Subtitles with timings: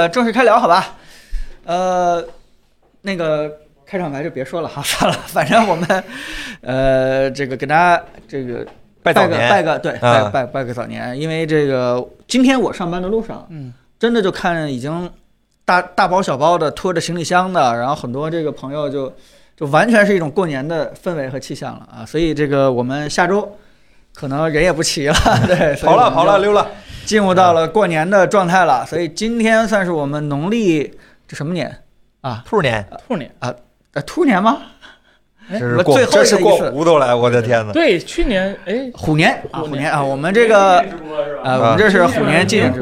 [0.00, 0.96] 个正式开聊好吧？
[1.64, 2.24] 呃，
[3.02, 3.50] 那个
[3.84, 6.04] 开场白就别说了哈， 算了，反正我们
[6.62, 8.66] 呃这个给大家这个
[9.02, 10.30] 拜个拜个对拜啊。
[10.32, 15.10] 拜拜个早年，因为这个今天我上班的路上，嗯，真的就看已经
[15.64, 19.12] 大大包小包的拖着行李箱的，然后很多这个朋友就
[19.56, 23.56] 就完全是一种过年的氛围和气象了啊，所以这个我们下周
[24.14, 25.14] 可能人也不齐了，
[25.46, 26.66] 对，跑了跑了溜了，
[27.04, 31.82] 进入到了过年的状态了，所以今天算是我们农历这什么年
[32.20, 32.42] 啊？
[32.46, 34.58] 兔年，兔年，呃，兔年吗？
[35.50, 37.72] 这是过我最后这是过的一次糊涂了，我的天呐！
[37.72, 40.78] 对，去年哎，虎年啊，虎年啊，我们这个
[41.42, 42.78] 呃，我们这是虎年纪念直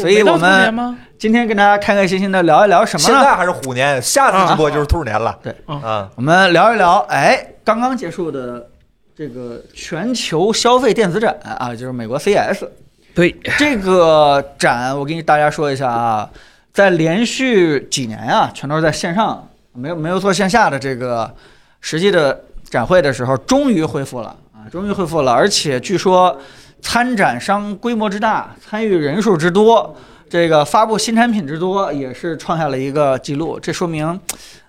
[0.00, 0.96] 所以我们？
[1.18, 3.14] 今天跟大家开开心心的聊一聊什么呢？
[3.14, 5.36] 现在还是虎年，下次直播就是兔年了。
[5.42, 8.68] 对啊，我们聊一聊，哎，刚刚结束的
[9.16, 12.68] 这个全球消费电子展啊，就是美国 CES
[13.14, 16.30] 对， 这个展，我给大家说一下啊，
[16.72, 21.32] 在连续几年啊，全都是在线上，没有没有做线下的这个
[21.80, 26.38] 实际的展会的时候，终于恢复了啊，终于恢复了，而且据说
[26.80, 29.94] 参展商规模之大，参与人数之多。
[30.30, 33.60] 这个发布新产品之多，也是创下了一个记录。
[33.60, 34.18] 这说明，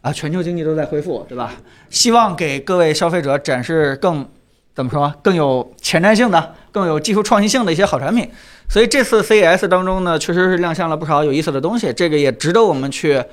[0.01, 1.53] 啊，全球经济都在恢复，对吧？
[1.89, 4.27] 希望给各位消费者展示更
[4.75, 8.29] 怎么说更有前瞻性的、更有技术创新性的一些好产品。
[8.69, 13.23] 所以这次 CES 当中呢，确实是亮相了不少有意思的东西，这个也值得我们去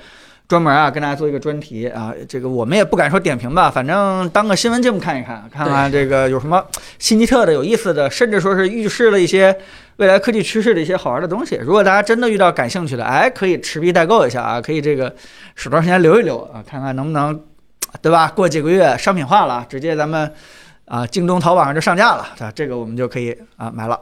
[0.47, 2.13] 专门啊跟大家做一个专题啊。
[2.29, 6.63] 这个我们也不敢说点评吧，反正当个新闻节目看一看，看看这个有什么
[6.99, 9.57] 新奇特的、有意思的，甚至说是预示了一些
[9.95, 11.55] 未来科技趋势的一些好玩的东西。
[11.55, 15.11] 如果大家真的遇到感兴趣的，哎，可以持币代购一下啊，可以这个
[15.55, 17.41] 手段时间留一留啊，看看能不能，
[18.01, 18.31] 对吧？
[18.35, 20.31] 过几个月商品化了，直接咱们
[20.91, 23.97] 啊京东、淘宝上就上架了，啊，这个我们就可以啊买了。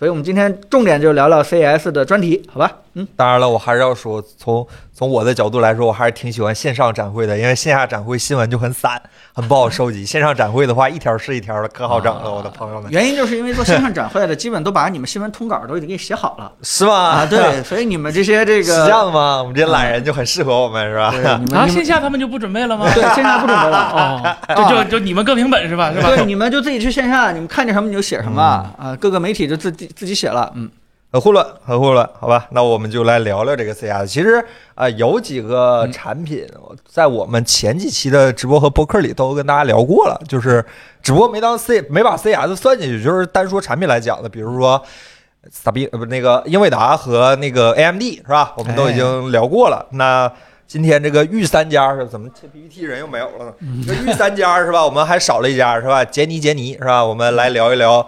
[0.00, 2.72] 所以我们今天重点就聊聊 CES 的专题，好吧？
[2.94, 9.00] 嗯，当然了，我还是要说，从从我的角度来说，我还是挺喜欢线上展会的，因为线下展会新闻就很散，
[9.34, 10.04] 很不好收集。
[10.04, 16.94] 线上展会的话，一条是一条的，可好整了，我的朋友们，原因就是因为做线上展会的，基本都把你们新闻通稿都已经给写好了是吗？
[16.94, 19.36] 啊，对， 所以你们这些这是个这样的吗？
[19.40, 21.10] 我们这些懒人就很适合我们，是吧？
[21.10, 22.90] 对你们啊，线下他们就不准备了吗？
[22.94, 23.92] 对线下不准备了。
[24.48, 26.08] 哦，就就就你们各凭本事吧，是吧？
[26.08, 30.70] 对，你们就自己去线下，你们看见什么你就写什么啊，各个媒体就自己自己写了，嗯，
[31.12, 32.46] 很混乱，很混乱，好吧？
[32.50, 34.06] 那我们就来聊聊这个 CES。
[34.06, 34.36] 其实
[34.74, 36.46] 啊、呃有几个产品
[36.86, 40.64] 在我们前几期的直播和播客里都跟大家聊过了，就是
[41.02, 44.82] 只不过没当 C 没把 CES 算进去，就是单说产品来讲的，比如说。
[45.50, 48.52] 傻逼呃不那个英伟达和那个 AMD 是吧？
[48.58, 49.86] 我们都已经聊过了。
[49.92, 50.30] 那
[50.66, 53.52] 今天这个御三家是怎么这 PPT 人又没有了呢？
[53.86, 54.84] 这御三家是吧？
[54.84, 56.04] 我们还少了一家是吧？
[56.04, 57.02] 杰尼杰尼是吧？
[57.02, 58.06] 我们来聊一聊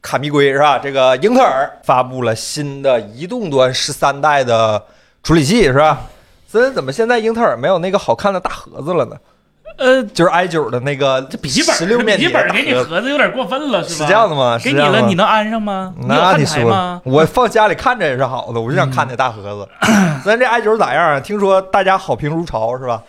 [0.00, 0.78] 卡密龟是吧？
[0.78, 4.82] 这个英特尔发布了新的移动端十三代的
[5.22, 6.00] 处理器是吧？
[6.50, 9.16] 这怎么现在英特尔没有那个好看的大盒子了呢？
[9.76, 13.86] 呃，就是 i 九的那个这笔记本十六面笔记本给你盒子有点过分了，吧？
[13.86, 14.58] 是这样的吗？
[14.58, 15.94] 给你了，你能安上吗？
[16.08, 17.00] 那你说？
[17.04, 19.68] 我放家里看着也是好的，我就想看那大盒子。
[20.24, 21.20] 咱这 i 九咋样啊？
[21.20, 23.02] 听说大家好评如潮是吧？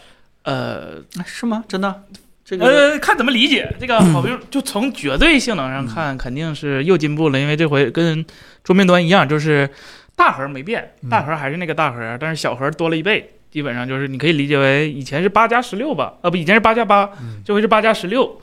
[0.44, 1.64] 呃是吗？
[1.68, 2.04] 真的？
[2.50, 8.26] 这个呃，看怎么理解这个好评，就从绝对性能上看，肯定是又进步了，因为这回跟
[8.64, 9.70] 桌面端一样，就是
[10.16, 13.36] 大核没变，大核还是那个大核，但是小核多了一倍。
[13.52, 17.10] 基本上就是你可以理解为以前是八加十六吧，啊不，以前是八加八，
[17.44, 18.40] 这回是八加十六，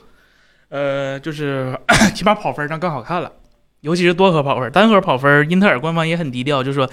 [0.69, 1.77] 呃，就是
[2.13, 3.31] 起码跑分上更好看了，
[3.81, 6.89] 尤其是多核跑分，单核跑分，英特尔官方也很低调，就说，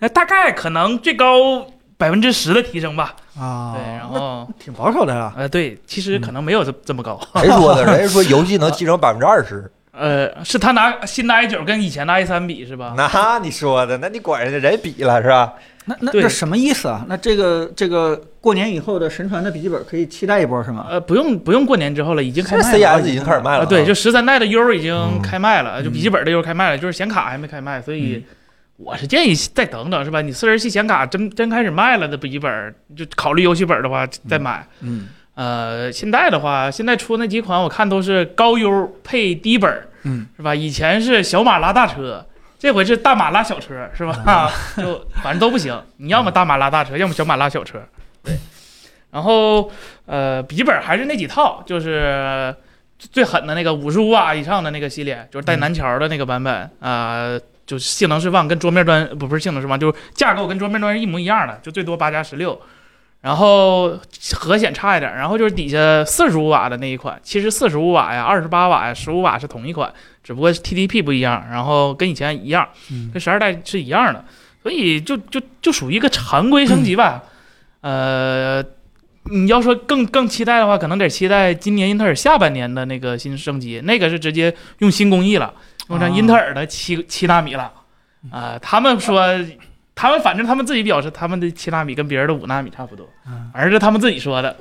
[0.00, 1.66] 呃，大概可能最高
[1.98, 5.30] 百分之十的提升吧，啊，对，然后挺保守的呀。
[5.36, 7.84] 呃对，其实可能没有这这么高， 谁说的？
[7.84, 9.70] 人家说游戏能提升百分之二十。
[9.90, 12.94] 呃，是他拿新的 i 九跟以前的 i 三比是吧？
[12.96, 15.52] 那你说的，那你管人家人比了是吧？
[15.86, 17.04] 那那对这什么意思啊？
[17.08, 20.86] 那这个这个过年以后的神传的笔记本可以期待一波是吗？
[20.88, 23.02] 呃，不用不用过年之后了，已经开现在卖了。
[23.02, 23.66] CES 已经开始卖了。
[23.66, 28.24] 对，就十三代的 U 已经嗯开卖了，就笔记本的 U 开卖了，就是显卡还没开卖，所以
[28.78, 30.22] 我是建议再等等，是吧？
[30.22, 34.66] 你四十系显卡真真开始卖了的笔记本，就考虑游戏本的话再买。
[34.80, 40.52] 嗯呃，现在的话，现在出那几款我看都是高 U 配低本，嗯，是吧？
[40.54, 42.26] 以前是小马拉大车，
[42.58, 44.50] 这回是大马拉小车，是吧？
[44.76, 47.80] 就反正都不行，你要么大马拉大车，要么小马拉小车。
[48.24, 48.36] 对，
[49.12, 49.70] 然后
[50.06, 52.52] 呃，笔记本还是那几套，就是
[52.98, 62.60] 最狠的那个五十五瓦以上的那个系列，就是带南桥的那个版本啊、就是性能释放跟桌面端不不是性能释放，就是架构跟桌面端是一模一样的，就最多八加十六。
[63.20, 63.98] 然后
[64.34, 69.92] 核显差一点，然后就是底下四十五瓦的那一款，其实四十五瓦呀、二十八瓦呀、十五瓦是同一款，
[70.22, 74.24] 只不过是 TDP 不一样，然后跟以前一样，嗯跟十二代是一样的。
[74.62, 77.22] 所所以就就就属于一个常规升级吧。
[77.80, 78.62] 呃，
[79.30, 85.54] 你要说更更期待的话，可能得期待今年英特尔下半年的那个新升级，那个是直接用新工艺了，
[85.88, 87.72] 用上英特尔的七七纳米了。
[88.32, 89.22] 啊、他们说，
[89.94, 94.56] 他们反正他们自己表示，他们的七纳米跟别人的五纳米差不多，嗯反正是他们自己说的。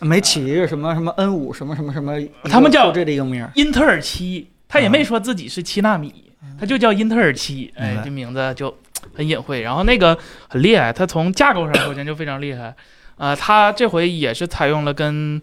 [0.00, 2.14] 没起一个什么什么 N 五什么什么什么，
[2.44, 3.50] 他们叫这的一个名儿。
[3.54, 8.72] 英特尔七，他也没说自己是七纳米，他就叫英特尔七，哎这名字就
[9.14, 9.62] 很隐晦。
[9.62, 10.16] 然后那个
[10.48, 12.72] 很厉害，它从架构上首先就非常厉害，
[13.16, 15.40] 啊、它这回也是采用了跟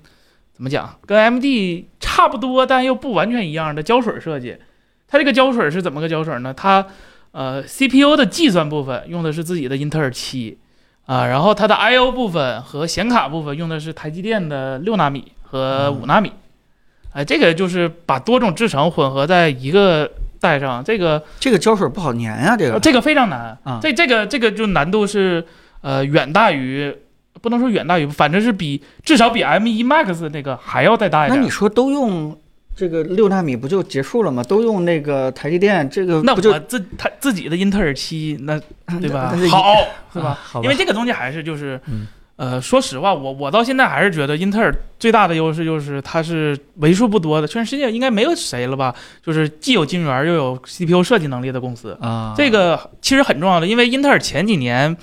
[0.54, 4.56] 怎么讲，跟 MD 差不多但又不完全一样的胶水设计。
[5.08, 6.54] 它这个胶水是怎么个胶水呢？
[6.54, 6.86] 它
[7.32, 10.58] 呃 CPU 的计算部分用的是自己的英特尔七。
[11.08, 16.32] 啊，然后它的 I/O 部分和显卡部分用的是台积电的六纳米和五纳米，
[17.14, 25.46] 哎，这个就是把多种制程混合在一个带上，这个这个胶水不好粘啊，这个呃这个非常难啊这这个这个就难度是
[25.82, 26.92] 呃远大于，
[27.40, 31.40] 不能说远大于，反正是比至少比 M1 Max 那个还要再大一点。
[31.40, 32.36] 那你说都用
[32.76, 34.44] 这个六纳米不就结束了吗？
[34.44, 38.60] 都用那个台积电，这个那不就我自他自己的英特尔七，那
[39.00, 39.34] 对吧？
[39.50, 39.74] 好
[40.12, 40.28] 是吧？
[40.30, 48.94] 啊好因为这个东西还是就是，嗯呃，说实话，我我到现在还是觉得英特尔最大的优势就是它是为数不多的，全世界应该没有谁了吧？
[49.26, 51.98] 就是既有晶圆又有 CPU 设计能力的公司。
[52.02, 54.94] 啊，这个其实很重要的，因为英特尔前几年，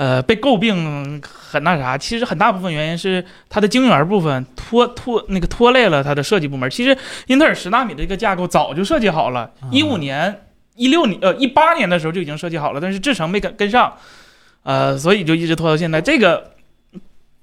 [0.00, 6.70] 呃，被诟病很那啥，其实很大部分原因是它的晶圆部分拖拖那个拖累了它的设计部门。
[6.70, 13.94] 其实英特尔十纳米的这个架构早就设计好了，一五年、一六年呃一八年的时候就已经设计好了，但是制程没跟跟上，
[14.62, 16.00] 呃，所以就一直拖到现在。
[16.00, 16.52] 这个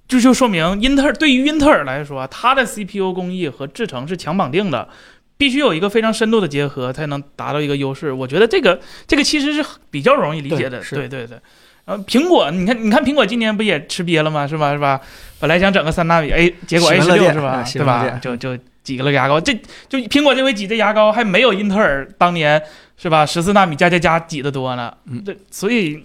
[0.07, 4.89] 就就说明英特尔对于英特尔来说，它的 CPU 工艺和制程是强绑定的。
[5.39, 8.12] 必须有一个非常深度的结合，才能达到一个优势。
[8.12, 11.38] 我觉得这个这个其实是比较容易理解的，对对对
[11.88, 11.94] 对。
[11.94, 14.45] 然后苹果，你看，你看苹果今年不也吃瘪了吗？
[14.45, 14.74] 是吧？
[14.74, 15.00] 是吧？
[15.39, 17.63] 本来想整个三纳米 A，结果 A 十六是吧？
[17.74, 18.19] 对吧？
[18.22, 19.54] 就就挤了个牙膏，这
[19.88, 22.62] 就苹果这回挤这牙膏还没有英特尔当年
[22.98, 23.25] 是吧？
[23.25, 24.94] 十四纳米加加加挤得多呢。
[25.06, 26.04] 嗯对，所以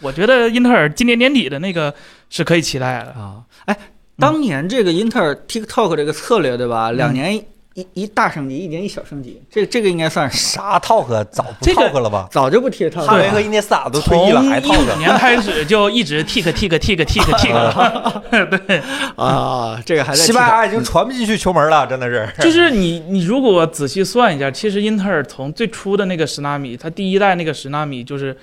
[0.00, 1.94] 我觉得英特尔今年年底的那个
[2.28, 3.12] 是可以期待的。
[3.12, 3.76] 啊，哎，
[4.18, 6.90] 当年这个英特尔 TikTok 这个策略对吧？
[6.90, 7.42] 两年
[7.76, 12.26] 一一大升级，一年一小升级，这这个应该算啥 talk 早不这个 talk 了吧？
[12.32, 13.32] 早就不 TikTok 哈维了。
[13.32, 14.96] 和伊涅斯塔都退役了，还从一五 talk？
[14.96, 18.80] 年开始就一直 tick tick tick tick tick，对，
[19.16, 22.26] 啊，这个还在西班牙已经传不进去球门了，真的是。
[22.40, 28.34] 就是 你你如果仔细算一下，其实英特尔从最初的那个十纳米，它第一代那个十纳米就是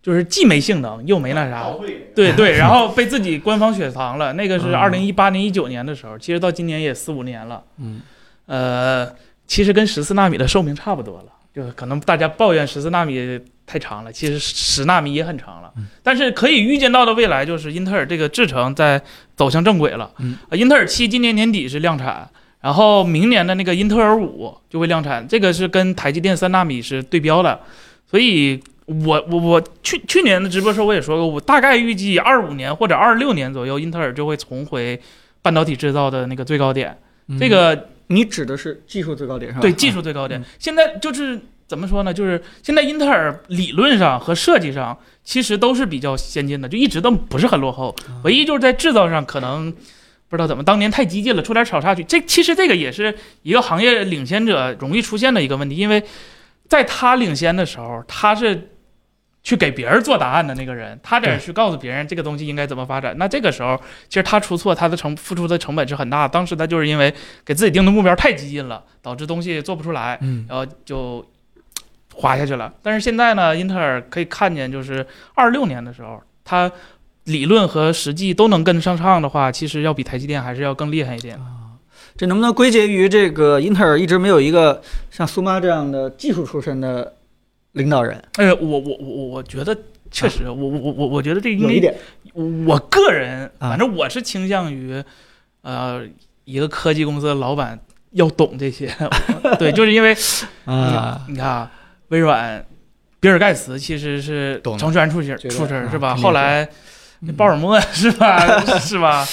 [0.00, 1.66] 就是既没性能又没那啥，
[2.14, 4.32] 对对， 然后被自己官方雪藏了。
[4.34, 8.00] 那个是嗯二零一八年一九年的时候，其实到今年也四五年了，嗯，
[8.50, 9.08] 呃，
[9.46, 15.72] 其实跟十四纳米的寿命差不多了，就是可能大家抱怨十四纳米太长了，其实十纳米也很长了。
[15.76, 19.00] 嗯但是可以预见到的未来就是英特尔这个制程在
[19.36, 20.10] 走向正轨了。
[20.18, 22.28] 嗯呃，英特尔七今年年底是量产，
[22.60, 27.60] 然后明年的那个英特尔五就会量产，这个是跟台积电三纳米是对标的，
[28.10, 28.60] 所以。
[29.06, 35.00] 我我我去去年的直播时候我也说过，我大概预计二五年或者二六年左右，英特尔就会重回
[35.42, 36.98] 半导体制造的那个最高点。
[37.38, 39.62] 这个你指的是技术最高点是吧？
[39.62, 40.44] 对，技术最高点嗯。
[40.58, 42.12] 现在就是怎么说呢？
[42.12, 47.94] 就是现在英特尔理论上和设计上其实都是比较先进的，就一直都不是很落后。
[48.06, 49.72] 啊唯一就是在制造上可能
[50.28, 52.04] 不知道怎么当年太激进了，出点小插曲。
[52.04, 56.02] 这其实这个也是一个行业领先者容易出现的一个问题，因为
[56.68, 58.68] 在他领先的时候，他是。
[59.42, 63.16] 去给别人做答案的那个人，他得去告诉别人这个东西应该怎么发展。
[63.16, 66.28] 那这个时候，其实他出错，他的成付出的成本是很大的。
[66.28, 67.12] 当时他就是因为
[67.44, 71.24] 给自己定的目标太激进了，导致东西做不出来，嗯，然后就
[72.14, 72.72] 滑下去了。
[72.82, 76.70] 但是现在呢，英特尔可以看见，就是二六年的时候，它
[77.24, 81.38] 理论和实际都能跟上上的话，其实要比台积电还是要更厉害一点。
[82.16, 87.14] 这能不能归结于这个英特尔一直没有一个像苏妈这样的技术出身的
[87.72, 88.22] 领导人？
[88.36, 89.76] 哎，我我我我我觉得
[90.10, 91.94] 确实，我我我我我觉得这应该，有一点。
[92.66, 93.70] 我个人啊。
[93.70, 95.02] 反正我是倾向于，
[95.62, 96.02] 呃，
[96.44, 97.78] 一个科技公司的老板
[98.12, 98.90] 要懂这些，
[99.58, 100.16] 对，就是因为
[100.66, 101.70] 啊，你看啊，
[102.08, 102.64] 微软，
[103.20, 106.14] 比尔盖茨其实是程序员出身出身啊是吧？
[106.16, 106.68] 后来
[107.20, 108.60] 那鲍尔默 是吧？
[108.78, 109.24] 是吧，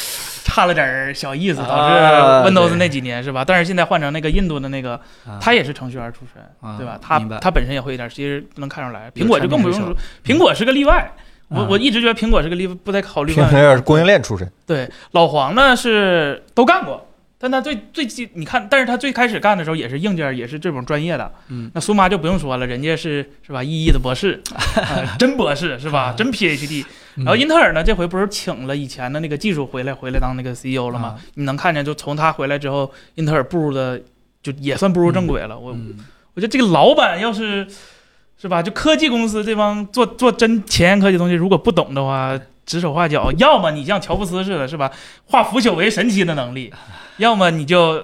[0.58, 3.46] 差了点儿小意思，导啊致 Windows 那几年是吧？
[3.46, 6.98] 但是现在换成那个印度的那个，啊他也是程序员出身，啊对吧？
[7.00, 9.12] 他他本身也会一点，其实能看出来。
[9.12, 9.96] 苹果就更不用说，
[10.26, 11.14] 苹果是个例外。
[11.50, 13.70] 我啊我一直觉得苹果是个例，不太考虑平范围。
[13.70, 17.07] 时是供应链出身，对，老黄呢是都干过，
[17.40, 21.32] 但他最最近你看，但是他最开始干的时候也是硬件，也是这种专业的。
[21.50, 24.42] 嗯，那苏妈就不用说了，人家是是吧，一一的博士，
[24.76, 26.14] 呃真博士是吧？
[26.18, 26.84] 真 PhD。
[27.18, 31.10] 然后英特尔呢，这回不是请了以前的那个技术回来，回来当那个 CEO 了吗？
[31.10, 34.02] 啊你能看见，就从他回来之后，英特尔步入的
[34.42, 35.58] 就也算步入正轨了。
[35.58, 35.96] 我嗯
[36.34, 37.68] 我觉得这个老板要是
[38.40, 44.92] 是吧，就科技公司这帮做做真前沿科技东西，如果不懂的话，指手画脚，要么你像乔布斯似的，是吧，
[45.26, 46.72] 化腐朽为神奇的能力，
[47.18, 48.04] 要么你就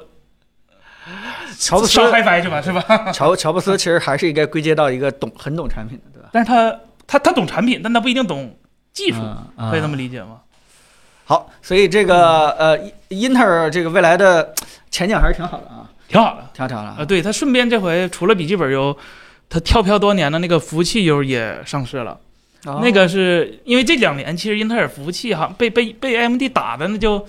[1.59, 2.81] 乔布斯烧 HiFi 去吧，是吧？
[3.13, 6.29] 乔乔布斯其实还是应该归结到一个懂很懂产品的，对吧？
[6.31, 8.57] 但是他他他懂产品，但他不一定懂
[8.93, 9.17] 技术，
[9.57, 10.39] 嗯可以这么嗯理解吗？
[11.25, 14.53] 好，所以这个呃，英英特尔这个未来的
[14.89, 16.49] 前景还是挺好的啊，挺好的。
[16.53, 18.95] 挺好的啊，对他顺便这回除了笔记本优，
[19.49, 22.17] 他跳票多年的那个服务器优也上市了。
[22.65, 22.79] 啊。
[22.81, 27.25] 那个是因为这两年其实英特尔服务器哈被被被 AMD 打的那就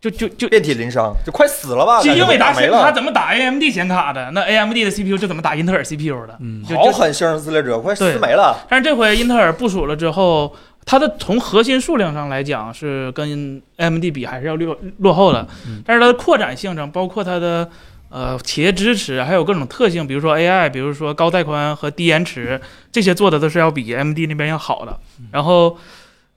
[0.00, 2.02] 就就就遍体鳞伤，就快死了吧？
[2.02, 6.36] 就英伟达感觉没了，显卡怎么打 AMD 显卡的，那 AMD 的 CPU 就怎么打英特尔 CPU 的。
[6.40, 8.54] 嗯好狠，星矢撕裂者快对死没了。
[8.68, 17.66] 但是这回英特尔部署了之后，它的从核心数量上来讲是跟 AMD 比还是要落落后的嗯，但是它的扩展性上，包括它的
[18.14, 22.60] 呃企业支持，还有各种特性，比如说 AI，比如说高带宽和低延迟，
[22.92, 25.00] 这些做的都是要比 AMD 那边要好的。
[25.32, 25.76] 然后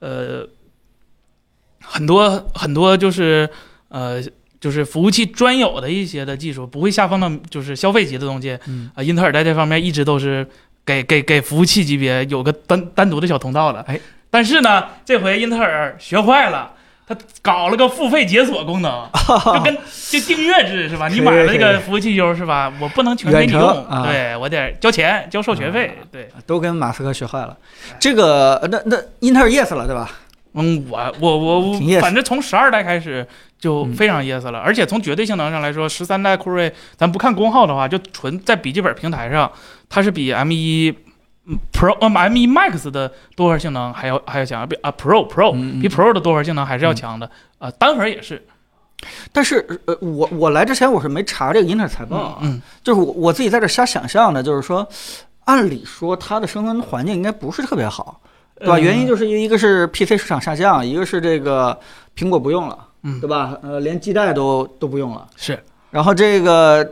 [0.00, 0.44] 呃，
[1.80, 3.48] 很多很多就是
[3.88, 4.20] 呃。
[4.60, 10.44] 就是服务器专有的一些的技术，不会下放到就是消费级的东西，嗯啊，英特尔在这方面一直都是
[10.84, 13.80] 给给给服务器级别有个单单独的小通道的。
[13.82, 16.72] 哎，但是呢，这回英特尔学坏了，
[17.08, 19.08] 他搞了个付费解锁功能，
[19.54, 19.74] 就跟
[20.10, 21.08] 就订阅制是吧？
[21.08, 22.70] 你买了这可以可以个服务器优是吧？
[22.80, 26.28] 我不能全给你用，啊对我得交钱交授权费，对。
[26.46, 27.56] 都跟马斯克学坏了。
[27.98, 30.10] 这个呃那那英特尔 yes 了，对吧？
[30.54, 33.26] 嗯，我我我我，反正从十二代开始
[33.58, 39.50] 就嗯非常 yes 了，而且从绝对性能上来说，十三代酷睿，咱不看功耗的话，就纯在笔记本平台上，
[39.88, 40.92] 它是比 M 一
[41.72, 48.44] Pro 嗯 M 一 Max 的多核性能还要还要强，比啊 Pro Pro 比 Pro 的多核性能还是要强的啊，单核也是，
[49.32, 54.86] 但是呃，我我来之前我是没查这个英特尔财报啊，嗯就是我我自己在这瞎想象的，就是说，
[55.44, 58.20] 按理说它的生存环境应该不是特别好，
[58.58, 58.76] 对吧？
[58.76, 61.78] 嗯原因就是一个是 PC 市场下降，一个是这个
[62.14, 63.56] 苹果不用了，嗯对吧？
[63.62, 65.58] 呃，连基带都都不用了，是
[65.90, 66.86] 然后这个，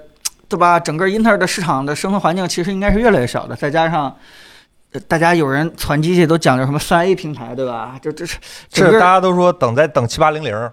[0.49, 0.81] 对吧？
[0.81, 4.17] 整个英特尔的市场的生存环境其实应该是越来越小的，再加上。
[4.97, 7.99] 呃大家有人传机器都讲究什么三 A 平台，对吧？
[8.01, 8.39] 这这是
[8.71, 10.71] 这大家都说等在等七八零零，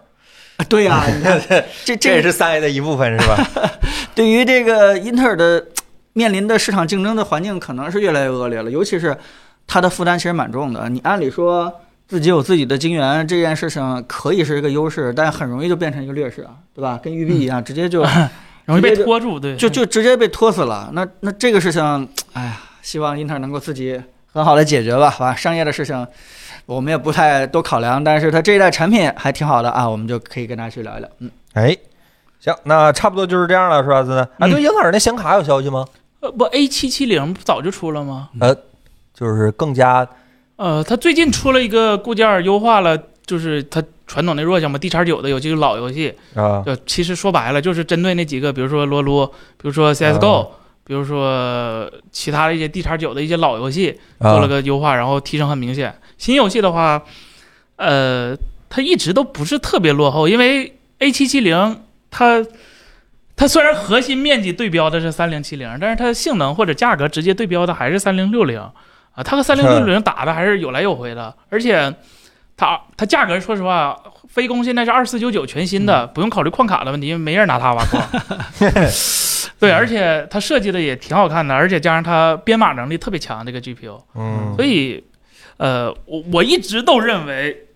[0.69, 1.41] 对呀、 你看
[1.83, 3.37] 这这也是三 A 的一部分，是吧？
[4.15, 5.65] 对于这个英特尔的
[6.13, 8.71] 面临的市场竞争的环境，可能是越来越恶劣了。
[8.71, 9.17] 尤其是
[9.67, 10.87] 它的负担其实蛮重的。
[10.89, 16.99] 你按理说自己有自己的晶圆这件事情可以是一个优势，但很容易就变成一个劣势啊，对吧？
[17.03, 18.05] 跟育碧一样，直接就
[18.65, 20.89] 容易被拖住，对，就就直接被拖死了。
[20.93, 23.99] 那那这个事情，哎呀，希望英特尔能够自己
[24.33, 25.35] 很好的解决吧，好吧？
[25.35, 26.05] 商业的事情
[26.65, 31.09] 我们也不太多考量，但是它这一代产品还挺好的啊，我们就可以跟大家去聊一聊。
[31.19, 31.77] 嗯，哎，
[32.39, 34.01] 行，那差不多就是这样了，是吧？
[34.01, 34.17] 子？
[34.17, 35.85] 啊，嗯对英特尔那显卡有消息吗？
[36.21, 38.29] 呃不 A 七七零早就出了吗？
[38.39, 38.55] 呃
[39.13, 40.07] 就是更加
[40.55, 50.47] 呃，它最近出了一个固件优化了，就是它传统的弱项嘛，D 叉九的游戏就是老游戏，啊，就其实说白了就是针对那几个，比如说撸撸，比如说 CS:GO，、
[50.85, 55.95] 比如说其他的一些 D 叉九的一些老游戏做了啊个优化，然后提升很明显。
[56.17, 57.03] 新游戏的话，
[57.75, 58.35] 呃，
[58.69, 62.45] 它一直都不是特别落后，因为 A 七七零它。
[63.35, 71.91] 它虽然核心面积对标的是三零七零，但是它性能或者价格直接对标的还是三零六零啊，它和三零六零打的还是有来有回的，而且
[72.55, 78.03] 它它价格说实话，飞攻现在是二四九九全新的，不用考虑矿卡的问题，因为没人拿它挖矿。
[79.59, 85.03] 对，而且它设计的也挺好看的，而且加上它编码能力特别强，这个 GPU，嗯所以
[85.57, 87.67] 呃，我我一直都认为。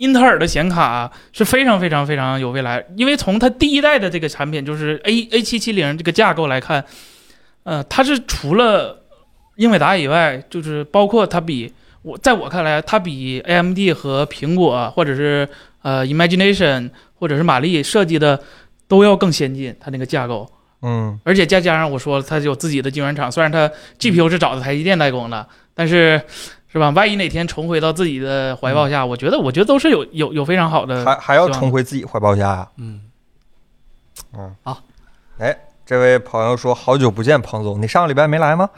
[0.00, 6.82] 英特尔的显卡是非常非常非常有未来，因为从它第一代的这个产品就是 A A 七七零这个架构来看，
[7.64, 9.02] 呃，它是除了
[9.56, 11.70] 英伟达以外，就是包括它比
[12.02, 15.48] 我在我看来，它比 AMD 和苹果或者是
[15.82, 18.40] 呃 Imagination 或者是玛丽设计的
[18.88, 20.50] 都要更先进，它那个架构，
[20.82, 26.20] 嗯而且再加上我说了它有自己的晶圆厂，虽然它 GPU 是找的台积电代工的，但是
[26.72, 26.88] 是吧？
[26.90, 32.68] 万一哪天重回到自己的怀抱下，我觉得我觉得都是有有有非常好的还还要重回自己怀抱下呀。
[32.76, 33.02] 嗯，
[34.38, 34.80] 嗯，好。
[35.38, 38.70] 哎，这位朋友说好久不见，彭总，你上个礼拜没来吗？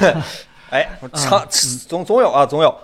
[0.70, 1.44] 哎，上
[1.88, 2.74] 总总有啊，总有。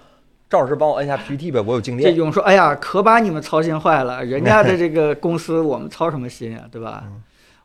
[0.49, 2.09] 赵老师帮我摁下 PPT 呗，我有静电。
[2.09, 7.03] 这勇说：“哎呀，可把你们操心坏了，人家的这个公司我们操什么心啊，对吧？”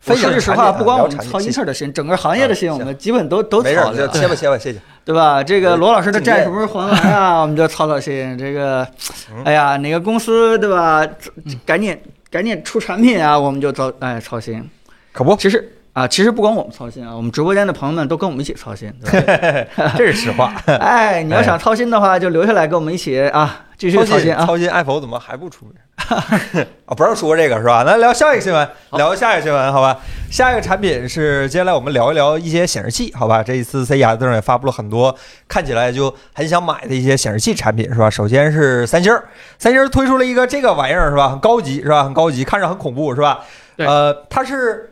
[0.01, 4.81] 分享说句实话，不光我们操聊产品英特尔的心，整个行业的心，啊我们基本都都没事儿，操了，切吧切吧，谢谢。
[5.05, 5.43] 对吧？
[5.43, 7.41] 这个罗老师的债什么时候还完啊？
[7.41, 8.35] 我们就操操心。
[8.35, 8.83] 这个
[9.31, 11.07] 嗯，哎呀，哪个公司对吧？
[11.63, 11.95] 赶紧
[12.31, 14.67] 赶紧出产品啊，我们就操哎操心。
[15.11, 19.21] 可不，其实啊，其实不光我们操心啊，我们直播间的朋友们都跟我们一起操心，对
[19.75, 19.93] 吧？
[19.97, 20.53] 这是实话。
[20.79, 24.45] 哎，你要想操心的话，就留下来跟我们一起啊，继续操操心啊。
[24.45, 25.73] 操心 Apple 怎么还不出名？
[26.07, 26.23] 啊，
[26.95, 27.83] 不让说这个是吧？
[27.85, 29.99] 那聊下一个新闻，聊下一个新闻，好吧？
[30.31, 33.43] 下一个产品是接下来我们聊一聊一些显示器，好吧？
[33.43, 35.13] 这一次 CES 上也发布了很多
[35.49, 38.09] 看起来就很想买的一些显示器产品，是吧？
[38.09, 39.25] 首先是三星儿，
[39.59, 41.29] 三星儿推出了一个这个玩意儿，是吧？
[41.29, 42.05] 很高级，是吧？
[42.05, 43.41] 很高级，看着很恐怖，是吧？
[43.75, 44.90] 对呃，它是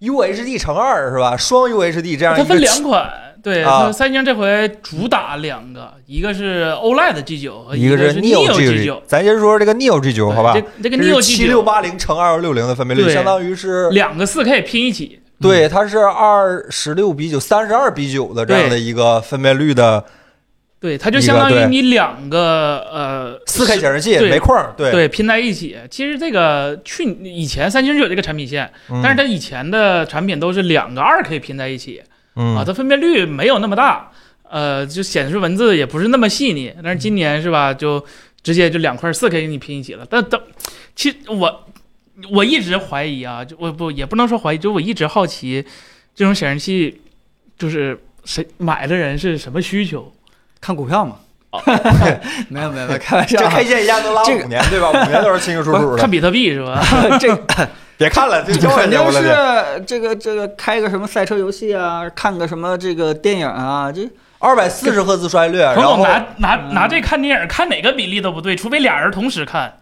[0.00, 1.36] UHD 乘二，是吧？
[1.36, 3.10] 双 UHD 这样一它个分两款，
[3.42, 9.02] 对，啊三星这回主打两个，一个是 OLED G 九和一个是 Neo G G 九。
[9.06, 10.52] 咱先说这个 Neo G 九，好吧？
[10.54, 20.04] 这这个 Neo 七 G 九六八零乘二幺六零的分辨率，相当于是两个四 K 拼一起，对，它是二十六比九、三十二比九的这样的一个分辨率的
[20.78, 24.28] 对，它就相当于你两个呃四 K 显示器，对。
[24.76, 25.76] 对，对拼在一起。
[25.90, 32.02] 其实这个去以前三星就有这个产品线，嗯但是它以前的产品都是两个二 K 拼在一起
[32.36, 34.12] 嗯啊，它分辨率没有那么大，
[34.48, 36.70] 呃，就显示文字也不是那么细腻。
[36.82, 38.04] 但是今年是吧，就
[38.42, 40.06] 直接就两块四 K 给你拼一起了。
[40.08, 40.38] 但等，
[40.94, 41.66] 其实我
[42.30, 45.64] 我一直怀疑啊，就我不也不能说怀疑，就我一直好奇
[46.14, 47.00] 这种显示器
[47.58, 50.12] 就是谁买的人是什么需求。
[50.66, 51.14] 看股票嘛
[51.50, 51.62] 哦？
[52.50, 53.48] 没有没有没有， 开玩笑啊。
[53.48, 54.90] 这 K 线一下都拉这个五年，对吧？
[54.90, 55.98] 五年都是清清楚楚的。
[55.98, 56.82] 看比特币是吧？
[57.20, 57.38] 这
[57.96, 59.22] 别看了，这交肯定是
[59.86, 69.72] 这个这个开个什么赛车游戏啊，看个什么这个电影啊，这二百四十赫兹衰略，然后彭总拿拿拿这看电影，看哪个比例都不对，除非俩人同时看。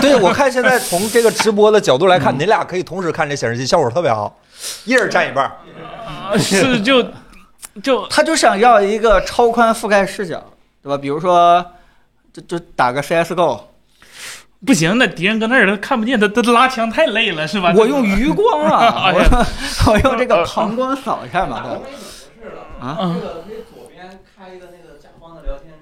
[0.00, 4.34] 对我看现在从这个直播的角度来看，嗯你俩可以同时看这显示器，效果特别好，
[4.86, 5.50] 一人占一半
[6.38, 7.04] 是就
[7.82, 10.42] 就他就想要一个超宽覆盖视角，
[10.82, 10.96] 对吧？
[10.96, 11.64] 比如说，
[12.32, 13.60] 就就打个 CSGO，
[14.64, 17.72] 不行，那敌人搁那儿他看不见，他他拉枪太累了，是吧？
[17.76, 19.14] 我用余光啊， 哎
[19.88, 21.78] 我用这个 膀胱扫一下嘛？
[22.80, 25.72] 啊，那个可以左边开一个那个甲方的聊天，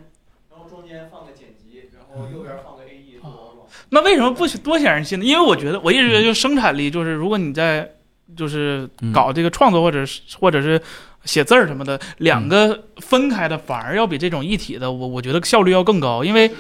[0.51, 5.25] 然后中间放个剪辑，然后右边放个 AE 做那为什么不多显示器呢？
[5.25, 7.89] 因为我觉得我一直觉得就生产力，就是如果你在
[8.37, 10.81] 就是搞这个创作或者是或者是
[11.25, 16.51] 写字儿什么的，两个分开的反而要比这种一体的，我我觉得效率要更高，因为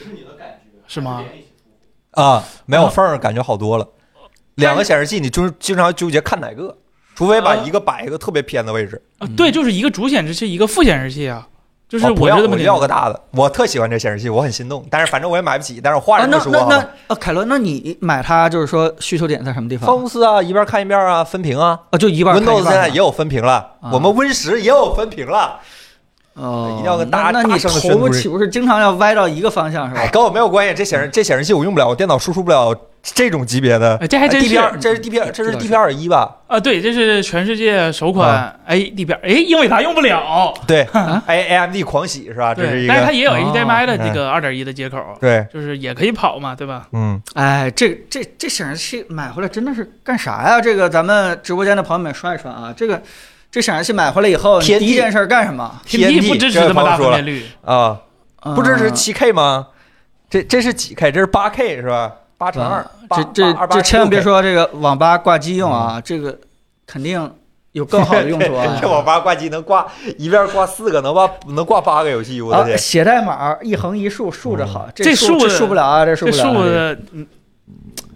[0.86, 1.24] 是吗？
[2.12, 3.88] 啊，没有啊缝儿，感觉好多了。
[4.54, 6.76] 两个显示器，你就是经常纠结看哪个，
[7.14, 9.02] 除非把一个摆一个特别偏的位置。
[9.18, 11.48] 啊，对，就是一个主显示器，一个副显示器啊，
[11.88, 13.20] 就是我不要，我是这么理解要个大的。
[13.30, 15.80] 我特喜欢这显示器，我很心动，但是反正我也买不起。
[15.82, 19.86] 但是话啊，是那那这么说啊，那呃，凯伦，那你买它就是说需求点在什么地方？
[19.86, 21.78] 放公司啊，一边看一边啊，分屏啊。
[21.90, 25.60] 啊，就一半儿看一 Windows 半儿嘛现在也有分屏了，啊我们 Win 十也有分屏了。
[26.34, 27.68] 哦，一定要个大那那你头
[27.98, 30.10] 发岂不是经常要歪到一个方向是哎，吧？
[30.12, 32.74] 跟我没有关系，这显示这显示器我用不了，我电脑输出不了
[33.12, 33.96] 这种级别的。
[34.00, 34.48] 哎这还真是
[34.80, 36.36] 这是 DPR，这是这倒是 DPR 一吧？
[36.46, 42.54] 啊，对，这是全世界首啊款哎 DPR，哎，英伟达用不了，对啊，A AMD 狂喜是吧？
[42.54, 46.88] 这是对，一个但是它也有哦 HDMI 的这个二点一的接口，对，就是也可以跑嘛，对吧？
[46.92, 50.60] 嗯，哎，这这这显示器买回来真的是干啥呀？
[50.60, 52.72] 这个咱们直播间的朋友们刷一刷啊！
[52.76, 53.02] 这个
[53.50, 58.00] 这显示器买回来以后，你天地第一件事儿干什么？TNT 不支持这么大分辨率，啊，
[58.54, 59.68] 不支持嗯七 K 吗？
[60.30, 61.12] 这这是几 K？
[61.12, 62.10] 这是八 K 是吧？
[62.44, 66.38] 八乘二，这这这千万别说这个网吧挂机用啊，这个
[66.86, 67.32] 肯定
[67.72, 68.86] 有更好的用途啊 这。
[68.86, 69.86] 网吧挂机能挂
[70.18, 72.76] 一边挂四个，能挂能挂八个游戏，我的啊，天！
[72.76, 77.26] 写代码一横一竖竖着好，这竖这竖竖不了啊，这竖这不了这个的嗯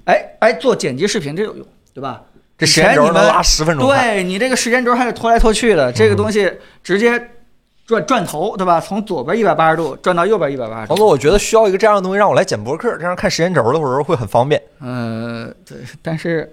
[0.05, 2.21] 哎哎，做剪辑视频这有用，对吧？
[2.59, 7.31] 这时间轴能拉十分钟看，对你这个时间轴还得拖来拖去的，这个东西直接
[7.89, 8.79] 转转头，对吧？
[8.79, 10.89] 从左边一百八十度转到右边一百八十度。
[10.91, 14.63] 黄总，我觉得需要一个这样的东西让我来剪博客，这样看时间轴的时候会很方便。
[14.81, 16.53] 呃，对，但是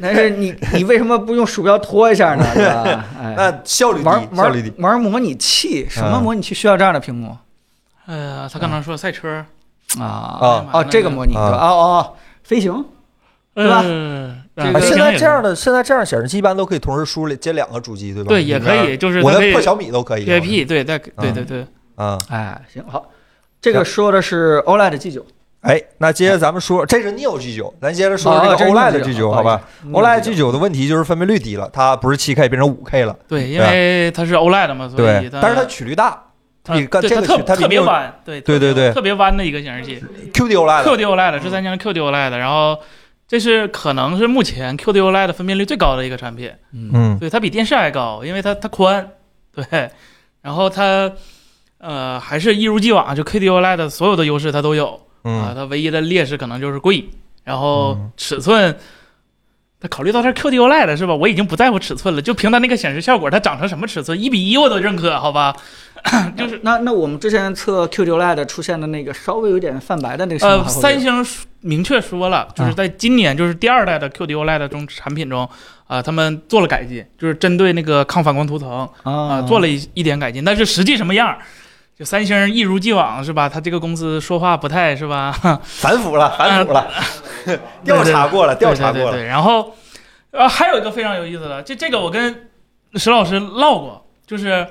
[0.00, 2.46] 但是你你为什么不用鼠标拖一下呢？
[2.54, 3.04] 对吧？
[3.20, 4.72] 哎，那效率低玩，效率低。
[4.78, 7.36] 玩玩模拟器，什么嗯模拟器需要这样的屏幕
[8.06, 9.44] 呃，他刚才说赛车，
[9.98, 10.06] 啊？
[10.06, 11.56] 啊哦，这个模拟对吧？
[11.58, 12.12] 啊哦哦，
[12.44, 12.72] 飞行
[13.56, 18.28] 对吧嗯，这个啊，现在这样的的现在这样显示器一般都可以同时输接两个主机，对吧？
[18.30, 20.24] 对也可以，就是我的破小米都可以。
[20.24, 23.10] PIP 对，在对对对，啊，哎，行好，
[23.60, 25.24] 这个说的是 OLED G 九
[25.60, 34.72] 哎，那接着咱们说，这是 Neo G 九，咱接着说这个哦这是 OLED Neo G G9 九，好吧？OLED G 九的问题就是分辨率低了，它不是七 K 变成五 K 了，对，因为它是 OLED
[34.74, 36.22] 嘛，所以对，但是它曲率大，
[36.62, 42.78] 它比这个它特别弯，对对对对特别弯的一个显示器 QD OLED，QD OLED 是三星的 QD OLED，然后
[43.28, 47.18] 这是可能是目前 QD OLED 分辨率最高的一个产品，嗯。
[47.18, 49.10] 对，它比电视还高，因为它它宽，
[49.52, 49.90] 对，
[50.42, 51.10] 然后它
[51.78, 54.94] 呃还是一如既往，就 QD OLED 所有的优势它都有。
[55.22, 57.08] 啊，嗯它唯一的劣势可能就是贵，
[57.42, 58.12] 然后嗯。
[58.16, 58.76] 尺寸。
[59.80, 61.14] 它考虑到它是 QD OLED 是吧？
[61.14, 65.54] 我已经不在乎尺寸了，就凭它那个显示效果，它长成什么尺寸，一比一我都认可，好吧？
[66.36, 71.24] 就 是那那我们之前测 QD OLED 出现的那个稍微有点泛白的那个呃，三星
[71.60, 75.48] 明确说了，就是在今年就是第二代的 QD OLED 中产品中，
[75.86, 81.38] 啊、他们做了改进，就是针对那个抗反光涂层啊、啊做了一一点改进，但是实际什么样儿，
[81.98, 83.48] 就三星一如既往是吧？
[83.48, 85.32] 他这个公司说话不太是吧？
[85.64, 86.86] 反腐了，反腐了，
[87.84, 89.12] 调查过了，调查过了。
[89.12, 89.74] 对然后，
[90.30, 92.48] 呃，还有一个非常有意思的，这这个我跟
[92.94, 94.66] 石老师唠过，就是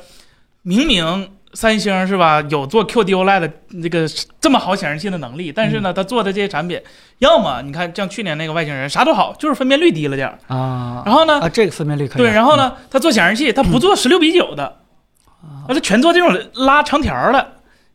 [0.61, 4.07] 明明三星是吧有做 QD OLED 的这个
[4.39, 6.79] 这么好显示器的能力，但是呢，他做的这些产品，
[7.19, 12.33] 要么你看像去年那个外星人啥都好，就是分辨率低了点儿，啊然后呢，啊，这个分辨率可以对，啊。
[12.33, 14.77] 然后呢，他做显示器，他不做十六比九的，
[15.67, 17.45] 啊，就全做这种拉长条儿的。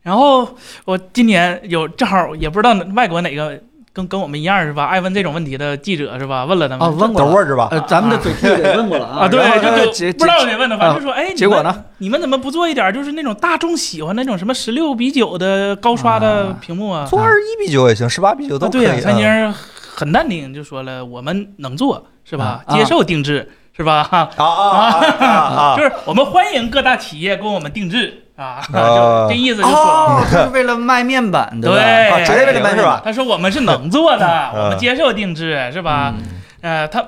[0.01, 0.47] 然后
[0.85, 3.59] 我今年有正好也不知道外国哪个
[3.93, 7.67] 跟跟我们一样是吧，爱问这种问题的记者是吧，问了他们啊，问过是吧？
[7.71, 9.39] 呃，咱们的嘴替也问过了啊，对，
[9.85, 11.61] 就结就不知道谁问的，反正就说，哎，结果？
[11.61, 11.83] 呢？
[11.99, 17.05] 你们怎么不做一点就是那种大众喜欢那种什么十六比九的高刷的屏幕啊？
[17.07, 18.85] 做二十一比九也行，十八比九都可以。
[18.85, 19.53] 啊对呀，三嗯星
[19.93, 22.63] 很淡定就说了，我们能做是吧？
[22.65, 23.47] 啊接受定制
[23.81, 24.07] 是吧？
[24.11, 24.45] 啊啊
[25.25, 25.73] 啊！
[25.77, 29.75] 就是我们欢迎各大企业给我们定制啊，啊 就这意思就说。
[29.75, 31.75] 哦，这是为了卖面板，对吧？
[31.75, 33.01] 对啊直接为了卖是吧？
[33.03, 36.13] 他说我们是能做的，嗯 我们接受定制，是吧？
[36.15, 36.23] 嗯
[36.61, 37.03] 呃，他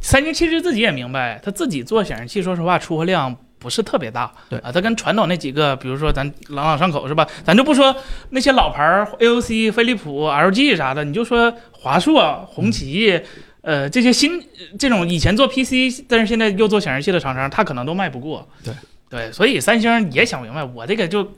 [0.00, 4.30] 三星其实自己也明白，他自己做显示器，说实话出货量不是特别大。
[4.48, 7.26] 对啊，他跟传统那几个，比如说咱朗朗上口是吧？
[7.44, 7.94] 咱就不说
[8.30, 13.22] 那些老牌儿 AOC、飞利浦、LG 啥的，你就说华硕、红旗。
[13.66, 14.40] 呃，这些新
[14.78, 18.48] 这种以前做 PC，但是现在又做显示器的厂商，他可能都卖不过。
[18.62, 18.72] 对
[19.10, 21.28] 对，所以三星也想明白，我这个就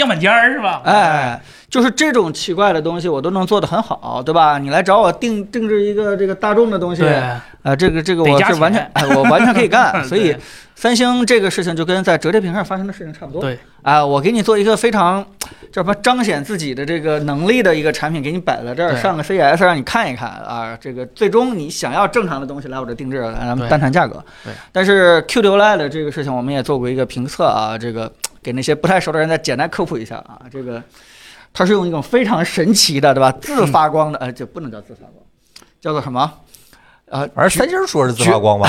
[0.00, 0.82] 样板间儿是吧？
[0.84, 4.58] 哎，就是这种奇怪的东西，我都能做得很好，对吧？
[4.58, 7.14] 你来找我定定制一个这个大众的东西，对，
[7.62, 10.02] 啊，这个这个我是完全我完全可以干。
[10.04, 10.34] 所以
[10.74, 13.42] 三星这个事情就跟在折叠屏上发生的事情差不多。
[13.42, 15.24] 对，啊，我给你做一个非常
[15.70, 20.76] 叫什么彰显自己的这个能力的一个产品，给你摆在这儿，上个 CES 让你看一看啊。
[20.80, 24.24] 这个最终你想要正常的东西来我这定制，咱们单谈价格。
[24.42, 24.54] 对。
[24.72, 28.10] 但是 QD OLED 的这个事情，我们也做过一个评测啊，这个
[28.42, 30.82] 给那些不太熟的人再简单科普一下啊，这个
[31.52, 33.30] 它是用一种非常神奇的，对吧？
[33.40, 35.16] 自发光的，呃，这不能叫自发光，
[35.80, 36.32] 叫做什么？
[37.06, 38.68] 呃，反正三星说是自发光吧？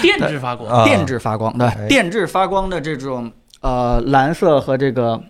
[0.00, 0.70] 电致发光。
[0.70, 5.20] 啊电致发光，对，哎电致发光的这种呃蓝色和这个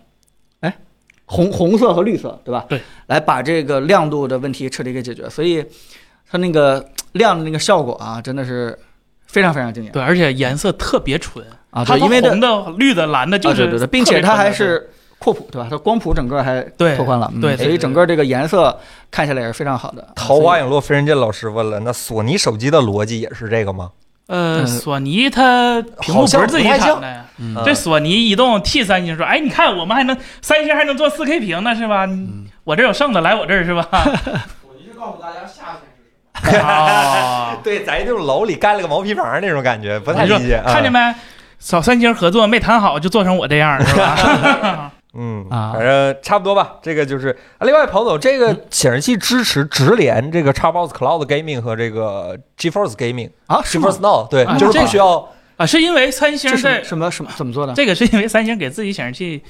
[0.59, 0.71] 哎
[1.25, 2.65] 红红色和绿色，对吧？
[2.69, 5.65] 对，来把这个亮度的问题彻底给解决，所以
[6.29, 8.77] 它那个亮的那个效果啊，真的是
[9.25, 11.83] 非常非常惊艳对，而且颜色特别纯啊！
[11.83, 15.67] 它对，因为的红的、绿的、蓝的，就是啊对对对，并且它还是扩谱，对吧？
[15.69, 18.77] 它光谱整个还对拓宽了，嗯对对对所以整个这个颜色
[19.09, 20.07] 看起来也是非常好的。
[20.15, 23.89] 桃花影落飞人剑老师问了，那索尼手机的逻辑也是这个吗？
[24.27, 27.25] 呃，嗯索尼它屏幕不是自己产的
[27.65, 32.05] 这索尼移动替三星说，哎，你看我们还能三星还能做四 K 屏呢，是吧？
[32.05, 33.87] 嗯我这有剩的，来我这儿是吧？
[33.91, 35.79] 我就告诉大家下
[36.43, 36.57] 限是。
[36.57, 40.55] 啊，对，在这种楼里盖了个毛坯房那种感觉，不太理解。
[40.55, 40.91] 啊看见？
[40.91, 40.99] 没？
[41.61, 44.91] 找三星合作没谈好就做成我这样是吧？
[45.13, 46.75] 嗯啊，反正差不多吧。
[46.81, 53.29] 这个就是，另外，彭总，这个显示器支持直连这个 Xbox Cloud Gaming 和这个 GeForce Gaming。
[53.47, 57.73] 啊，GeForce Now 对，就是这需要啊，是因为三星在什么什么怎么做的？
[57.73, 59.43] 这个是因为三星给自己显示器，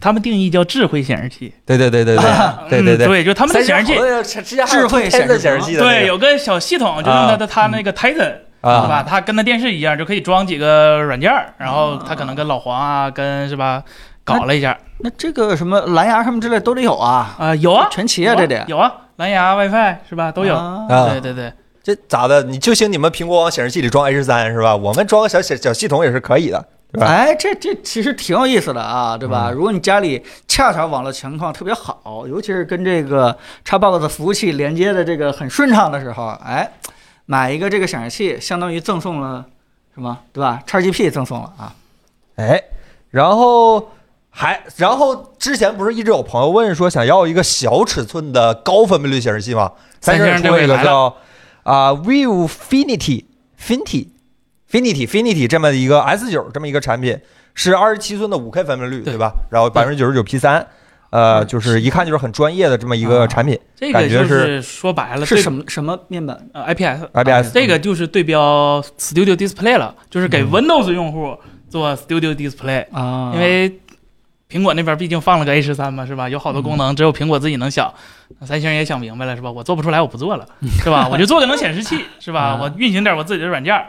[0.00, 1.54] 他们定义叫智慧显示器。
[1.64, 8.34] 对对对对对对对对，就他们的显示器智慧显示器，对，有个小系统，就用的他那个 Titan。
[8.68, 9.04] 啊是吧？
[9.06, 13.82] 它跟那电视一样，就可以装几个软件儿，然后它可能跟老黄啊，跟是吧，
[14.24, 20.54] 搞了一下那这个什么蓝牙什么之类都得有啊，啊，有啊，全齐啊，这得有啊，蓝牙、WiFi 是吧，都有。
[20.88, 21.52] 对对对，
[21.82, 22.42] 这咋的？
[22.42, 24.74] 你就兴你们苹果往显示器里装 H 三是吧？
[24.74, 27.06] 我们装个小小小系统也是可以的，对吧？
[27.06, 29.48] 哎，这这其实挺有意思的啊，对吧？
[29.50, 36.68] 嗯如果你家里恰巧网络情况特别好，尤其是跟这个 Xbox 服务器连接的这个很顺畅的时候，哎，
[37.26, 39.44] 买一个这个显示器，相当于赠送了
[39.94, 41.74] 什么，对吧？XGP 赠送了啊，
[42.36, 42.62] 哎，
[43.10, 43.90] 然后
[44.30, 49.72] 还然后之前不是一直有朋友问说想要一个小尺寸的高分辨率显示器吗？
[50.00, 51.16] 三星星出了一个叫
[51.62, 53.24] 啊、Viewfinity
[53.60, 54.08] Finity
[54.70, 57.18] Finity Finity 这么一个 S 九这么一个产品，
[57.54, 59.32] 是二十七寸的五 K 分辨率，对对吧？
[59.50, 60.64] 然后百分之九十九 P 三，
[61.10, 66.36] 呃，就是一看就是很专业的这么一个产品这个就是说白了是对什么什么面板？
[66.52, 71.38] 呃 IPS，，IPS 这个就是对标 Studio Display 了，就是给嗯 Windows 用户
[71.68, 73.80] 做 Studio Display，啊，因为
[74.48, 76.28] 苹果那边毕竟放了个 A 十三嘛，是吧？
[76.28, 77.92] 有好多功能只有苹果自己能想，
[78.42, 79.50] 三星也想明白了，是吧？
[79.50, 80.46] 我做不出来，我不做了，
[80.82, 81.08] 是吧？
[81.10, 82.58] 我就做个能显示器，是吧啊？
[82.60, 83.86] 我运行点我自己的软件儿。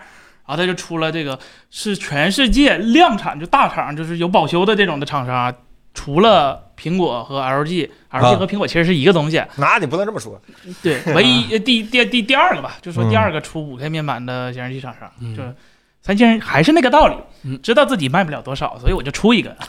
[0.48, 1.38] 然后他就出了这个，
[1.70, 5.54] 是全世界量产就大厂，就是有保修的这种的厂商，
[5.94, 8.22] 除了苹果和 LG，LG 啊。
[8.36, 10.40] 和苹果其实是一个东西，那你不能这么说，
[10.84, 15.36] 对， 唯一呃第第第第二个吧，就说嗯第二个出五 K 面板的显示器厂商，嗯。
[15.36, 15.54] 就是
[16.04, 19.54] 三星还是那个道理嗯，知道自己卖不了多少，所以我就出一个。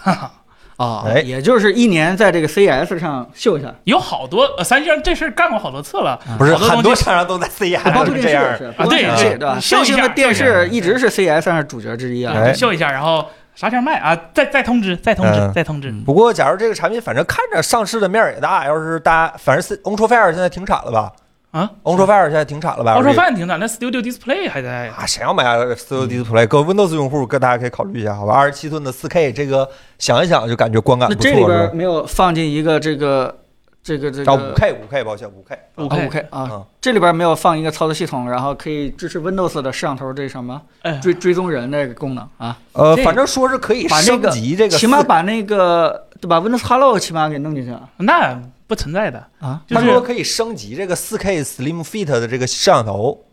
[0.76, 1.20] 啊，哎。
[1.22, 8.44] 也就是一年在这个 CES 上秀一下，有好多呃，三星这事儿干过好多次了，不是很多好多厂商都在视上这样。
[8.76, 9.58] 啊对对吧？
[9.58, 12.32] 秀一下三星的电视一直是 CES 上的主角之一啊。
[12.36, 14.16] 哎秀一下，然后啥前卖啊？
[14.32, 15.90] 再再通知，再通知，嗯再通知。
[15.90, 21.12] 嗯不过，假如这个产品反正看着上市的面儿也大，要是大家反正是 Ultra Fire 现在停产了吧
[21.50, 24.90] 啊？Ultra Fire 现在停产了吧？Ultrafire 停产，那 Studio Display 还在。
[24.90, 25.44] 啊，谁要买
[25.74, 26.46] Studio Display？
[26.46, 28.32] 各位 Windows 用户，各大家可以考虑一下，好吧？
[28.32, 29.68] 二十七寸的四 K，这个
[29.98, 31.76] 想一想就感觉观感那不错，那这里边？
[31.76, 33.36] 没有放进一个这个
[33.96, 35.58] 这个这个啊，五 K，五 K，抱歉，五 K。
[35.76, 40.60] 五啊 K 五 K 啊嗯，这里边没有放一个操作系统，然后可以支持 Windows 的摄像头这什么
[41.00, 49.62] 追追踪人这个功能啊，呃，反正说是可以升级这个起码把那个对吧 Windows Hello 起码给弄进去了那不存在的，啊。
[49.68, 53.24] 他说可以升级这个四 K Slim Fit 的这个摄像头。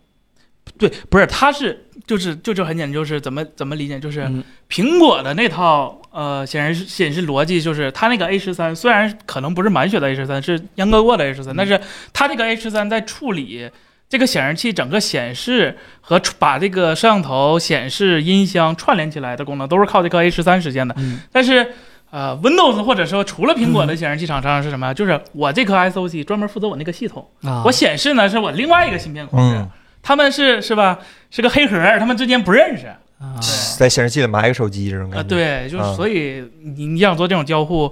[0.78, 11.78] 对，不是，他是就是就就很简单，就是怎么怎么理解，就是嗯苹果的那套呃显示显示逻辑，就是它那个 A 十三虽然可能不是满血的 A 十三，是阉割过的 A 十三，但是
[12.14, 13.70] 它这个 A 十三在处理
[14.08, 20.96] 这个显示器整个显示和把这个摄像头、显示、音箱串联起来的功能，都是靠这颗 A 十三实现的。
[20.98, 21.74] 嗯但是
[22.12, 24.94] 呃，Windows 或者说除了苹果的显示器厂商是什么？
[24.94, 29.58] 就是我这颗 SOC 专门负责我那个系统，啊我显示呢是我另外一个芯片控制。
[29.58, 29.70] 嗯，
[30.02, 31.00] 他们是是吧？
[31.30, 32.86] 是个黑盒，他们之间不认识。
[33.20, 33.40] 啊
[33.78, 35.36] 在显示器里埋一个手机这种啊，感觉。
[35.36, 37.92] 对，就所以你你想做这种交互，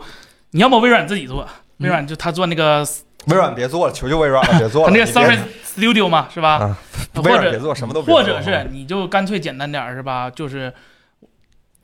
[0.52, 2.86] 你要么微软自己做，微软就他做那个
[3.28, 4.88] 微软别做了，求求微软了，别做了。
[4.88, 6.58] 他那个 Surface Studio 嘛，是吧？
[6.58, 6.78] 啊
[7.16, 8.22] 或者微软别做，什么都别做。
[8.22, 10.30] 或者是你就干脆简单点儿，是吧？
[10.30, 10.74] 就是。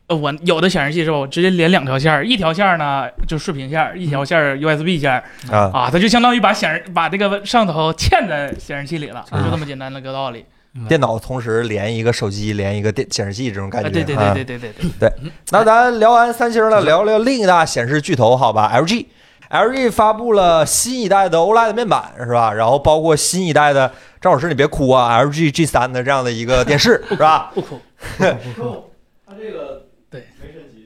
[0.08, 1.17] 呃，我有的显示器是吧？
[1.19, 10.43] 我直接连两条线儿，一条线儿呢就是视频线儿，一条线儿 USB 线儿啊，啊，它就相当于把显示把这个摄像头嵌在显示器里了，啊就这么简单的个道理。
[10.88, 13.89] 电脑同时连一个手机，连一个电显示器这种感啊，觉。
[13.89, 15.12] 对对啊对对对对对，
[15.51, 19.05] 那咱聊完三星了，聊聊另一大显示巨头，好吧？LG。
[19.49, 22.53] LG 发布了新一代的 OLED 面板，是吧？
[22.53, 27.49] 然后包括新一代的，赵老师你别哭啊，LG G 三的这样的一个电视， 是吧？
[27.55, 27.79] 不哭。
[28.19, 28.25] 它
[29.36, 30.86] 这个对没升级，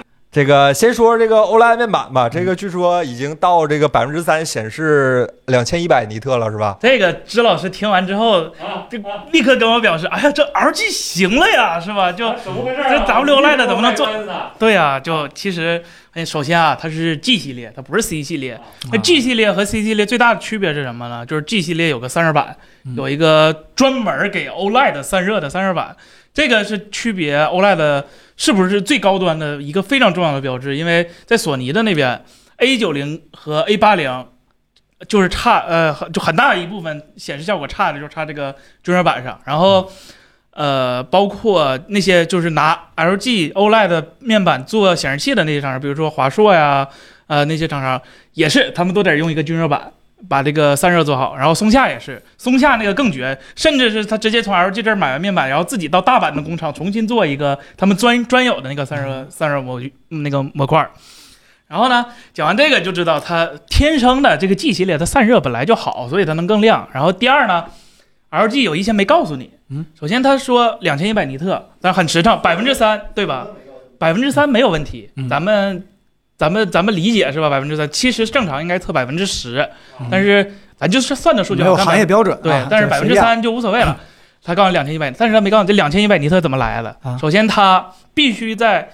[0.36, 6.76] 这个先说这个 OLED 面板吧，这个据说已经到这个百分之三显示两千一百尼特了，是吧？
[6.78, 8.42] 这个支老师听完之后，
[8.90, 8.98] 就
[9.32, 12.90] 立刻跟我表示：“哎呀，这 RG 行了呀，是吧？”就怎么回事啊？
[12.90, 14.06] 这 W OLED 怎么能做
[14.58, 18.60] 对呀、就其实，哎，首先啊，它是 G 系列，它不是 C 系列。
[18.92, 21.24] 那啊 G 系列和 C 系列最大的区别是什么呢？
[21.24, 25.96] 就是 G 系列有个散热板，嗯有一个专门给 OLED 散热的散热板，
[26.34, 28.04] 这个是区别 OLED
[28.36, 30.76] 是不是最高端的一个非常重要的标志。
[30.76, 32.24] 因为在索尼的那边
[32.56, 34.26] ，A 九零和 A 八零
[35.08, 39.90] 就是差呃，就很大一部分显示效果差的就差这个均热板上，然后。
[40.58, 46.88] 呃，包括那些就是拿 LG OLED 面板做显示器的那些厂商，比如说华硕呀，
[47.26, 48.00] 呃，那些厂商
[48.32, 49.92] 也是，他们都得用一个均热板
[50.28, 51.36] 把这个散热做好。
[51.36, 60.90] 然后松下也是，松下那个更绝，甚至是他直接从 LG 这儿买完面板，然后自己到大阪的工厂重新做一个他们专专有的那个散热散热模具那个模块儿。
[61.68, 66.88] 然后呢，讲完这个就知道它天生的这个 G 系列它散热本来就好，所以它能更亮。
[66.92, 67.64] 然后第二呢
[68.30, 73.48] ，LG 有一些没告诉你，嗯，首先他说两千一百尼特，但是很实诚，百分之三，对吧？
[73.98, 75.84] 百分之三没有问题，嗯咱们
[76.36, 77.48] 咱们咱们理解是吧？
[77.48, 79.68] 百分之三，其实正常应该测百分之十，
[80.10, 83.98] 但是咱就是算的数据没有好看行业标准，对，啊但是百分之三就无所谓了。
[84.44, 87.18] 他告诉你两千一百，但是他没告诉你这两千一百尼特怎么来的啊。
[87.20, 88.88] 首先，它必须在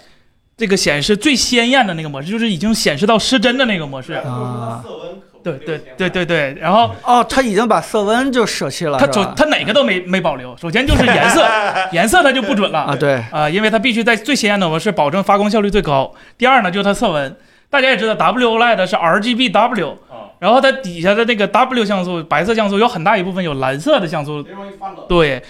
[0.56, 4.14] 这个显示最鲜艳的那个模式，就是已经显示到失真的那个模式。
[4.14, 10.56] 啊色温可不对对对对对，然后哦，他已经把色温就舍弃了，它是吧首它哪个都没没保留。
[10.56, 11.44] 首先就是颜色，
[11.92, 16.12] 颜色它就不准了啊，对，啊，因为它必须在最鲜艳的模式保证发光效率最高。
[16.38, 17.36] 第二呢，就是它色温，
[17.68, 24.98] 大家也知道 W OLED 是 RGB-W，啊，然后它底下的那个 W 像素白色像素有很大一部分有蓝色的像素，容易发冷。
[25.08, 25.42] 对，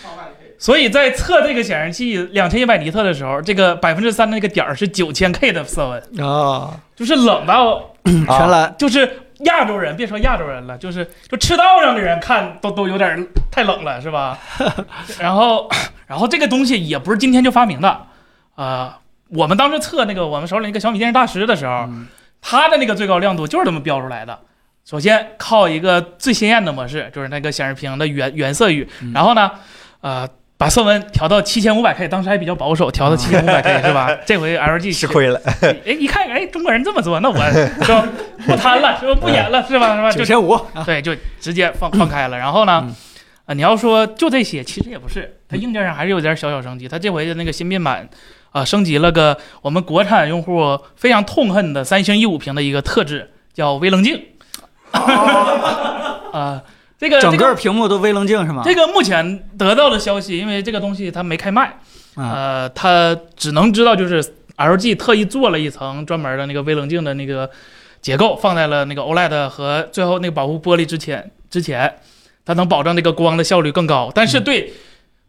[0.58, 14.38] 所以在测这个显示器两千一百尼特的时候，这个百分之三的那个点儿是九千 K 的色温，啊，就是冷到全蓝就是亚洲人，别说亚洲人了，就是就赤道上的人看都都有点太冷了，是吧？
[15.18, 15.68] 然后，
[16.06, 18.06] 然后这个东西也不是今天就发明的，
[18.54, 22.06] 啊、我们当时测那个我们手里那个小米电视大师的时候，嗯
[22.40, 24.38] 它的那个最高亮度就是这么标出来的。
[24.84, 29.50] 首先靠一个最鲜艳的模式，就是那个显示屏的原原色域，嗯然后呢，
[30.00, 30.28] 呃。
[30.62, 34.16] 把色温调到七千五百 K，当时还比较保守，调到七千五百 K 是吧？
[34.24, 35.40] 这回 LG 吃亏了。
[35.60, 38.06] 哎，一看，哎，中国人这么做，那我是吧
[38.46, 39.14] 不贪了，是吧？
[39.20, 39.96] 不演了，是吧？
[39.96, 40.12] 是吧？
[40.12, 42.38] 就九千五，对，就直接放放开了。
[42.38, 42.94] 然后呢嗯，
[43.46, 46.86] 啊，你要说就这些，其实也不是，它硬件上还是有点小小升级。
[46.86, 48.08] 它这回的那个新面板
[48.52, 54.22] 啊，升级了个我们国产用户非常痛恨的三星 E 五屏的一个特质，叫微棱镜。
[54.92, 55.02] 啊，
[56.32, 56.62] 这个
[57.02, 58.62] 这个整个屏幕都微棱镜是吗？
[58.64, 61.66] 这个目前得到的消息，因为这个东西它没开卖，
[62.14, 64.22] 啊呃，它只能知道就是
[64.56, 67.50] LG 特意做了一层专门的那个微棱镜的那个
[68.00, 71.92] 结构，放在了那个 OLED 和最后那个保护玻璃之前之前，
[72.44, 74.72] 它能保证那个光的效率更高，但是对。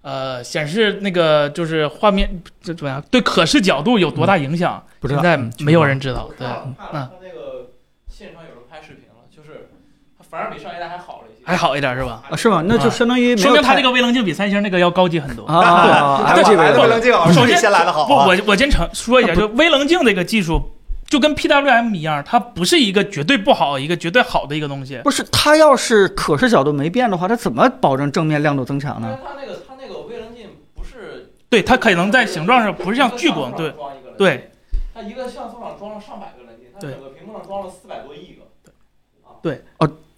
[0.04, 2.30] 呃，显示那个就是画面
[2.62, 3.02] 这怎么样？
[3.10, 4.86] 对可视角度有多大影响？
[5.00, 6.30] 不知道现在嗯没有人知道。
[6.38, 7.72] 对，看了看嗯他那个
[8.10, 9.70] 现场有人拍视频了，就是
[10.18, 12.24] 他反而比上一代还好了还好一点是吧？
[12.30, 12.64] 啊是吗？
[12.66, 15.46] 那就相当于说明它这个微棱镜比三星那个要高级很多。
[15.46, 18.28] 啊啊对 LG 来的微微棱棱镜好像是比先来的好不，啊。
[18.28, 20.62] 我我先承说一下，就微棱镜这个技术，
[21.08, 25.00] 就跟 PWM 一样，它不是一个绝对不好、一个绝对好的一个东西。
[25.04, 29.10] 不是，它要是可视角度没变的话，它怎么保证正面亮度增强呢？
[29.10, 33.74] 因为他那个它那个微棱镜不是对，它可能在形状上不是像聚光，对
[34.18, 34.52] 对
[34.94, 38.44] 它一个像素上装了上百个棱镜，它整个屏幕上装了四百多亿个。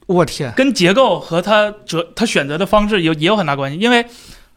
[0.06, 3.78] 我天，跟结构和它折它选择的方式有也有很大关系。
[3.78, 4.06] 因为，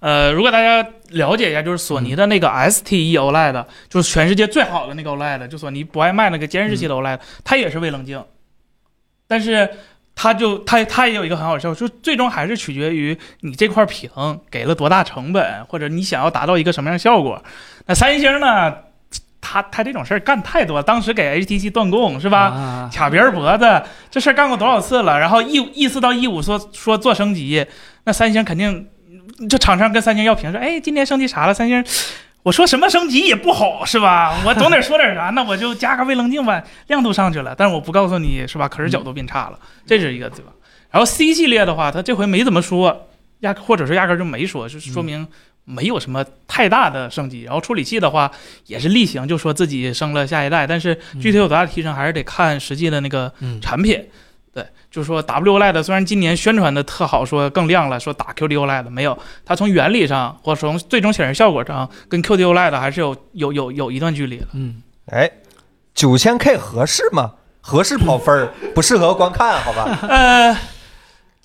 [0.00, 8.24] 呃，如果大家了解一下，就是索尼的那个 ST-E OLED，就是全世界最好的那个 OLED，就索尼不爱卖那个监视器的 OLED，它也是微棱镜，
[9.26, 9.68] 但是。
[10.20, 14.10] 它就它它也有一个很好的效果，就最终还是取决于你这块屏
[14.50, 17.40] 给了多大成本，或者你想要达到一个什么样的效果。
[17.86, 18.74] 那三星呢，
[19.50, 22.48] 它它这种事儿干太多，当时给 HTC 断供是吧？
[22.48, 25.18] 啊卡别人脖子，这事儿干过多少次了？
[25.18, 27.64] 然后一一四到一五说说做升级，
[28.04, 28.86] 那三星肯定，
[29.48, 31.54] 这厂商跟三星要评说，哎，今年升级啥了？
[31.54, 31.82] 三星，
[32.42, 34.36] 我说什么升级也不好是吧？
[34.44, 38.68] 我总得说点啥，那我就加个微棱镜吧，亮度上去了，但是我不告诉你是吧？
[38.68, 40.52] 可是角度变差了，这是一个对吧？
[40.90, 43.08] 然后 C 系列的话，他这回没怎么说，
[43.40, 45.26] 压或者是压根儿就没说，就说明
[45.68, 47.42] 没有什么太大的升级。
[47.42, 48.30] 然后处理器的话
[48.66, 54.02] 也是例行，就说自己升了下一代，但是具体有多大的提升，还是得看实际的那个嗯产品。
[54.54, 64.46] 对，就是说 WOLED 虽然今年宣传的特好，说更亮了，说打 QD OLED 没有，它从原理上或从最终显示效果上跟 QD OLED 还是有有有有一段距离的。
[64.54, 65.30] 嗯，哎，
[65.94, 67.34] 九千 K 合适吗？
[67.60, 69.98] 合适跑分儿，不适合观看，好吧？
[70.08, 70.56] 呃，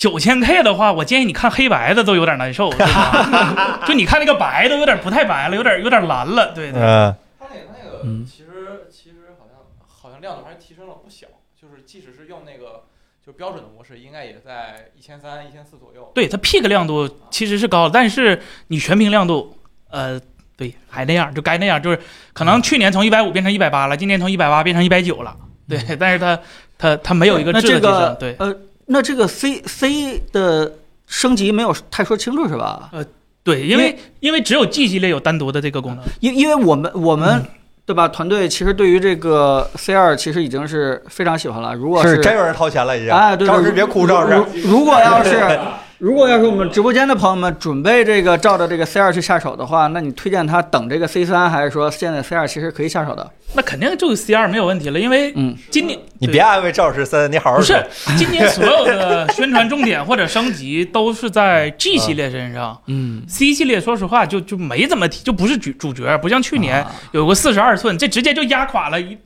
[0.04, 3.80] 九千 K 的话，我建议你看黑白的都有点难受， 对吧？
[3.88, 6.82] 就你看那个白都有点不太白了，有点有点蓝了，对对。
[6.82, 12.84] 嗯，它那个它那个嗯其实其实好像好像亮度还是提升了不小，就是即使是用那个
[13.26, 16.12] 就标准的模式，应该也在一千三、一千四左右。
[16.14, 19.58] 对它 peak 亮度其实是高的，但是你全屏亮度，
[19.90, 20.20] 呃，
[20.58, 21.98] 对，还那样，就该那样，就是
[22.34, 25.34] 可能去年从一百五变成一百八了，今年从一百八变成一百九了，
[25.70, 26.38] 对，但是它
[26.78, 28.54] 它它没有一个那质的提升，这个对，呃，
[28.86, 30.74] 那这个 C C 的
[31.08, 32.90] 升级没有太说清楚是吧？
[32.92, 33.06] 呃
[33.44, 37.46] 对，因为因为只有 G 系列有单独的这个功能，因因为我们我们、
[37.86, 38.08] 对吧？
[38.08, 41.76] 团队其实对于这个 C 二其实已经是非常喜欢了。
[41.76, 43.12] 如果是真有人掏钱了，已经。
[43.12, 44.34] 哎，对赵老师别哭，赵师。
[44.34, 45.60] 如如果要是
[46.04, 53.32] 如果要是我们直播间的朋友们准备这个照着这个 C 二去下手的话，那你推荐他等这个 C 三，还是说现在 C 二其实可以下手的？
[53.54, 57.82] 那肯定就是 C 二没有问题了，因为嗯，今年你别安慰赵师三，你好好不是。
[58.20, 62.78] 今年所有的宣传重点或者升级都是在 G 系列身上。
[62.88, 69.18] 嗯，C 系列说实话就就没怎么提，就不是主主角，不像去年啊有个四十二寸，这直接就压垮了一，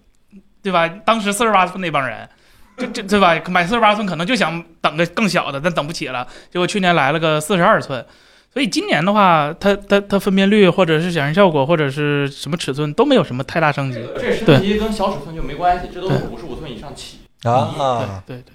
[0.61, 0.87] 对吧？
[1.03, 2.29] 当时四十八寸那帮人，
[2.77, 3.35] 这这对吧？
[3.49, 8.05] 买四十八寸可能就想等个更小的，但等不起了，结果去年来了个四十二寸。
[8.53, 14.03] 所以今年的话，它它它分辨率或者是显示效果或者是什么尺寸都没有什么太大升级。
[14.17, 17.19] 这升级跟小尺寸就没关系，这都是五十五寸以上起。
[17.43, 18.53] 啊，对对对，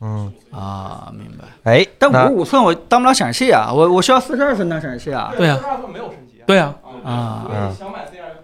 [0.00, 1.44] 嗯，啊，明白。
[1.64, 5.32] 哎，但五十五寸我当不了显示器啊，我我需要四十二寸当显示器啊。
[5.36, 6.44] 对啊四十二寸没有升级啊。
[6.46, 8.43] 对啊，啊想买 C 二，还是买这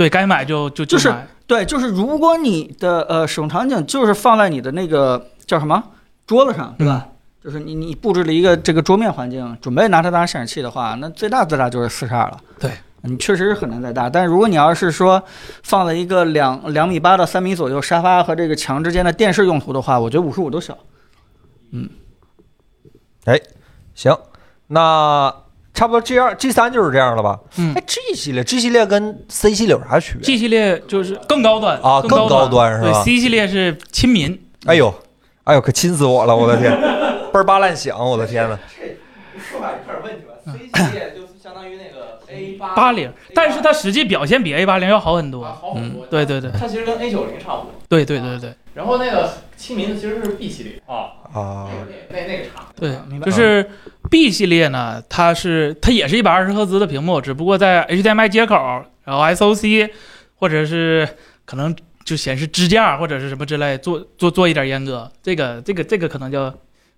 [0.00, 1.14] 对该买就就就是。
[1.46, 5.82] 对，就是如果你的呃使用场景就是放在你的那个叫什么
[6.26, 7.06] 桌子上，对吧？
[7.44, 12.40] 就是你你布置了一个这个桌面环境，准备拿它当显示器的话，那最大最大就是四十二了。
[12.58, 12.70] 对，
[13.02, 14.08] 你确实是很难再大。
[14.08, 15.22] 但如果你要是说
[15.62, 20.78] 放在一个两两米八到三米左右沙发和这个墙之间的电视用途的话，我觉得五十五都小。
[23.94, 24.16] 行，
[24.68, 25.34] 那
[25.80, 27.38] 差不多 G 二 G 三就是这样了吧？
[27.56, 34.92] 嗯哎，G 系列 G 系列跟 C 系列有啥区别？G 系列就是更高端啊更更高端是吧对，C 系列是亲民，哎呦，
[35.44, 36.36] 哎呦，可亲死我了！
[36.36, 36.70] 我的天，
[37.32, 37.98] 倍儿巴烂响！
[37.98, 38.58] 我的天呐。
[39.50, 40.34] 说法有点问题吧
[40.76, 41.19] ？C 系列就
[42.60, 45.56] 八八零，但是它实际表现比 A 八零要好很多啊。
[45.60, 47.72] 好很嗯多，对对对它其实跟 A 九零差不多。
[47.88, 51.68] 对对对对然后那个亲民的其实是 B 系列啊，啊，
[52.10, 52.66] 那那那个差。
[52.76, 53.68] 对明白就是
[54.08, 59.90] B 系列呢，它是它也是一百二十赫兹的屏幕，只不过在 HDMI 接口，然后 SOC
[60.36, 61.08] 或者是
[61.44, 66.52] 可能就显示支架或者是什么之类做做做一点阉割，这个这个这个可能就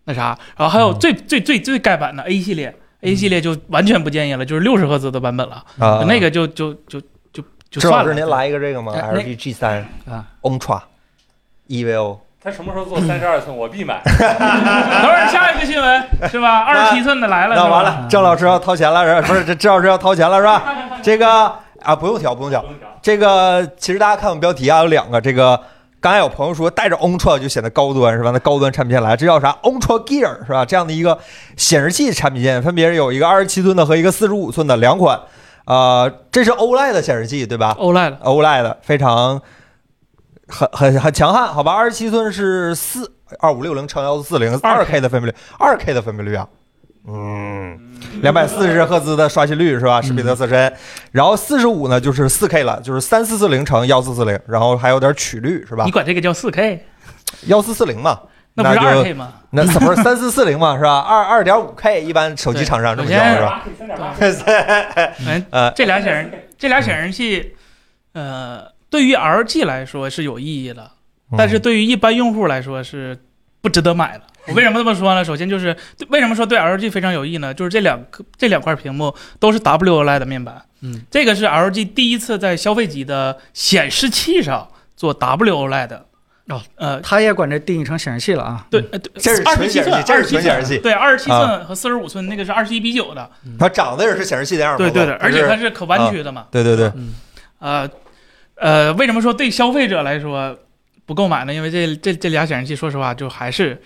[0.04, 0.38] 那啥。
[0.56, 7.00] 然后还有嗯最最最最盖板的 A 系列，A 系列就完全不建议了，就是六十赫兹的版本了，啊那个就就就
[7.32, 8.14] 就就郑老师，了。
[8.14, 10.80] 您来一个这个吗哎那？LG G 三啊 Ultra
[11.68, 14.02] EVO 他什么时候做三十二寸，我必买。
[14.04, 16.60] 等会儿下一个新闻是吧？
[16.62, 19.44] 二十七寸的来了，是吧那完了，郑老师要掏钱了，是吧 不是？
[19.44, 20.62] 这郑老师要掏钱了，是吧？
[21.02, 22.64] 这个啊，不用调，不用调。
[23.00, 25.20] 这个其实大家看我们标题啊，有两个。
[25.20, 25.60] 这个
[26.02, 28.32] 刚才有朋友说带着 Ultra 就显得高端，是吧？
[28.32, 30.64] 那高端产品线来，这叫啥？Ultra Gear 是吧？
[30.64, 31.16] 这样的一个
[31.56, 35.20] 显示器产品线，分别有一个二十七寸的和一个四十五寸的两款。
[35.64, 39.40] 呃，这是 OLED 的显示器，对吧？OLED OLED 非常
[40.48, 41.72] 很很很强悍，好吧？
[41.72, 46.48] 二十七寸是四二五六零乘幺四四零，二 K 的分辨率，二 K 的分辨率啊，
[47.06, 47.91] 嗯，
[48.22, 50.00] 两百四十赫兹的刷新率是吧？
[50.00, 50.72] 史比特色身，
[51.10, 55.90] 然后四十五呢就是四 K 了，就是三四四零乘幺四四零，然后还有点曲率是吧你？
[55.90, 56.84] 管这个叫四 K，
[57.46, 58.20] 幺四四零嘛，
[58.54, 59.32] 那不是就二 K 吗？
[59.50, 61.00] 那不是三四四零嘛是吧？
[61.00, 63.64] 二二点五 K 一般手机厂商这么叫是吧？
[63.78, 64.14] 三点八，
[65.26, 67.54] 嗯， 呃，这俩显示这俩显示器，
[68.12, 70.90] 呃，对于 LG 来说是有意义的，
[71.32, 73.18] 嗯但是对于一般用户来说是
[73.62, 74.22] 不值得买了。
[74.48, 75.24] 我为什么这么说呢？
[75.24, 75.74] 首先就是
[76.08, 77.54] 为什么说对 LG 非常有益呢？
[77.54, 86.06] 就是这两颗这两块屏幕都是 WOLED 的面板，嗯，这个是 LG 第一次在消费级的显示器上做 WOLED 的。
[86.48, 88.66] 哦，呃，他也管这定义成显示器了啊。
[88.68, 96.46] 对，呃对，这是二十七寸纯显示器，，这是27纯显示器，对，二十七啊寸和四十五寸那个是二十一比九的，它长得也是显示器的样子，对对对，而且它是是可弯曲的嘛。
[96.50, 96.90] 对对对，
[97.60, 97.88] 呃，
[98.56, 100.58] 呃，为什么说对消费者来说
[101.12, 101.52] 不购买呢？
[101.52, 103.78] 因为这这这俩显示器，说实话，就还是，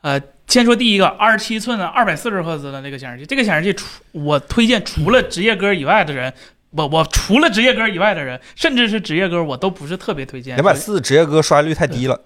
[0.00, 6.32] 呃，先说第一个，二十七寸的二百四十赫兹的那个显示器，这个显示器除我推荐除了职业哥以外的人，
[6.70, 10.56] 我我除了职业哥以外的人，甚至是职业哥，我都不是特别推荐。
[10.56, 12.20] 两百四职业哥刷新率太低了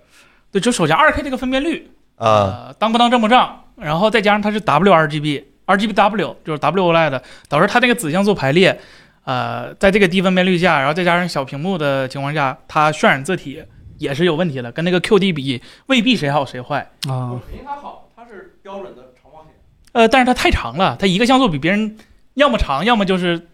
[0.50, 2.26] 对，就首先二 K 这个分辨率，啊。
[2.26, 3.46] 呃，当不当正不正，
[3.76, 8.80] 然后再加上它是 WRGB，RGBW 就是 WOLED，导致它这个子像素排列，
[9.24, 13.62] 呃，在这个低分辨率下，然后再加上小屏幕的情况下，它渲染字体
[13.99, 16.90] 也是有问题的，跟那个 QD 比，未必谁好谁坏。
[17.09, 19.51] 啊，因为它好，它是标准的长方形。
[19.92, 21.97] 呃，但是它太长了，它一个像素比别人
[22.34, 23.49] 要么长，要么就是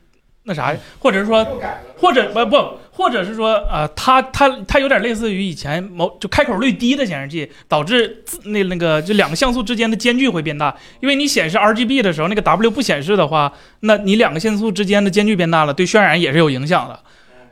[0.45, 1.45] 那啥，或者是说
[1.99, 2.57] 或者不不，
[2.90, 16.99] 或者是说，呃，它它它有点类似于以前某就开口率低的显示器，导致那那个就两个像素之间的间距会变大，因为你显示 RGB 的时候，那个 W 不显示的话，那你两个像素之间的间距变大了，对渲染也是有影响的。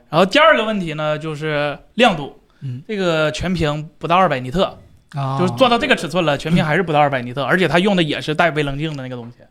[0.09, 4.77] 然后第二个问题呢，就是亮度，嗯，这个全屏不到二百尼特，
[5.15, 9.43] 啊就是做到这个尺寸了，全屏还是不到二百尼特，而且它用的也是带微棱镜的那个东西，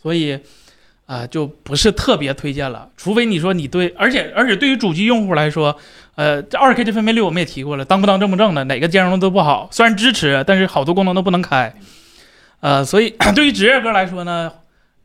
[0.00, 0.38] 所以
[1.06, 2.88] 啊、就不是特别推荐了。
[2.96, 5.76] 除非你说你对，而且而且对于主机用户来说，
[6.16, 9.68] 呃，这二 K 这分辨率我们也提过了，当不当正不正的，哪个兼容都不好。
[9.70, 11.72] 虽然支持，但是好多功能都不能开。
[12.58, 14.50] 呃，所以 对于职业哥来说呢，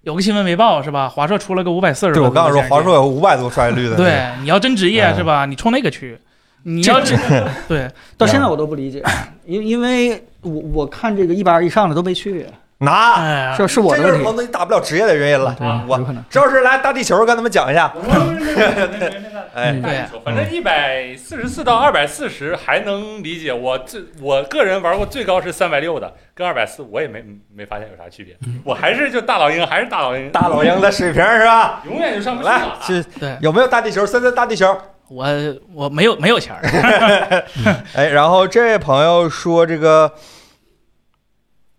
[0.02, 1.08] 有个新闻没报是吧？
[1.08, 5.46] 华硕出了个五百四十，对，我刚刚说华硕有五百多刷新率的，对，你要真职业嗯是吧？
[5.46, 6.18] 你冲那个去。
[6.64, 7.16] 你要这
[7.68, 9.04] 对到现在我都不理解，
[9.46, 12.46] 因因为我我看这个一百二以上的都没去，
[12.80, 14.36] 拿，哎，这是我的问题这就是彭。
[14.36, 15.56] 总你打不了职业的原因了。
[15.58, 16.24] 对，我有可能。
[16.30, 17.92] 郑老师来大地球跟他们讲一下，
[19.54, 23.52] 哎嗯对反正一百四十四到二百四十还能理解。
[23.54, 27.24] 我最我个人玩过最高是三百六的，跟二百四我也没
[27.56, 28.36] 没发现有啥区别。
[28.64, 31.84] 我还是就大老鹰，还是大老鹰，大老鹰的水平是吧？
[31.86, 34.06] 永远就上不去来。，是对有没有大地球？
[34.06, 34.76] 现在大地球。
[35.12, 35.28] 我
[35.74, 36.62] 我没有没有钱儿，
[37.94, 40.12] 哎，然后这位朋友说这个，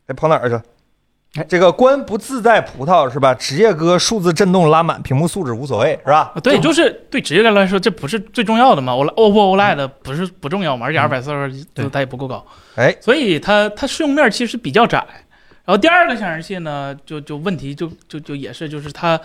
[0.06, 0.62] 哎，跑哪儿去了？
[1.36, 3.32] 哎这个官不自在葡萄是吧？
[3.32, 6.30] 职业哥数字震动拉满，屏幕素质无所谓是吧？
[6.42, 8.92] 对，就是对职业哥来说，这不是最重要的嘛。
[8.92, 14.98] OLED OPPO OLED 不是不重要嘛，而且二百四十对它也不够高，哎，所以它它适用面其实比较窄。
[15.64, 19.18] 然后第二个显示器呢，就就问题就就就也是就是它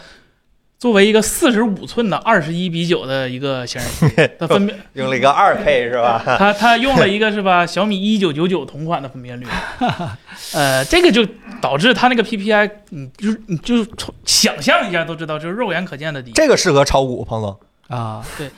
[0.80, 6.22] 作为一个四十五寸的二十一比九的一个显示器，它分辨 用了一个二 K 是吧？
[6.38, 9.48] 它它用了一个是吧 小米一九九九同款的分辨率，
[10.54, 11.26] 呃，这个就
[11.60, 16.32] 导致它那个 PPI，你就是你就是从想象一下都知道，就是肉眼可见的低。
[16.34, 17.58] 这个适合炒股，彭总。
[17.88, 18.50] 啊，对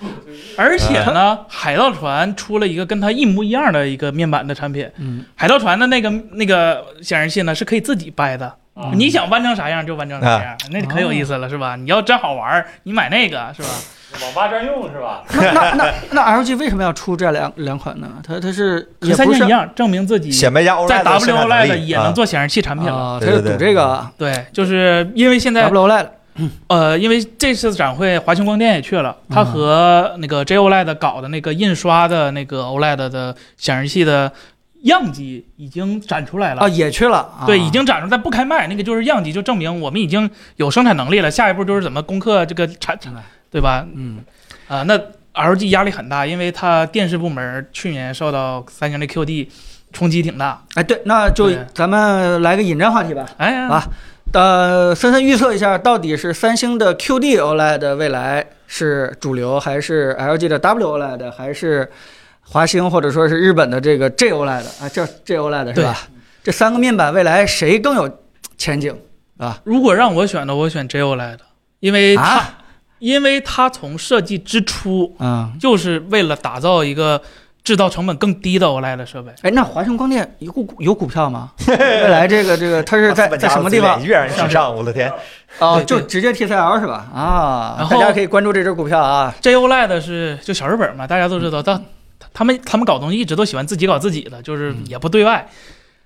[0.57, 8.53] 而且呢，海盗船出了一个跟它一模一样的一个面板的产品，嗯，海盗船的那个那个显示器呢是可以自己掰的。
[8.79, 11.75] 啊你想弯成啥样就弯成啥样，那可有意思了，是吧？
[11.75, 13.69] 你要真好玩，你买那个是吧？
[14.23, 15.23] 网吧专用是吧？
[15.33, 18.07] 那 那那那 LG 为什么要出这两两款呢？
[18.25, 22.95] 它它是和也不是三星一样，证明自己显摆一下 OLED 在的生产能 WOLED 力也能做显示器产品了。
[22.97, 26.07] 啊，它对对对是赌这个对，就是因为现在 WOLED
[26.69, 34.31] 呃，因为这次展会华星光电也去了，嗯他和那个 JOLED 搞的那个印刷的那个 OLED 的显示器的
[34.83, 36.61] 样机已经展出来了。
[36.61, 41.29] 啊也去了，啊对，已经展出，但不开卖，那个就是样机，就证明我们已经有生产能力了。
[41.29, 43.21] 下一步就是怎么攻克这个产明白，
[43.51, 43.85] 对吧？
[43.95, 44.23] 嗯
[44.67, 44.99] 啊、那
[45.33, 49.47] LG 压力很大，因为它电视部门去年受到三星的 QD
[49.91, 50.63] 冲击挺大。
[50.75, 53.25] 哎对，那就咱们来个引战话题吧。
[53.37, 53.83] 哎呀，啊
[54.31, 61.89] 呃，森森预测一下，到底是三星的 QD OLED 未来是主流，还是 LG 的 WOLED，还是
[62.51, 64.89] 华星或者说是日本的这个 JOLED 啊？
[64.91, 65.97] 这 JOLED 是吧？
[66.43, 68.09] 这三个面板未来谁更有
[68.57, 68.95] 前景
[69.37, 69.59] 啊？
[69.63, 71.37] 如果让我选的，我选 JOLED，
[71.79, 72.57] 因为它、啊，
[72.97, 77.21] 因为它从设计之初啊，就是为了打造一个
[77.63, 79.31] 制造成本更低的 OLED 设备。
[79.43, 81.51] 哎，那华星光电有股有股票吗？
[81.67, 84.03] 未来这个这个它是在在什么地方？
[84.03, 85.11] 跃然是上，我的天！
[85.59, 87.05] 哦，就直接 TCL 是吧？
[87.13, 89.35] 啊，然大家可以关注这只股票啊。
[89.41, 91.79] JOLED 是就小日本嘛，大家都知道，他
[92.33, 95.47] 他们他们搞东西一直都喜欢自己搞自己的，就是嗯也不对外。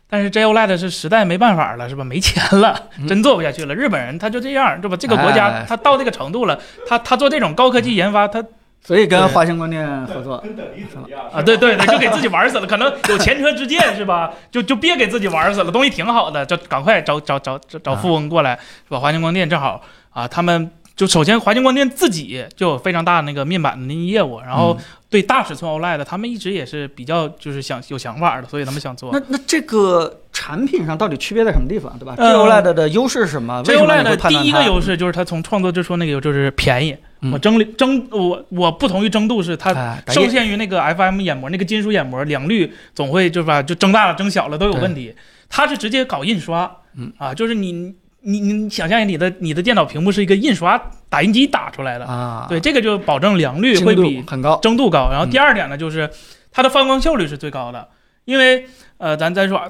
[0.10, 2.04] 但是 JOLED 是实在没办法了，是吧？
[2.04, 3.74] 没钱了，嗯真做不下去了。
[3.74, 4.96] 日本人他就这样，对吧？
[4.96, 8.44] 这个国家哎他到这个程度了，他他做这种高科技研发，他
[8.84, 10.38] 所以跟华星光电合作。
[10.44, 12.68] 跟等离子一样啊，对对对，就给自己玩死了。
[12.68, 14.32] 可能有前车之鉴是吧？
[14.52, 18.54] 就就别给自己玩死了，东西挺好的，就赶快找找找找找富翁过来，
[18.86, 19.00] 是吧？
[19.00, 24.78] 华星光电正好啊，他们就首先华星光电自己就有非常大的那个面板的那业务，然嗯后
[25.10, 29.20] 对大尺寸 OLED 他们一直也是比较就是想有想法的，所以他们想做那。
[29.30, 33.62] 那这个产品上到底区别在什么地方，对吧呃？JOLED 的优势是什么？
[33.68, 45.16] 为什么你会 JOLED 判断第一个优势就是它从创作之初那个就是便宜，嗯我争争我我不同于争度是它受限于那个 FM 眼膜，那个金属眼膜两率总会就是吧，就增大了、增小了都有问题。
[45.50, 47.94] 它是直接搞印刷，嗯啊，就是你
[48.24, 54.60] 你你想象一下，你的你的电脑屏幕是一个印刷打印机打出来的，啊，对，这个就保证良率会比很高。
[54.62, 55.10] 精度高。
[55.12, 56.10] 然后嗯第二点呢，就是
[56.52, 57.88] 它的发光效率是最高的，
[58.26, 58.66] 因为
[58.98, 59.62] 呃，咱再说。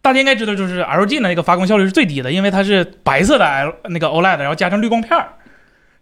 [0.00, 5.28] 大家应该知道，就是 LG 的那个发光效率是最低的，因为它是白色的 L 那个 OLED，然后加上滤光片儿，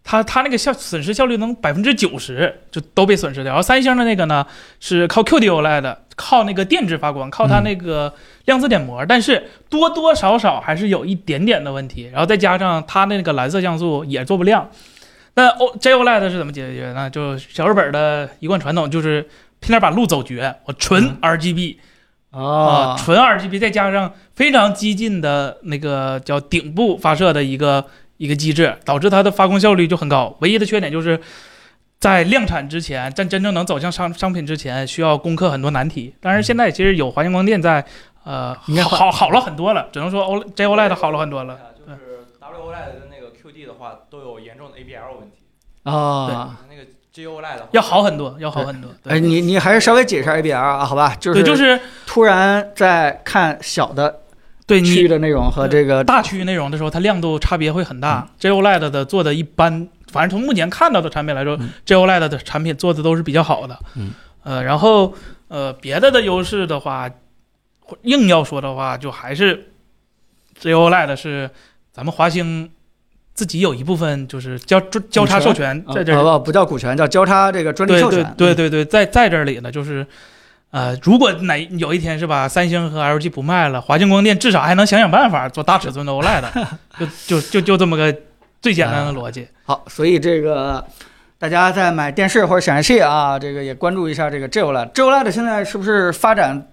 [0.09, 3.53] 它它那个效损失效率能百分之九十就都被损失掉。
[3.53, 4.47] 然后三星的那个呢
[4.79, 12.09] 是靠 QD OLED，靠那个电致发光，靠它那个量子点膜，但是多多少少还是有一点点的问题。
[12.13, 14.71] 然后再加上它那个蓝色像素也做不亮。
[15.35, 17.11] 那 O JOLED 是怎么解决呢？
[17.11, 19.29] 就小日本的一贯传统，就是
[19.59, 21.79] 偏点把路走绝，我纯 RGB
[22.31, 27.85] 啊、哦，纯 RGB 再加上非常激进的那个叫顶部发射的一个
[28.17, 30.37] 一个机制，导致它的发光效率就很高。
[30.41, 31.21] 唯一的缺点就是
[31.99, 36.15] 在量产之前，在真正能走向商商品之前，需要攻克很多难题。
[36.21, 37.85] 但是，现在其实有华星光电在，
[38.25, 41.59] 呃，应该好好好了很多了，只能说 O JOLED 好了很多了。
[41.87, 45.37] 就是 WOLED 跟那个 QD 的话都有严重的 ABL 问题，
[45.85, 48.91] 啊，那个 J OLED 的话要好很多，要好很多。
[49.03, 51.15] 对哎，你你还是稍微解释一下 ABL 啊，好吧？
[51.19, 54.21] 就对，就是突然在看小的
[54.67, 58.29] 对你区域的内容和这个大区域内容的时候，它亮度差别会很大。
[58.41, 63.79] JOLED 的做的一般，反正从目前看到的产品来说、嗯 j o l e d 的产品做的都是比较好的。
[63.95, 64.11] 嗯，
[64.43, 65.15] 呃，然后
[65.49, 67.09] 呃别的的优势的话，
[68.03, 69.69] 硬要说的话，就还是
[70.61, 71.49] JOLED 是
[71.93, 72.69] 咱们华星
[73.35, 78.35] 自己有一部分就是交交叉授权啊在这儿不不不叫股权，叫交叉这个专利对对授权。
[78.37, 80.05] 对对对，在在这里呢，就是，
[80.71, 86.45] 呃，如果哪有一天是吧，三星和 LG 不卖了，华星光电至少还能想想办法做大尺寸的 OLED，
[86.99, 88.15] 就就就就这么个
[88.61, 89.49] 最简单的逻辑。
[89.65, 90.85] 好，所以这个
[91.39, 94.93] 大家在买电视或者显示器啊，这个也关注一下这个 JOLED。
[94.93, 96.69] JOLED 现在是不是发展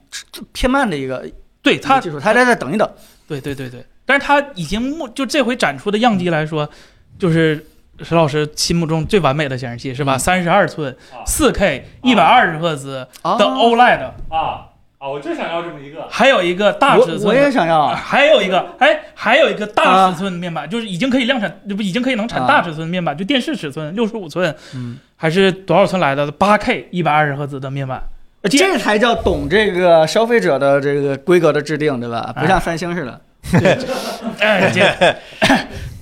[0.51, 1.25] 偏慢的一个
[1.61, 2.19] 对它，技术？
[2.19, 2.89] 大家再等一等。
[3.25, 6.69] 对对对对，但是它已经目就这回展出的样机来说，
[7.17, 7.65] 就是
[7.99, 10.15] 石老师心目中最完美的显示器是吧？
[10.15, 10.19] 嗯。
[10.19, 13.37] 三十二寸啊，四 K，一百二十赫兹啊。
[13.37, 14.67] 的 OLED，啊。
[14.97, 16.07] 啊，我就想要这么一个。
[16.09, 26.31] 还有一个大尺寸，我我也想要啊， 还有一个，哎，还有一个大尺寸的面板，就是已经可以量产，不已经可以能产大尺寸的面板，就电视尺寸六十五寸，嗯，还是多少寸来的？
[26.31, 28.01] 八 K 一百二十赫兹的面板，
[28.49, 32.33] 这才叫懂这个消费者的这个规格的制定，对吧？
[32.39, 33.19] 不像三星似的。
[34.39, 35.15] 哎，这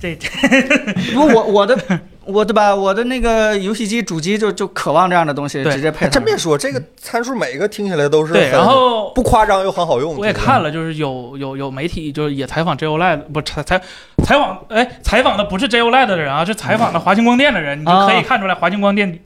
[0.00, 0.28] 这这
[1.14, 1.76] 不，我我的
[2.24, 2.74] 我对吧？
[2.74, 6.08] 我的那个游戏机主机就就渴望这样的东西直接配。
[6.08, 10.16] 真别说，这个参数每个听起来都是对，然后不夸张又很好用。
[10.16, 13.80] 我也看了，就是有有有媒体就是也采访 JOLED，不采采
[14.24, 19.20] 采访，哎，采访的不是 JOLED 的人啊，是采访的华星光电的人，你就可以看出来华星光电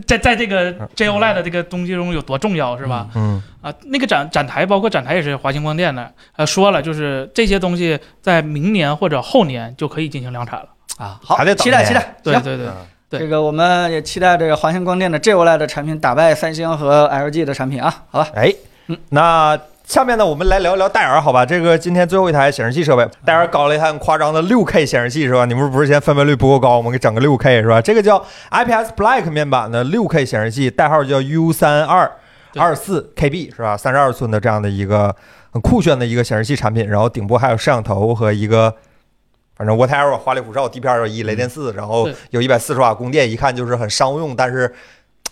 [0.00, 3.08] 在在在这个 JOLED 的这个东西中有多重要，是吧？
[3.14, 10.68] 嗯，啊，那个展展台包括展台也是华星光电的，呃，说了就是这些东西在明年或者后年就可以进行量产了。
[10.98, 12.00] 啊，好还得，等期待期待。
[12.00, 12.66] 行对对对，
[13.10, 18.28] 对这个我们也期待这个华星光电的 JOLED 的产品打败三星和 LG 的产品啊，好吧？
[18.34, 18.52] 哎
[18.88, 21.46] 嗯，那下面呢，我们来聊一聊戴尔，好吧？
[21.46, 25.44] 这个今天最后一台显示器设备，戴尔搞了一台很夸张的六 K 显示器，是吧？
[25.44, 27.80] 你们不是嫌分辨率不够高，我们给整个六 K 是吧？
[27.80, 28.18] 这个叫
[28.50, 32.10] IPS Black 面板的六 K 显示器，代号叫 U 三二
[32.56, 33.76] 二四 KB 是吧？
[33.76, 35.14] 三十二寸的这样的一个
[35.52, 38.74] 很酷炫的一个显示器产品，然后顶部还有摄像头和一个。
[39.54, 44.70] 反正 whatever 花里胡哨，DPI 一雷电四，然后有一百四十瓦供电，一看就是很商务用，但是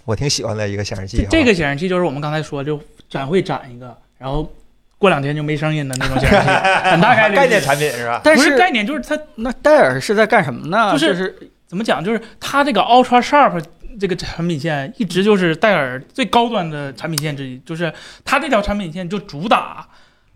[0.07, 1.27] 我挺喜欢的一个显示器。
[1.29, 2.81] 这个显示器就是我们刚才说，就
[3.11, 4.51] 展会展一个，然后
[4.99, 6.47] 过两天就没声音的那种显示器，
[6.91, 8.21] 很大概率概念产品是吧？
[8.25, 10.93] 但是不是概念，就是它那戴尔是在干什么呢？
[10.93, 13.63] 就是是怎么讲，就是它这个 Ultra Sharp
[14.01, 17.93] 这个产品线一直就是戴尔最高端的产品线之一，就是
[18.25, 19.87] 它这条产品线就主打，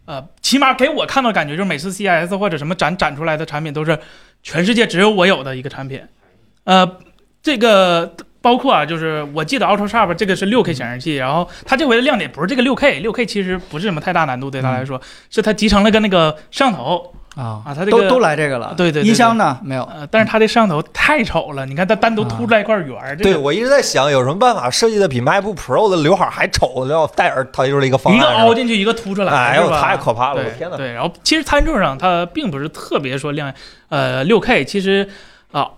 [0.05, 3.99] 呃，起码给我看到感觉就是每次 CES 或者什么展展出来的产品都是
[4.43, 6.03] 全世界只有我有的一个产品，
[6.65, 6.99] 呃，
[7.43, 8.15] 这个。
[8.49, 18.73] 包括啊，就是我记得 Ultra Sharp 这个是六 K 显示器，然后它这回的亮点不是这个六 K，六 K 其实不是什么太大难度对它来说，是它集成了个那个摄像头啊啊它这个都都来这个了。
[18.75, 19.83] 对对对对音箱呢没有。
[19.83, 26.87] 呃，但是它这摄像头太丑了，你看它单独凸出来一块圆儿，这个对我一直在想，有什么办法设计的比 MacBook Pro 的刘海还丑？
[26.89, 30.43] 然后戴尔推出了一个方案，一个凹进去，一个凸出来，哎呦，太可怕了！
[30.43, 30.79] 我天哪！
[30.79, 33.53] 对，然后其实参数上它并不是特别说亮，
[33.91, 35.07] 呃，六 K 其实
[35.53, 35.69] 啊，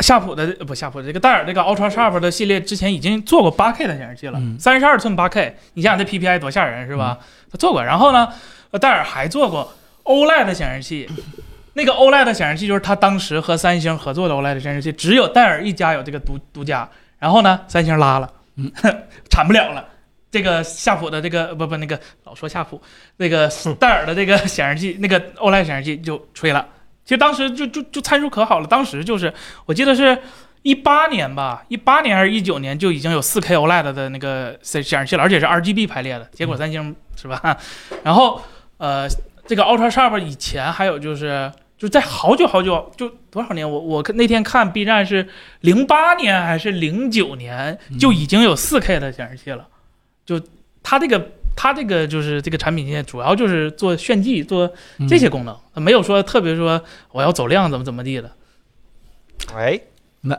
[0.00, 7.18] 夏普的不夏普这个戴尔这个 Ultra Sharp 的系列之前已经做过八 K 的显示器了嗯，三十二寸八 K，你想想这 PPI 多吓人是吧？
[7.50, 8.28] 他做过，然后呢，
[8.70, 9.72] 呃戴尔还做过
[10.04, 11.08] OLED 的显示器。
[11.74, 16.88] 那个 OLED 的显示器就是他当时和三星合作的 OLED 显示器，只有戴尔一家有这个独独家。
[17.18, 18.70] 然后呢，三星拉了，嗯，
[19.30, 19.84] 产不了了。
[20.30, 22.80] 这个夏普的这个不不那个老说夏普，
[23.16, 23.48] 那个
[23.78, 26.66] 戴尔的这个显示器，那个 OLED 显示器就吹了。
[27.10, 29.34] 其实当时就就就参数可好了，当时就是
[29.66, 30.16] 我记得是
[30.62, 36.28] 一八年吧，一八年还是一九年就已经有四 K OLED 的那个显显示器了，而且是 RGB 排列的。
[36.32, 37.58] 结果三星是吧？
[38.04, 38.40] 然后
[38.76, 39.08] 呃，
[39.44, 45.28] 这个 Ultra Sharp 以前还有就是就在好久好久就多少年，我我那天看 B 站是
[45.62, 49.66] 零八年还是零九年就已经有四 K 的显示器了，
[50.24, 50.40] 就
[50.84, 51.32] 它这个。
[51.62, 54.72] 它这个就是这个产品线，主要就是做炫技，做
[55.06, 56.82] 这些功能，没有说特别说
[57.12, 58.32] 我要走量怎么怎么地的。
[59.54, 59.78] 哎，
[60.22, 60.34] 那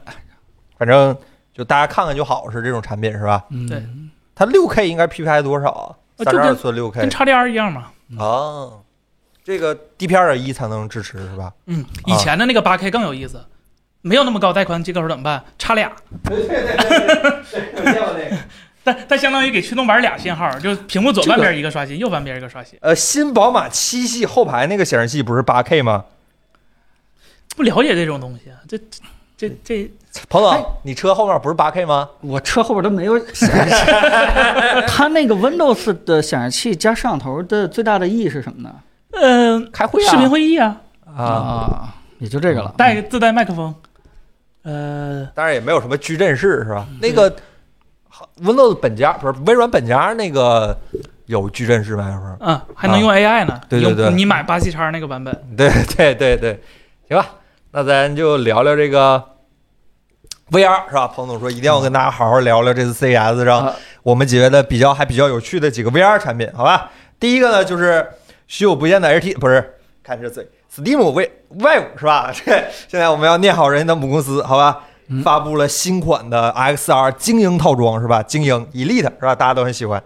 [0.79, 1.15] 反正
[1.53, 3.45] 就大家看看就好，是这种产品是吧？
[3.51, 3.85] 嗯，对
[4.33, 5.93] 它六 K 应该 PPI 多少啊？
[6.25, 7.91] 三十二寸六 K 跟 XDR 一样嘛。
[8.17, 8.81] 啊，
[9.43, 11.53] 这个 DPI 一才能支持是吧？
[11.67, 13.45] 嗯，以前的那个八 K 更有意思，
[14.01, 15.43] 没有那么高带宽接口怎么办？
[15.59, 15.91] 插俩，
[16.23, 16.77] 对对对
[17.51, 18.37] 对，我见过那个。
[18.83, 22.77] 但它相当于给驱动板俩信号，就屏幕左半边一个刷新，右半边一个刷新。
[22.81, 26.05] 呃，新宝马七系后排那个显示器不是八 K 吗？
[27.55, 28.77] 不了解这种东西啊，这
[29.37, 29.91] 这这
[30.27, 32.09] 彭哎总，你车后面不是八 K 吗？
[32.21, 33.91] 我车后边都没有显示器。
[34.87, 38.75] 它那个 Windows 的显示器加摄像头的最大的意义是什么呢？
[39.13, 40.09] 呃，开会啊？
[40.09, 42.73] 视频会议啊，啊，啊，也就这个了。
[42.77, 43.75] 带自带麦克风，
[44.63, 46.87] 呃，当然也没有什么矩阵式是吧？
[46.89, 47.33] 嗯那个
[48.43, 50.77] Windows 本家不是微软本家那个
[51.25, 52.37] 有矩阵式麦克风。
[52.41, 53.59] 嗯，还能用 AI 呢。
[53.69, 56.59] 对对对你买八七叉那个版本，对对对对，
[57.07, 57.25] 行吧，
[57.71, 59.23] 那咱就聊聊这个
[60.51, 61.07] VR 是吧？
[61.07, 66.89] 彭总说一定要跟大家好好聊聊这次 CES 上啊我们觉得比较还比较有趣的几个 VR 产品，好吧？
[67.19, 68.05] 第一个呢就是
[68.47, 72.33] 许久不见的 HT，不是看这嘴，Steam Wave Wave 是吧？
[72.33, 72.51] 这
[72.89, 74.83] 现在我们要念好人家的母公司，好吧？
[75.11, 78.23] 嗯发布了新款的 XR 精英套装是吧？
[78.23, 79.35] 精英 Elite 是吧？
[79.35, 80.01] 大家都很喜欢，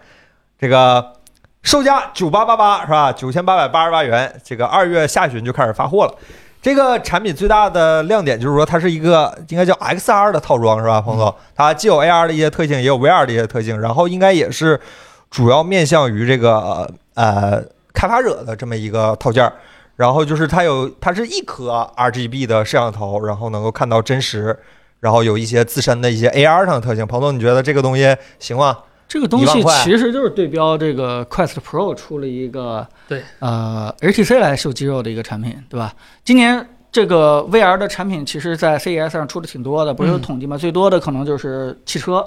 [0.60, 1.14] 这个
[1.62, 3.12] 售价九八八八是吧？
[3.12, 6.16] 九千八百八十八元，这个二月下旬就开始发货了。
[6.62, 11.34] 这个产品最大的亮点就是说，它是一个应该叫 XR 的套装是吧，彭总？
[11.56, 14.82] 它既有 AR 的一些特性，也有 VR 的一些特性，然后应该也是
[15.30, 19.54] 主要面向于这个呃开发者的这么一个套件儿。
[19.96, 24.60] 然后就是它有，它是一颗 RGB 的摄像头，然后能够看到真实，
[25.00, 27.06] 然后有一些自身的一些 AR 上的特性。
[27.06, 28.78] 彭总，你觉得这个东西行吗？
[29.08, 35.94] 这个东西其实就是对标这个 Quest Pro 出了一个对呃 HTC 来秀肌肉的一个产品，对吧？
[36.24, 40.58] 今年这个 VR 的产品其实在 CES 上出的挺多的，不是有嗯统计吗？
[40.58, 42.26] 最多的可能就是汽车，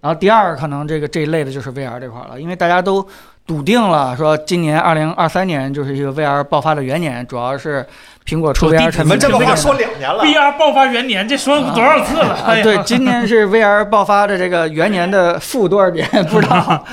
[0.00, 3.04] 然后第二可能这个这一类的就是 VR 这块了，因为大家都
[3.44, 7.84] 笃定了说今年二零二三年就是一个 VR 爆发的元年，主要是
[8.30, 9.04] 苹果出土地 VR 产品。
[9.04, 12.34] 你们这个话说两年了，VR 爆发元年，这说多少次了？
[12.46, 16.84] 哎啊，呀对，今年是 VR 爆发的这个元年的负多少年 不知道，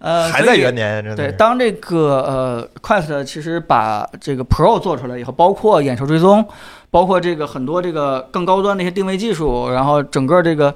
[0.00, 6.44] 呃，还在元年，真的对，当这个呃 Quest 其实把这个 Pro 做出来以后，包括眼球追踪，
[6.90, 10.74] 包括这个很多这个更高端的一些定位技术，然后整个这个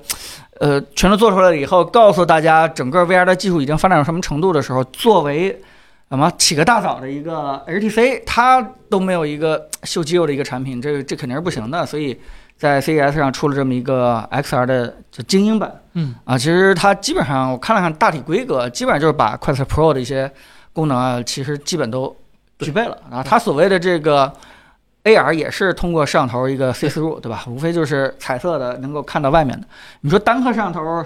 [0.60, 5.60] 呃全都做出来了以后，告诉大家整个 VR 的技术已经发展到什么程度的时候，作为
[6.08, 12.18] 什么起个大早的一个 HTC，它都没有一个秀肌肉的一个产品，这这肯定是不行的，所以。
[12.56, 20.30] 在 CES 上出了这么一个 XR 的就精英版，嗯啊，其实它基本上我看了看大体规格，基本上就是把 Quest Pro 的一些
[20.72, 22.16] 功能啊，其实基本都
[22.60, 22.96] 具备了。
[23.10, 24.32] 然后它所谓的这个
[25.02, 27.44] AR 也是通过摄像头一个 C 四入对吧？
[27.48, 29.66] 无非就是彩色的，能够看到外面的。
[30.02, 31.04] 你说单颗摄像头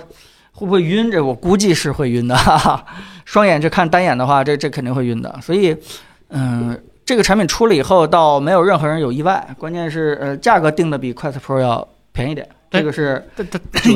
[0.58, 1.10] 会不会晕？
[1.10, 2.36] 这我估计是会晕的。
[2.36, 2.84] 哈哈。
[3.24, 5.38] 双眼去看单眼的话，这这肯定会晕的。
[5.40, 5.76] 所以，
[6.30, 6.78] 嗯。
[7.06, 13.26] 这个产品出了以后，倒没有任何人有意外，关键是呃价格定的比 Quest Pro 要便宜点，这个是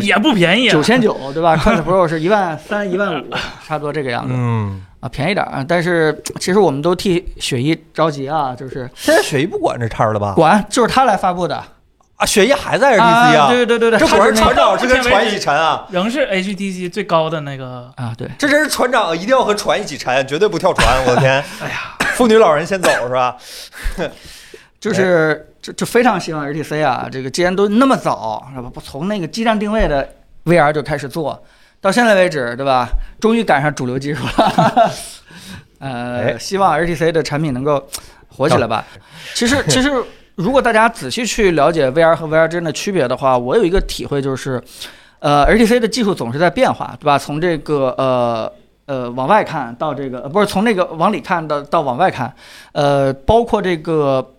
[0.01, 1.55] 也不便宜啊，九千九，对吧？
[1.63, 3.27] Quest Pro 是一万三、一万五，
[3.67, 5.63] 差不多这个样子嗯，啊，便宜点啊。
[5.69, 10.33] 但是其实我们都替雪姨着急啊，就是现在雪姨不管这摊儿了吧？
[10.35, 11.63] 管就是他来发布的
[12.23, 13.49] 啊，雪姨还在 HTC 啊，啊？
[13.49, 15.85] 对对对对，这果然船长是跟船一起沉啊！
[15.91, 17.91] 仍是 HTC 最高的那个。
[17.97, 21.05] 啊，对，这真是船长一定要和船一起沉，绝对不跳船！
[21.05, 23.37] 我的天， 哎呀，妇女老人先走是吧？
[24.79, 28.71] 就是就就非常希望 HTC 啊，这个既然都那么早，是吧？
[28.73, 30.09] 不从那个基站定位的
[30.45, 31.43] VR 就开始做，
[31.81, 32.89] 到现在为止，对吧？
[33.21, 34.91] 终于赶上主流技术了。
[35.81, 37.85] 呃，哎希望 HTC 的产品能够
[38.29, 38.85] 火起来吧。
[39.35, 39.91] 其实，其实
[40.35, 44.63] 如果大家仔细去了解 VR 和 VR 之间的区别的话，我有一个体会就是，
[45.19, 47.19] 呃，HTC 的技术总是在变化，对吧？
[47.19, 48.53] 从这个呃。
[48.85, 52.35] 呃，往外看到这个，呃不是从那个往里看到到往外看，
[52.73, 54.35] 呃，包括这个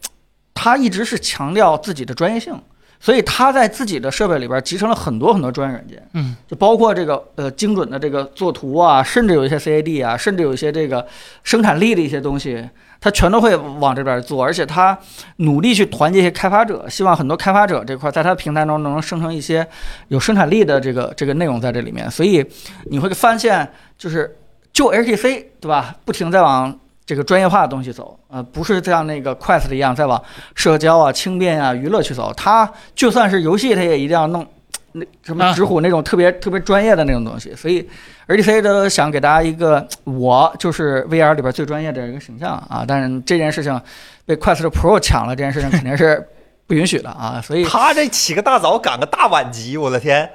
[0.54, 2.54] 他一直是强调自己的专业性，
[3.00, 11.08] 所以他在自己的设备里边集成了很多很多专业软件，嗯，就包括这个呃精准的这个作图啊，甚至有一些 CAD 啊，甚至有一些这个
[11.44, 12.70] 生产力的一些东西，
[13.04, 14.98] 他全都会往这边做，而且他
[15.38, 19.68] 努力去团结一些开发者，希望很多开发者这块在他的平台中能生成一些
[20.08, 22.46] 有生产力的这个这个内容在这里面，所以
[22.86, 24.34] 你会发现就是
[24.72, 30.24] 就 HTC 对吧，不停在往这个专业化的东西走，呃，不是像那个 Quest 一样在往
[30.56, 32.34] 社交啊、轻便啊、娱乐去走。
[32.38, 34.48] 它就算是游戏，它也一定要弄
[34.94, 37.54] 那什么纸虎那种特别、特别专业的那种东西。
[37.56, 37.88] 所以
[38.28, 42.86] HTC 都想给大家一个，我就是 VR 里边最专业的一个形象啊。
[42.88, 43.80] 但是这件事情
[44.26, 46.26] 被 Quest Pro 抢了，这件事情肯定是
[46.66, 47.42] 不允许的啊。
[47.44, 50.30] 所以他这起个大早赶个大晚集，我的天！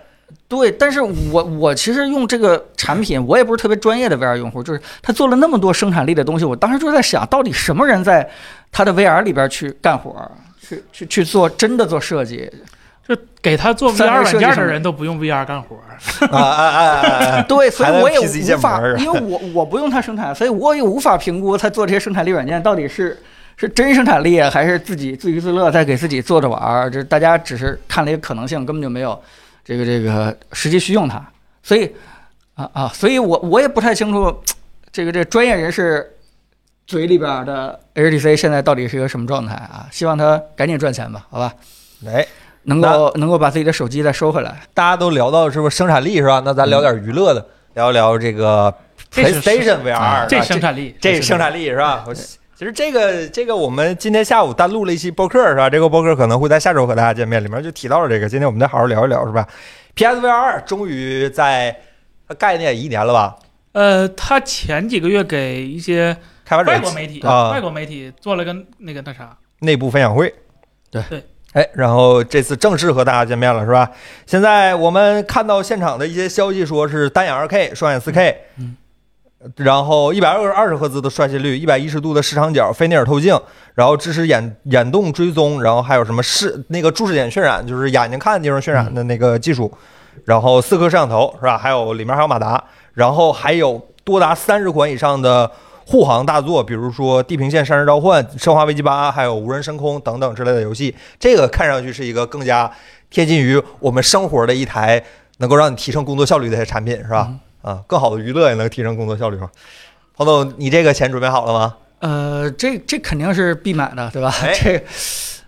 [0.46, 8.28] 对，但是我我其实用这个产品，我也不是特别专业的 VR 用户，就是他做了那么多生产力的东西，我当时就在想，到底什么人在
[8.70, 10.30] 他的 VR 里边去干活儿，
[10.60, 12.50] 去去去做真的做设计？
[13.08, 15.96] 就给他做 VR 软件的人都不用 VR 干活儿，
[16.30, 16.68] 啊啊
[17.38, 17.42] 啊！
[17.48, 23.18] 对，所以我也无法因为我我不用它生产，所以我也无法评估他做这些生产力软件到底是
[23.56, 26.90] 是真生产力，还是自己自娱自乐在给自己做着玩儿。
[26.90, 29.18] 这大家只是看了一个可能性，根本就没有
[29.64, 31.24] 这个这个实际去用它。
[31.62, 31.90] 所以
[32.54, 34.42] 啊啊，所以我我也不太清楚
[34.92, 36.14] 这个这专业人士
[36.86, 39.88] 嘴里边的 HTC 现在到底是一个什么状态啊？
[39.90, 41.52] 希望他赶紧赚钱吧，好吧，
[42.06, 42.26] 哎，
[42.64, 44.60] 能够能够把自己的手机再收回来。
[44.74, 46.42] 大家都聊到是不是生产力是吧？
[46.44, 48.74] 那咱聊点娱乐的，聊一聊这个
[49.12, 52.04] PlayStation VR，啊这啊生产力，这生产力是吧？
[52.56, 55.70] 其实这个这个我们今天下午单录了一期播客是吧？
[55.70, 58.28] 这个播客可能会在下周和大家见面，里面就提到了这个。
[58.28, 59.46] 今天我们再好好聊一聊是吧
[59.94, 61.76] ？PSVR 二终于在
[62.36, 63.36] 概念一年了吧？
[63.72, 70.34] 呃，他前几个月给一些开发者外国媒体、啊外国媒体做了个那个那啥，内部分享会。
[70.90, 71.22] 对对。
[71.54, 73.90] 哎，然后这次正式和大家见面了，是吧？
[74.26, 78.76] 现在我们看到现场的一些消息，说是单眼 2K、双眼 4K，嗯，
[79.56, 83.40] 然后一百二十赫兹的刷新率，一百一十度的视场角，菲涅尔透镜，
[83.74, 89.72] 然后支持眼眼动追踪，然后还有什么视那个注视点渲染，就是眼睛看的地方渲染的那个技术，
[90.26, 91.56] 然后四颗摄像头是吧？
[91.56, 95.50] 还有里面还有马达，然后还有多达三十款以上的
[95.90, 100.94] 护航大作，比如说《地平线：山人召唤》《生化危机八》还有《无人升空》等等之类的游戏。
[101.18, 102.70] 这个看上去是一个更加
[103.08, 105.02] 贴近于我们生活的一台
[105.38, 107.30] 能够让你提升工作效率的一些产品，是吧？
[107.62, 109.38] 啊，更好的娱乐也能提升工作效率。
[110.14, 111.76] 彭总，你这个钱准备好了吗？
[112.00, 114.30] 呃，这这肯定是必买的，对吧？
[114.42, 114.84] 哎 这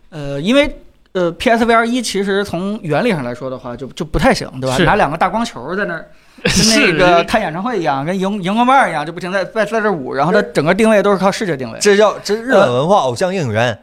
[0.08, 0.74] 呃，因为
[1.12, 4.78] 呃，PSVR 一其实从原理上来说的话，就就不太行，对吧？
[4.84, 6.08] 拿两个大光球在那儿。
[6.42, 11.78] 跟是那个看演唱会一样，跟荧荧光棒一样，就不停在在在这舞，然后它整个定位都是靠视觉定位。
[11.80, 13.78] 这叫这日本文化偶像应援。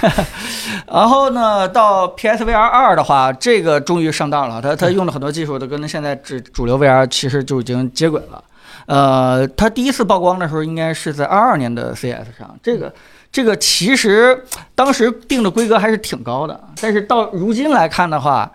[0.86, 8.42] 然后呢，到 PSVR 二的话，这个终于上当了，它它用了很多技术都跟现在主主流 VR 其实就已经接轨了。
[8.86, 12.92] 呃，它第一次曝光的时候应该是在二二年的 CS 上，这个
[13.30, 14.44] 这个其实
[14.74, 18.50] 当时定的规格还是挺高的，但是到如今来看的话。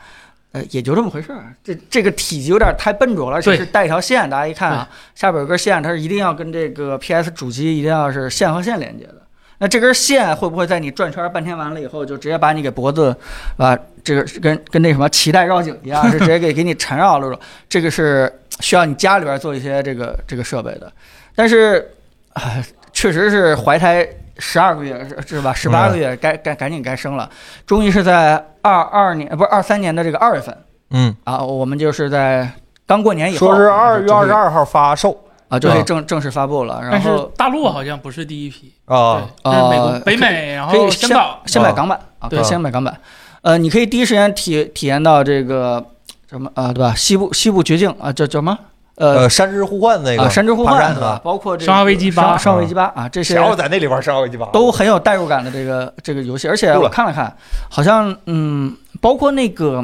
[0.53, 1.53] 呃，也就这么回事儿。
[1.63, 4.29] 这这个体积有点太笨拙了，而且是带一条线。
[4.29, 9.15] 大家一看啊，下边有根线，它是一定要跟这个 PS 主机一定要是线和线连接的。
[9.57, 13.15] 那这根线会不会在你转圈半天完了以后，就直接把你给脖子
[13.57, 17.39] 啊，这个跟跟那什么脐带绕颈一样，是直接给给你缠绕了？
[17.67, 20.91] 这个是需要你家里边做一些这个这个设备的。
[21.33, 21.89] 但是，
[22.33, 24.07] 啊，确实是怀胎
[24.37, 25.53] 十二个月是是吧？
[25.53, 27.29] 十八个月该该赶紧该生了，
[27.65, 30.57] 终于是在二二年不是二三年的这个二月份
[30.91, 32.49] 嗯，啊，我们就是在
[32.85, 35.17] 刚过年以后，说是二月二十二号发售
[35.49, 36.79] 啊，就可以啊正正式发布了。
[36.81, 42.95] 然但是后大陆好像不是第一批，啊，对，就是美国、呃北美，然可以后香港，先买港版啊，对对，先买港版。
[43.41, 45.85] 呃，你可以第一时间体体验到这个
[46.29, 46.93] 什么啊，对吧？
[46.95, 48.57] 西部西部绝境啊，叫叫什么？
[48.95, 51.19] 呃呃，山之呼唤那个啊，山之呼唤对吧？？
[51.23, 57.35] 包括这个生化危机八生生化危机八啊，这些然后在那里玩《生化危机八》都很有代入感的这个这个游戏，而且我看了看，
[57.69, 59.83] 好像嗯，包括那个，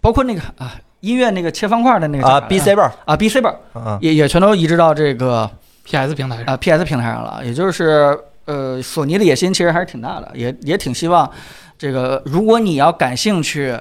[0.00, 5.50] 包括那个啊，音乐那个切方块的那个啊，B C 本啊，B C 本啊，也也全都移植到这个
[5.84, 11.30] PS 平台上，啊 PS 平台上了，也就是呃，索尼的野心其实还是挺大的，也也挺希望
[11.78, 13.74] 这个，如果你要感兴趣，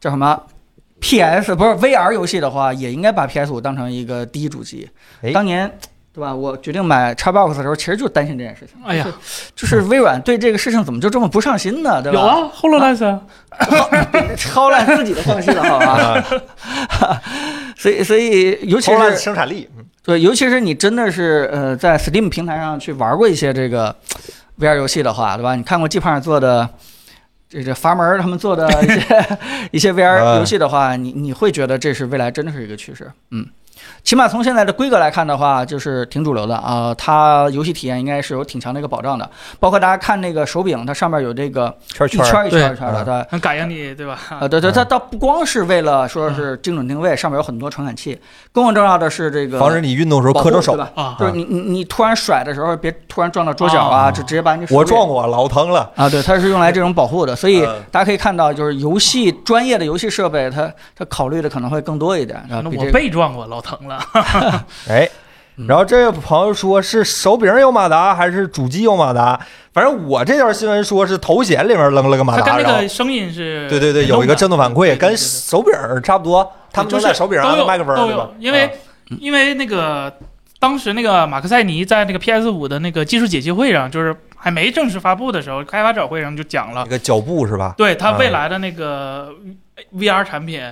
[0.00, 0.40] 叫什么
[1.06, 4.88] PS 不是 VR 游戏的话，也应该把 PS 五当成一个第一主机。
[5.22, 5.70] 哎当年
[6.12, 6.34] 对吧？
[6.34, 8.74] 我决定买 Xbox 的时候，其实就担心这件事情。
[8.84, 9.06] 哎呀，
[9.54, 12.02] 就是微软对这个事情怎么就这么不上心呢？
[12.02, 12.18] 对吧？
[12.18, 13.20] 有啊，HoloLens 啊，
[14.36, 16.24] 超烂自己的放弃了，好吧？
[17.76, 23.94] 所以，所以尤其是生产力，嗯对，尤其是你真的是呃在 Steam 平台上去玩过一些这个
[24.58, 25.54] VR 游戏的话，对吧？
[25.54, 26.66] 你看过季胖做的
[27.48, 29.38] 这这阀门他们做的一些
[29.72, 33.46] 一些 VR 游戏的话，你你会觉得这是未来真的是一个趋势，嗯。
[34.06, 39.28] 起码从现在的规格来看的话，就是挺主流的啊、它游戏体验应该是有挺强的一个保障的。
[39.58, 44.16] 包括大家看那个手柄，它上面有这个圈圈一圈儿一圈儿一圈儿的，嗯它能感应你，对吧？
[44.28, 48.16] 啊，对对，它倒不光是为了说是精准定位，上面有很多传感器，
[48.52, 50.74] 更重要的是这个防止你运动时候磕着手。
[50.74, 50.90] 对吧？
[50.94, 55.90] 啊，就是你你你突然甩的时候，别突然撞到桌角啊，啊就直接把你手我撞过，老疼了。
[55.96, 63.95] 啊，对，它是用来这种保护的，所以嗯大家可以看到，就是游戏专业的游戏设备，它它考虑的可能会更多一点，啊，那我被撞过，老疼了。
[64.88, 65.08] 哎，
[65.56, 69.38] 嗯然后这位朋友说是手柄有马达还是主机有马达？
[69.72, 75.72] 反正我这条新闻说是头显里面扔了个马达，它跟那个声音是对对对，有一个震动反馈，跟手柄
[76.02, 78.34] 差不多，他们就是能在手柄上麦克风？
[78.38, 78.70] 因为
[79.20, 80.12] 因为那个
[80.58, 87.74] 当时那个马克赛尼在那个 PS 五的那个技术解析会上，就是还没正式发布的时候，开发者会上就讲了那，个脚步是吧？
[87.76, 89.30] 对它嗯未来的那个
[89.94, 90.62] VR 产品，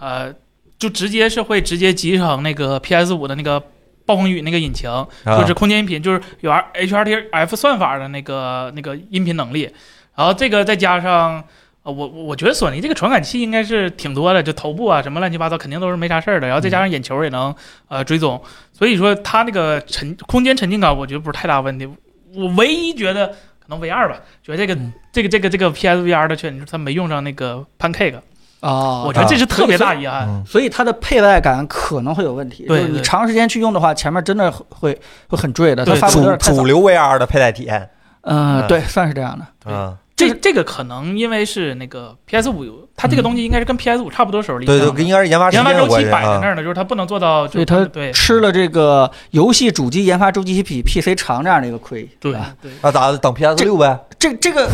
[0.00, 0.32] 呃，
[0.78, 3.62] 就直接是会直接集成那个 PS 五的那个。
[4.06, 5.04] 暴风雨那个引擎啊。
[5.24, 9.68] 就是空间音频，就是有 HRTF 算法的那个那个音频能力，
[10.14, 11.42] 然后这个再加上，
[11.82, 17.52] 呃，我我觉得索尼这个传感器应该是挺多的，就头部啊什么乱七八糟肯定都是没啥事儿的，然后再加上眼球也能
[17.88, 18.40] 呃追踪，
[18.72, 21.88] 所以说它那个沉空间沉浸感，我觉得不是太大问题。
[22.32, 24.92] 我唯一觉得可能 VR 吧，觉得这个、嗯。
[25.12, 28.20] 这个这个这个 PSVR 的缺点就是它没用上那个 Pancake，、
[28.60, 30.26] 啊，我觉得这是特别大遗憾。
[30.28, 32.64] 嗯所以它的佩戴感可能会有问题。
[32.66, 34.98] 对就是你长时间去用的话，前面真的会
[35.28, 35.84] 会很坠的。
[35.84, 36.64] 它对发主。
[36.64, 37.88] 流 VR 的佩戴体验，
[38.22, 39.96] 嗯，嗯对，算是这样的。
[40.16, 46.46] 这这个可能因为是那个 PS 五，它这个东西应该是跟 PS 五差不多时候立项的，对对，应该是研发研发周期摆在那啊。
[46.46, 52.34] 儿呢，就是它不能做到就，所以它对吃了这个游戏主机研发周期比 PC 长这样的一个亏，对
[52.80, 53.18] 那咋的？
[53.18, 53.98] 等 PS 六呗？
[54.18, 54.66] 这这个，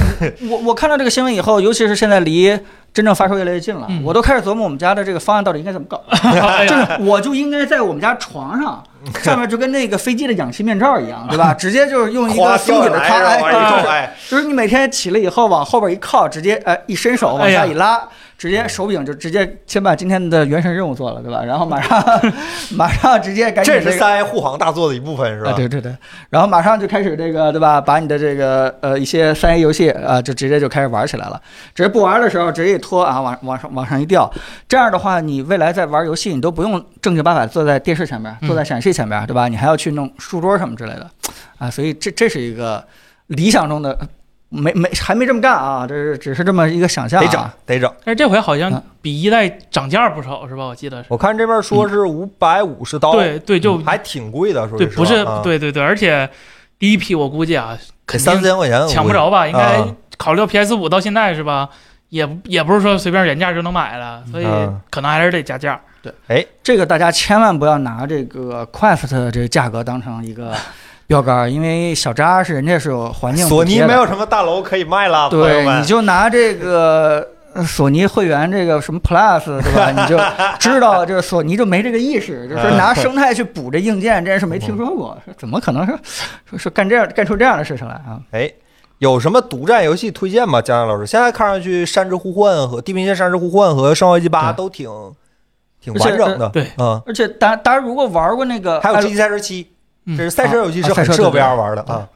[0.49, 2.57] 我我看到这个新闻以后，尤其是现在离
[2.95, 6.01] 真正发售越来越近了，嗯我都开始琢磨我们家的这个方案到底应该怎么搞。
[6.09, 8.83] 哎就，是我就应该在我们家床上，
[9.21, 11.53] 上面就跟那个飞机的氧气面罩一样，对吧？
[11.59, 18.01] 直接就是用一个哗松紧的汤，掉下来就是你每天起来以后往后边一靠，直接哎一伸手往下一拉，
[18.37, 21.43] 直接手柄就直接先把今天的原神任务做了，对吧？
[21.45, 22.05] 然后马上
[22.77, 25.51] 马上直接赶紧这个这是三 A 护航大作的一部分是吧？
[25.51, 25.97] 啊，对对对，
[26.31, 27.81] 然后马上就开始这个，对吧？
[27.81, 31.41] 把你的这个呃一些三 A 游戏啊、就直接就开始玩起来了。
[31.75, 34.31] 只是不玩的时候，直接一拖啊，往往上往上一掉。
[34.69, 39.49] 这样的话，你未来在玩游戏，你都不用正经八百坐在电视前面，坐在显示器前面，对吧？
[39.49, 41.11] 你还要去弄书桌什么之类的，
[41.59, 42.85] 啊，所以这这是一个
[43.29, 43.97] 理想中的，
[44.53, 47.55] 没没还没这么干啊，这是只是这么一个想象、得整啊。
[47.65, 47.91] 得整。
[48.05, 50.67] 但是这回好像嗯比一代涨价不少，是吧？
[50.67, 51.07] 我记得是。
[51.09, 56.29] 我看这边说是五百五十刀，对对，就还挺贵的，说对，不是对对对，而且
[56.79, 57.77] 第一批我估计啊，
[58.07, 59.47] 三千块钱，抢不着吧？
[59.47, 59.89] 应该啊
[60.19, 61.69] 考虑到 PS 五到现在是吧？
[62.11, 65.81] 也也不是说随便原价就能买了，所以嗯可能还是得加价。
[66.03, 70.53] 对，哎这个大家千万不要拿这个 Quest 这个价格当成一个
[71.13, 79.91] 标杆，因为小扎是人家是有环境索尼没有什么大楼可以卖了，对，你就拿这个呃索尼会员这个什么 Plus 对吧？
[79.91, 80.19] 你就
[80.59, 85.93] 知道这个索尼就没这个意识，就是拿生态去补这硬件，真是没听说过，怎么可能是
[86.47, 88.19] 说说干这样干出这样的事情来啊？
[88.31, 88.51] 哎，
[88.97, 90.63] 有什么独占游戏推荐吗？
[90.63, 94.89] 江江老师，现在看上去《山之呼唤》和《地平线：山之呼唤》和《生化危机八》都挺
[95.79, 99.69] 挺完整的，对嗯，而且大大家如果玩过那个，还有《艾 GT 赛车七》，嗯
[100.07, 102.09] 这是赛车游戏啊是很适合 VR 玩的啊。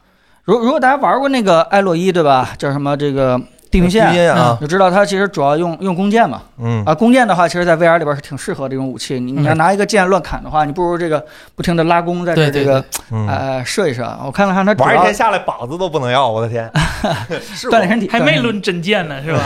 [0.43, 2.53] 如如果大家玩过那个艾洛伊对吧？
[2.57, 4.33] 叫什么这个地平线？
[4.33, 9.19] 啊，就知道它其实主要用用弓箭嘛，嗯啊，弓箭的话，其实在 VR 里边是挺适合这种武器。
[9.19, 11.23] 你你要拿一个箭乱砍的话，你不如这个
[11.55, 14.03] 不停的拉弓在这个嗯，呃射一射。
[14.25, 16.69] 我看了看它主玩一天下来靶子都不能要，我的天，
[17.69, 19.39] 锻炼身体，还没抡真剑呢，是吧？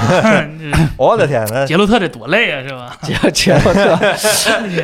[0.97, 2.95] 我的天，那杰洛特得多累啊，是吧？
[3.01, 3.97] 杰 杰洛特，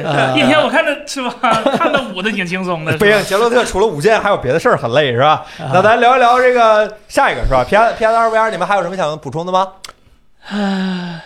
[0.03, 1.33] 呃一天我看着是吧？
[1.77, 5.43] 看着舞的挺轻松的，不行，杰洛特除了舞剑还有别的事儿很累，是吧？
[5.59, 9.73] 啊那咱聊一聊这个下一个是吧？P S P S 二 VR，你们还有什么想补充的吗？
[10.47, 11.21] 唉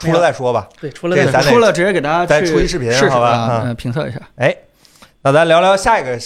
[0.00, 0.68] 出了再说吧。
[0.80, 4.20] 对，出了这个这咱得出了直接给大家去咱出一视频试试好吧嗯，评测一下。
[4.34, 4.52] 哎，
[5.22, 6.18] 那咱聊聊下一个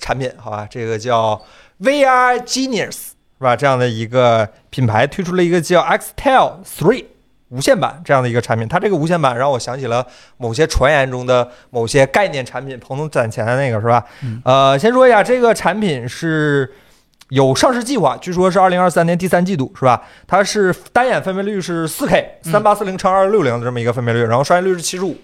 [0.00, 0.66] 产品，好吧？
[0.68, 1.40] 这个叫
[1.80, 3.54] VR Genius 是吧？
[3.54, 7.04] 这样的一个品牌推出了一个叫 Xtel Three
[7.50, 8.66] 无线版这样的一个产品。
[8.66, 10.04] 它这个无线版让我想起了
[10.38, 14.04] 某些传言中的某些概念产品，彭总攒钱的那个是吧？
[14.24, 16.68] 嗯呃，先说一下，这个产品是。
[17.32, 20.02] 有上市计划，据说是二零二三年第三季度，是吧？
[20.26, 25.16] 它是单眼分辨率是四 K 嗯三八四零乘二六零的这么一个分辨率，然后刷新率是七十五，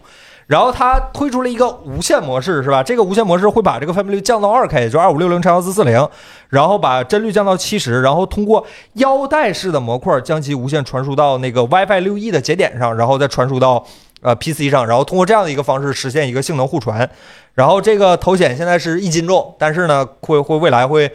[0.46, 2.82] 然后它推出了一个无线模式，是吧？
[2.82, 6.08] 这个无线模式会把这个分辨率降到二 K，也就二五六零乘幺四四零，
[6.48, 13.84] 然后把帧率降到七十，然后通过腰带式的模块将其无线传输到那个 WiFi 六 E 的节点上，然后再传输到
[14.22, 17.06] 呃 PC 上，然后通过这样的一个方式实现一个性能互传。
[17.52, 21.12] 然后这个头显现在是一斤重，但是呢，会会未来会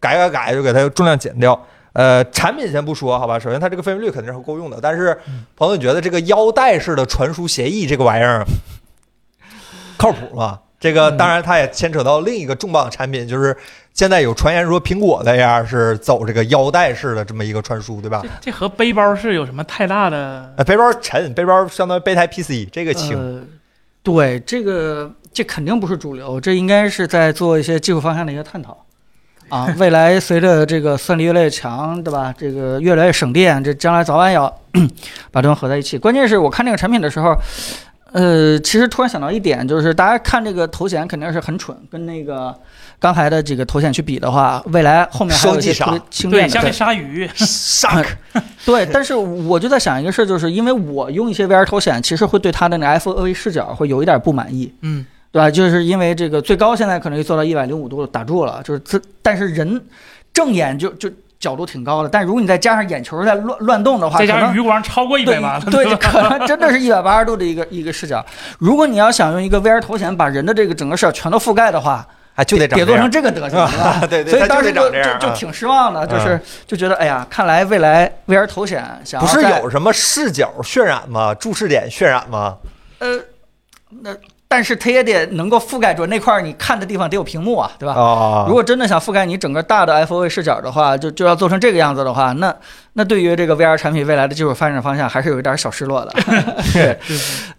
[0.00, 1.66] 改改改，就给它重量减掉。
[1.92, 3.38] 呃，产品先不说，好吧。
[3.38, 5.18] 首先，它这个分辨率肯定是够用的，但是
[5.56, 8.44] 朋友觉得这个腰带式的传输协议这个玩意儿
[9.96, 10.60] 靠谱吗？
[10.78, 13.54] 这个当然，它也牵扯到另一个重磅产品，就是
[13.92, 18.28] 现在有传言说苹果的 AR 是走这个腰带式的这么一个传输，对吧这？
[18.40, 20.54] 这和背包是有什么太大的？
[20.56, 23.18] 呃，背包沉，背包相当于背台 PC，这个轻。
[23.18, 23.42] 呃，
[24.02, 28.86] 对，这个这肯定不是主流，这应该是在做一些技术方向的一个探讨。
[29.50, 32.32] 啊，未来随着这个算力越来越强，对吧？
[32.36, 34.48] 这个越来越省电，这将来早晚要
[35.30, 35.98] 把它们合在一起。
[35.98, 37.36] 关键是我看这个产品的时候，
[38.12, 42.54] 呃，其实突然想到一点，就是大家看这个头显肯定是很蠢，跟那个
[42.98, 45.72] 刚才的几个头显去比的话，未来后面还有一些
[46.10, 46.72] 轻对，便的，像那对。
[46.72, 48.06] 鲨鱼， Shark，
[48.66, 55.50] 对，但是我就在想一个事儿，就是因为我用一些 VR 头显，其实会对它的那个 FOV 视角会有一点不满意，嗯，对吧？
[55.50, 59.80] 就是因为这个最高现在可能就做到一百零五度打住了，就是这，但是人
[60.32, 68.24] 正眼就就角度挺高的，但如果你再加上眼球在乱乱动的话，再加可能上余光超过一百八了，对， 可能真的是一百八十度的一个一个视角。
[68.58, 73.68] 如果你要想用一个 VR 头显把人的这个整个视角全都覆盖的话，还就得长得做成这个德行，
[74.08, 74.22] 对？
[74.22, 74.90] 对对，所以当时就。
[74.90, 81.34] 就就挺失望的，就是就觉得哎呀，看来未来 VR 头显想不是有什么视角渲染吗？
[81.34, 82.56] 注视点渲染吗？
[82.98, 83.18] 呃，
[84.02, 84.10] 那
[84.52, 87.94] 但是它也得能够覆盖住那块儿你看的地方得有屏幕啊，对吧？
[87.94, 92.52] 哦，如果真的想覆盖你整个大的 FOV 视角的话，就就要做成这个样子的话，那
[92.94, 96.12] 那对于这个 VR 产品未来的技术发展方向还是有一点小失落的。
[96.74, 96.98] 对，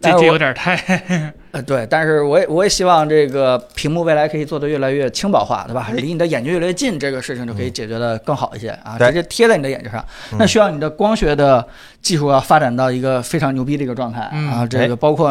[0.02, 5.90] 这这有点太呃，对，但是我也我也希望这个屏幕未来可以做得越来越轻薄化，对吧？
[5.94, 10.00] 离你的眼睛越来越近，这个事情就可以解决的更好一些啊，对直接贴在你的眼睛上。
[10.32, 11.68] 嗯那需要你的光学的
[12.02, 15.30] 技术要发展到一个非常牛逼的一个状态嗯啊，这个包括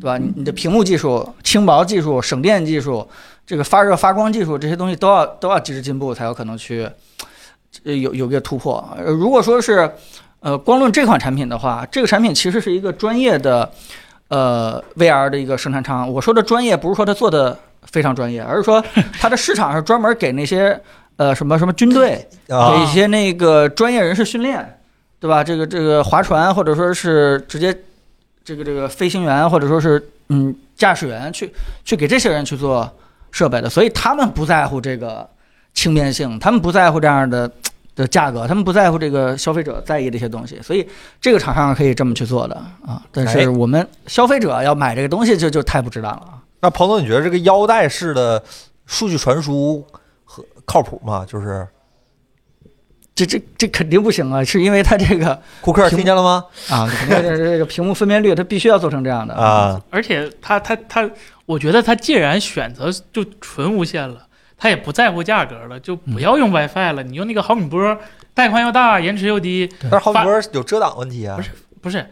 [0.00, 0.16] 对吧？
[0.16, 3.06] 你你的屏幕技术、轻薄技术、省电技术、
[3.46, 6.88] 这个发热发光技术这些东西都要都要及时进步，才有可能去
[7.84, 8.82] 呃有有一个突破。
[8.96, 9.92] 呃，如果说是
[10.40, 13.70] 呃光论这款产品的话，这个产品其实是一个专业的。
[14.28, 18.84] 呃，VR 的一个生产厂，我说的专业不是说他做的非常专业，而是说
[19.18, 20.78] 它的市场是专门给那些
[21.16, 24.78] 呃什么什么军队，给啊一些那个专业人士训练，
[25.18, 25.42] 对吧？
[25.42, 27.74] 这个这个划船或者说是直接
[28.44, 31.50] 这个这个飞行员或者说是嗯驾驶员去
[31.84, 32.90] 去给这些人去做
[33.30, 35.26] 设备的，所以他们不在乎这个
[35.72, 37.50] 轻便性，他们不在乎这样的。
[38.02, 40.88] 的价格，他们不在乎这个消费者在意的一些东西，所以
[41.20, 42.54] 这个厂商可以这么去做的
[42.86, 43.02] 啊。
[43.10, 46.38] 但哎是我们消费者要买这个东西就就太不值当了啊。
[46.60, 48.42] 那彭总，你觉得这个腰带式的
[48.86, 49.84] 数据传输
[50.24, 51.26] 和靠谱吗？
[51.26, 51.66] 就是
[53.14, 56.44] 这这这肯定不行啊，是因为它这个 库克听见了吗？
[56.70, 59.34] 啊，肯定是这个屏幕分辨率，它必须要做成这样的。
[59.34, 61.10] 啊，而且它它它，
[61.44, 64.27] 我觉得它既然选择就纯无线了，
[64.58, 67.96] 他也不在乎价格了，就不要用 WiFi 了，你用那个毫米波，
[68.34, 71.50] 带宽又大，延迟又低，但是毫米波有遮挡问题啊不，是
[71.82, 72.06] 不是，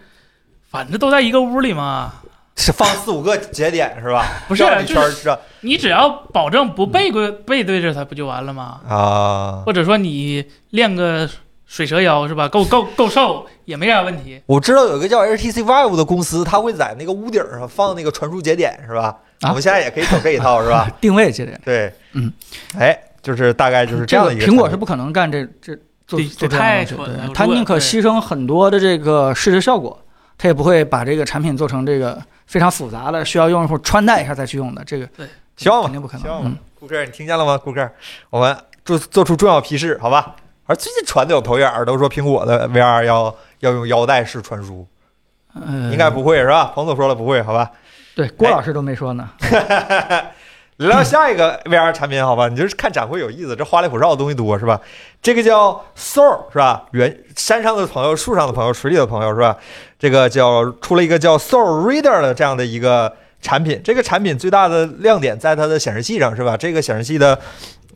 [0.70, 2.12] 反正都在一个屋里嘛。
[2.58, 4.24] 是放四五个节点是吧？
[4.48, 8.80] 不是一圈就是你只要保证不背对背对着它，不就完了吗？
[8.88, 9.62] 啊。
[9.66, 11.28] 或者说你练个
[11.66, 12.48] 水蛇腰是吧？
[12.48, 14.40] 够够够瘦也没啥问题。
[14.46, 19.14] 我知道有一个叫 HTC Vive 的公司，它会在那个屋顶上放那个传输节点，是吧？
[19.40, 20.90] 啊我们现在也可以走这一套，是吧？
[21.00, 22.32] 定位节点，对，嗯，
[22.78, 25.74] 哎，就是大概就是这样的一个苹果是不可能干这这
[26.06, 29.98] 做做这太的东西蠢了如果对它宁可牺牲很多的这个视觉效果，
[30.38, 35.08] 他也不会把这个产品做成这个非常复杂的，需要用户穿戴一下再去用的，这个
[35.56, 37.58] 希望吧肯，定不可能希望吧顾客，你听见了吗？
[37.58, 37.90] 顾客，
[38.30, 40.36] 我们做做出重要批示，好吧？
[40.66, 44.86] 而最近传的有头眼儿，都说苹果的 VR 要要用腰带式传输，
[45.54, 46.72] 呃，应该不会是吧？
[46.74, 47.70] 彭总说了不会，好吧？
[48.16, 49.28] 对，郭老师都没说呢。
[50.78, 52.48] 聊聊下一个 VR 产品，好吧？
[52.48, 54.80] 你就是看展会有意思，这花里胡哨的东西多是吧？
[55.20, 56.86] 这个叫 Soul 是吧？
[56.92, 59.54] 原山上的朋友、树上的朋友、水里的朋友是吧？
[59.98, 63.78] 这个叫出了一个叫 Soul Reader 的这样的一个产品。
[63.84, 66.56] 这个产品最大的亮点在它的显示器上是吧？
[66.56, 67.38] 这个显示器的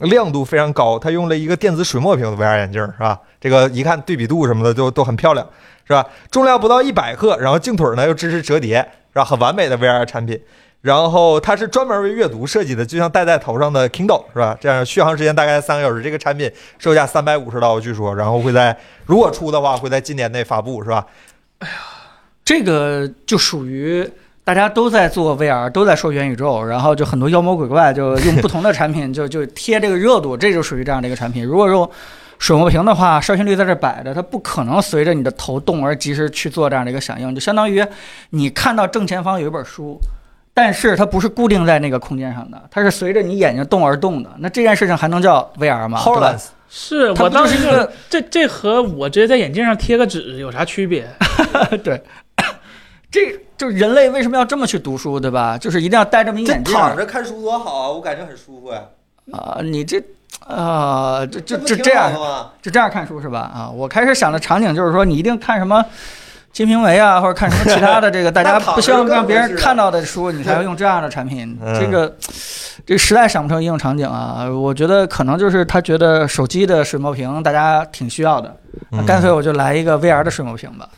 [0.00, 3.18] 亮度非常高，它用了一个电子水墨屏的 VR 眼镜是吧？
[3.40, 5.46] 这个一看对比度什么的都都很漂亮
[5.90, 6.06] 是吧？
[6.30, 8.78] 重量不到一百克，然后镜腿呢又支持折叠
[9.12, 9.24] 是吧？
[9.24, 10.40] 很完美的 VR 产品。
[10.82, 14.56] 然后它是专门为阅读设计的，就像戴在头上的 Kindle 是吧？
[14.60, 16.00] 这样续航时间大概三个小时。
[16.00, 18.74] 这个产品售价三百五十刀，据说，然后会在
[19.04, 21.04] 如果出的话，会在今年内发布是吧？
[21.58, 21.74] 哎呀
[22.44, 24.08] 这个就属于
[24.42, 31.44] 大家都在做 VR，都在说元宇宙，然后就很多妖魔鬼怪就用不同的产品就就贴这个热度，这就属于这样的一个产品。
[31.44, 31.88] 如果用
[32.40, 37.86] 水墨屏的话，刷新率在这摆着，它不可能随着你的头动而及时去做这样的一个响应，就相当于
[38.30, 40.00] 你看到正前方有一本书。
[40.52, 44.28] 但是它不是固定在那个空间上的，它是随着你眼睛动而动的。
[44.38, 46.02] 那这件事情还能叫 VR 吗？
[46.04, 51.08] 对吧？HoloLens 是我当时就这这和我直接在眼镜上贴个纸有啥区别？
[51.84, 52.02] 对，
[53.10, 55.56] 这就是人类为什么要这么去读书，对吧？
[55.56, 58.78] 就是一定要戴这么一这眼镜躺着看书多好啊，我感觉很舒服呀。
[58.78, 58.84] 啊、
[59.62, 60.02] 你这
[60.46, 62.12] 啊，这这这这样？
[62.62, 63.40] 就这样看书是吧？
[63.40, 65.80] 啊，我开始想的场景就是说，你一定看什么
[66.52, 71.58] 《金瓶梅》啊，或者看什么其他的这个 大家不希望让别人看到的书，你才要用这样的产品。
[71.62, 72.14] 嗯这个
[72.86, 74.48] 这实在想不成应用场景啊。
[74.48, 78.54] 我觉得可能就是他觉得手机的水墨屏大家挺需要的，
[79.06, 80.88] 干脆我就来一个 VR 的水墨屏吧。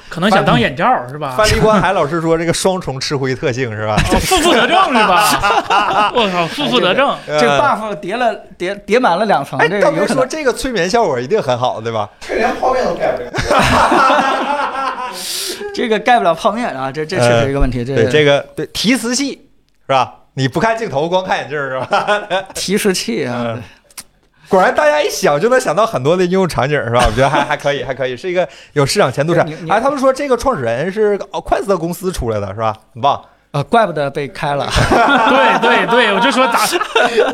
[0.08, 1.34] 可能想当眼罩 是吧？
[1.36, 3.96] 范立光海老师说这个双重吃灰特性是吧？
[4.12, 6.12] 哦，负负得正是吧？
[6.14, 7.16] 我靠，负负得正。
[7.26, 10.24] 这个 buff 叠了叠叠满了两层，哎，这个当别说。
[10.26, 12.08] 这个催眠效果一定很好，对吧？
[12.20, 13.30] 这连泡面都盖不了。
[15.74, 17.84] 这个盖不了泡面啊，这这确实一个问题。
[17.84, 19.32] 这对，这个对提词器
[19.86, 20.14] 是吧？
[20.34, 22.22] 你不看镜头，光看眼镜是吧？
[22.54, 23.62] 提示器啊嗯，
[24.48, 27.04] 果然，大家一想就能想到很多的应用场景，是吧？
[27.06, 29.54] 我觉得还 还可以，还可以，是一个有市场前途产你。
[29.62, 32.76] 你哎，他们说这个创始人是哦快思特公司出来的，是吧？
[32.92, 33.20] 很棒。
[33.52, 34.66] 啊，怪不得被开了。
[34.90, 36.58] 对对对，我就说咋？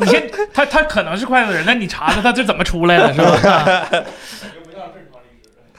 [0.00, 3.88] 你先他他可能是快乐人，那你查查他这怎么出来的，是吧？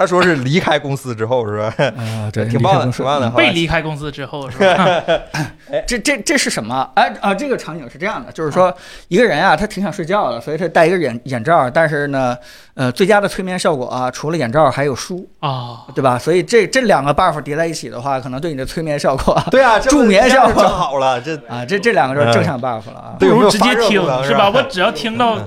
[0.01, 1.73] 他说是离开公司之后是吧？
[1.95, 3.29] 啊，对， 挺棒的，挺棒的。
[3.31, 5.03] 被离开公司之后是吧？
[5.87, 6.89] 这这这是什么？
[6.95, 8.75] 哎啊，这个场景是这样的，就是说
[9.09, 12.35] 一个人啊，他挺想睡觉的，所以他戴一个眼眼罩，但是呢，
[12.73, 16.17] 呃，最佳的催眠效果啊，除了眼罩还有书，啊，对吧？
[16.17, 23.15] 所以这这两个 buff 叠在一起的话，可能对你的催眠效果对啊， 助眠效果好了，这啊，这这两个就是正向 buff 了啊。
[23.19, 24.33] 不如直接听是？
[24.33, 25.37] 吧我只要听到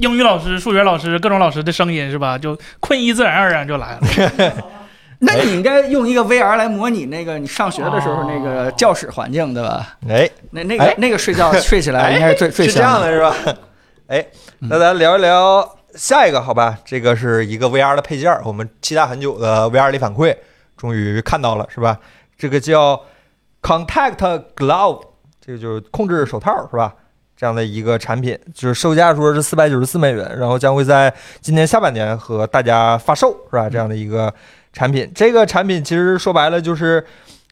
[0.00, 2.38] 英语老师、数学老师、各种老师的声音是吧？
[2.38, 4.00] 就困意自然而然就来了。
[5.20, 9.96] 那你应该用一个 VR 来模拟那个你上学的时候那个教室环境，对吧？
[10.08, 13.34] 哎，那那个哎那个睡觉 睡起来应该是最最是这样香的是吧？
[14.06, 14.24] 哎，
[14.60, 16.78] 那咱聊一聊下一个好吧？
[16.84, 20.36] 这个是一个 VR 的配件，我们期待很久的 VR 里反馈
[20.76, 21.98] 终于看到了是吧？
[22.38, 23.00] 这个叫
[23.60, 25.02] Contact Glove，
[25.44, 26.94] 这个就是控制手套是吧？
[27.38, 33.70] 这样的一个产品，就是售价说是四百九十四美元，然后将会在今年下半年和大家发售是吧？
[33.70, 34.34] 这样的一个
[34.72, 37.04] 产品，这个产品其实说白了就是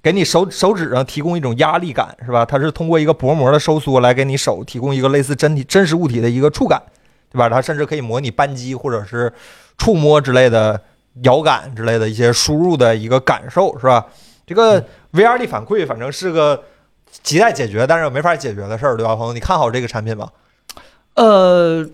[0.03, 2.45] 给你手手指上提供一种压力感是吧？
[2.45, 6.83] 它是通过一个薄膜的收缩来给你手提供一个类似真体真实物体的一个触感，
[7.31, 7.49] 对吧？
[7.49, 9.33] 它甚至可以模拟扳机或者是
[9.79, 10.81] 触摸之类的
[11.23, 14.05] 摇感之类的一些输入的一个感受是吧？
[14.45, 16.61] 这个 VR 力反馈反正是个
[17.25, 19.33] 亟待解决，但是又没法解决的事儿，对吧，朋友？
[19.33, 20.29] 你看好这个产品吗？
[21.15, 21.85] 呃，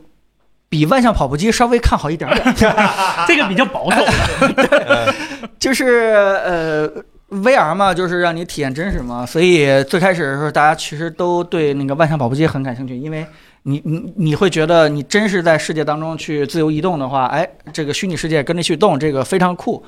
[0.69, 2.75] 比万向跑步机稍微看好一点点。
[3.27, 4.05] 这个比较保守。
[5.59, 6.11] 就是
[6.45, 6.89] 呃
[7.31, 13.25] ，VR 嘛，就是让你体验真实嘛，所以最开始的时候，大家其实都对那个万向跑步机很感兴趣，因为
[13.63, 19.85] 你你你会觉得你真是在世界当中去自由移动的话，哎，这个虚拟世界跟着去动，这个非常酷。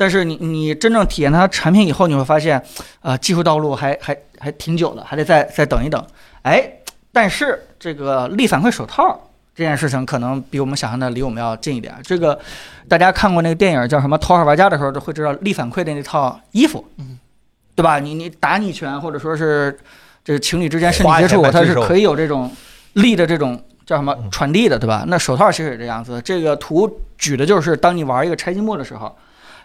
[0.00, 2.62] 但是你你真正体验它产品以后，你会发现，
[3.02, 6.02] 呃，技术道路还还还挺久的，还得再再等一等。
[6.40, 6.72] 哎，
[7.12, 11.94] 但是这个力反馈手套这件事情，可能比我们想象的离我们要近一点。
[12.02, 12.40] 这个
[12.88, 17.18] 大家看过那个电影叫什么《头号玩家》的时候，都会知道力反馈的那套衣服，嗯，
[17.74, 17.98] 对吧？
[17.98, 19.78] 你你打你一拳，或者说是
[20.24, 22.50] 这个情侣之间身体接触，它是可以有这种
[22.94, 25.04] 力的这种叫什么嗯传递的，对吧？
[25.08, 26.22] 那手套其实也这样子。
[26.24, 29.14] 这个图举的就是当你玩一个拆积木的时候，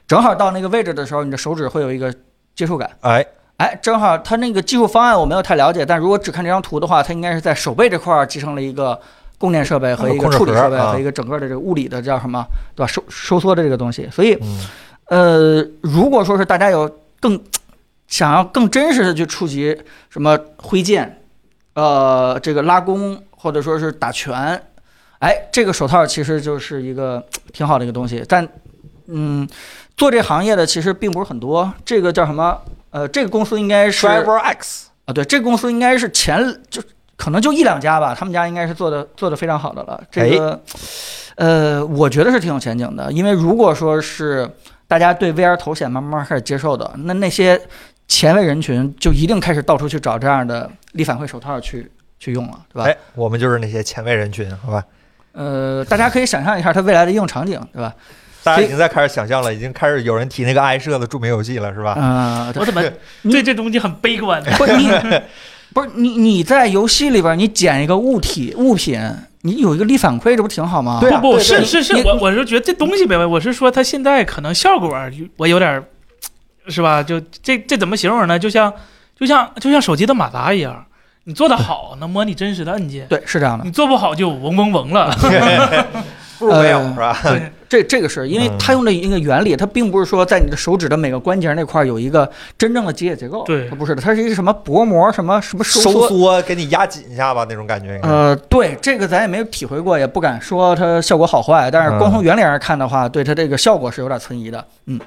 [0.07, 2.13] 正好到那个位置的时候，你的手指会有一个
[2.55, 2.89] 接触感。
[3.01, 3.25] 哎，
[3.57, 8.99] 哎，正好它那个技术方案我没有太了解，但如果只看这张图的话，它应该是在手背这块儿集成了一个
[9.37, 12.45] 供电设备和一个处理设备和一个整个的这个物理的叫什么，
[12.75, 12.87] 对吧？
[12.87, 14.09] 收收缩的这个东西。
[14.11, 14.67] 所以，嗯，
[15.07, 17.39] 呃，如果说是大家有更
[18.07, 19.75] 想要更真实的去触及
[20.09, 21.21] 什么挥剑，
[21.73, 24.61] 呃，这个拉弓或者说是打拳，
[25.19, 28.23] 哎，这个手套其实就是一个挺好的一个东西。
[28.27, 28.47] 但，
[29.07, 29.47] 嗯，
[29.97, 31.73] 做这行业的其实并不是很多。
[31.83, 32.59] 这个叫什么？
[32.91, 36.81] 呃，这个公司应该是 Driver X，啊，对，这个公司应该是前就
[37.17, 40.01] 可能就一两家吧，他们家应该是做的做的非常好的了。
[40.09, 40.61] 这个，
[41.35, 44.49] 呃，我觉得是挺有前景的，因为如果说是
[44.87, 47.59] 大家对 VR 头显慢慢开始接受的，那那些
[48.07, 52.89] 前卫人群就一定开始到处去找这样的力反馈手套去去用了，对吧？
[52.89, 54.85] 哎，我们就是那些前卫人群，好吧？
[55.33, 57.93] 呃，大家可以想象一下它未来的应用场景，对吧？
[58.45, 61.95] 大家已经在开始想象了，已经开始有人提那个爱社的著名游戏了，是吧？
[61.99, 62.81] 嗯、我怎么
[63.31, 64.51] 对这东西很悲观呢？
[64.55, 64.87] 不是你，
[65.73, 69.01] 不是你，你在游戏里边你捡一个物体物品，
[69.41, 70.99] 你有一个力反馈，这不挺好吗？
[71.01, 74.95] 对啊不不是是是，我我是觉得这东西没问题，我是说它现在可能效果
[75.37, 75.83] 我有点，
[76.67, 77.01] 是吧？
[77.01, 78.37] 就这这怎么形容呢？
[78.37, 78.71] 就像
[79.19, 80.85] 就像就像手机的马达一样，
[81.23, 83.65] 你做的好能模拟真实的按键，对，是这样的。
[83.65, 85.11] 你做不好就嗡嗡嗡了。
[86.37, 87.17] 不如没有，呃是吧？
[87.23, 96.41] 对，这这个是因为嗯它用的一个原理，它并不是说在你的手指的每个关节那块儿有一个真正的机械结构，对它不是的，它是一个什么薄膜，什么什么收收缩。
[96.43, 97.99] 给你压紧一下吧，那种感觉。
[98.03, 104.65] 呃，对，这个咱也没有体会过，也不敢说它效果好坏，但是光从原理上看的话，对它这个效果是有点存疑的。
[104.85, 104.99] 嗯，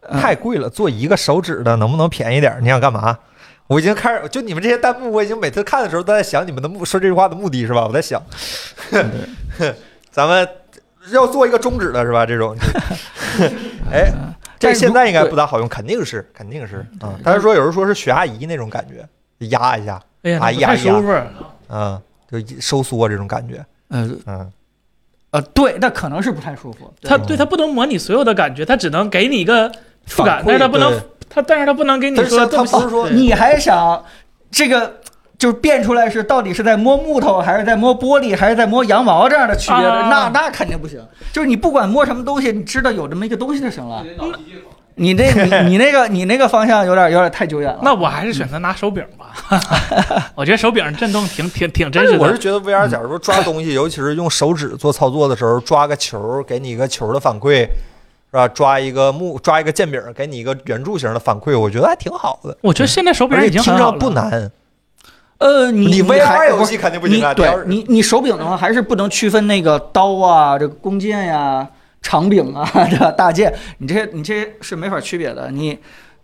[0.00, 2.56] 呃太贵了，做一个手指的能不能便宜点？
[2.62, 3.18] 你想干嘛？
[3.66, 7.86] 我已经开始，就你们这些弹幕，我已经每次看的时候都在想你们的目说这句话的目的是吧？
[7.86, 8.22] 我在想，
[10.12, 10.46] 咱们
[11.10, 12.24] 要做一个中指的是吧？
[12.24, 12.56] 这种，
[13.92, 14.12] 哎，
[14.58, 16.78] 这但现在应该不咋好用，肯定是，肯定是。
[17.00, 17.14] 啊。
[17.22, 19.06] 但是说有人说是血压仪那种感觉，
[19.48, 21.12] 压一下，哎呀，太舒服。
[21.68, 22.00] 嗯，
[22.30, 24.52] 就一收缩这种感觉，嗯嗯，
[25.30, 26.92] 呃，对，那可能是不太舒服。
[27.02, 29.70] 它对它不能模拟所有的感觉，它只能给你一个
[30.06, 31.02] 触感，但是它不能对。
[31.28, 34.02] 它，但是它不能给你说它不是说你还想
[34.50, 35.00] 这个？
[35.36, 41.00] 就是变出来是到底是在摸木头，还是在摸玻璃，还是在摸羊毛这样的区别的，啊那那肯定不行。
[41.32, 44.04] 就是你不管摸什么东西，你知道有这么一个东西就行了。
[44.96, 47.80] 你那你你那个你那个方向有点有点太久远了。
[47.82, 49.34] 那我还是选择拿手柄吧，
[50.36, 52.18] 我觉得手柄震动挺挺挺真实的。
[52.20, 58.46] 我是觉得 VR 假如说抓东西，尤其是用手指做操作的时候，抓个球，给你一个球的反馈，是吧？
[58.46, 63.98] 抓一个木，抓一个剑柄，给你一个圆柱形的反馈，我觉得还挺好的，我觉得现在手柄已而且听着经很好了。
[63.98, 64.52] 不难。
[65.44, 71.68] 呃，你 VR 游不戏肯定不行啊，你对你你手柄的话，还是不能区分那个刀啊、这个弓箭呀、
[72.00, 75.50] 长柄啊、 这大剑，你这些你这些是没法区别的。
[75.50, 75.78] 你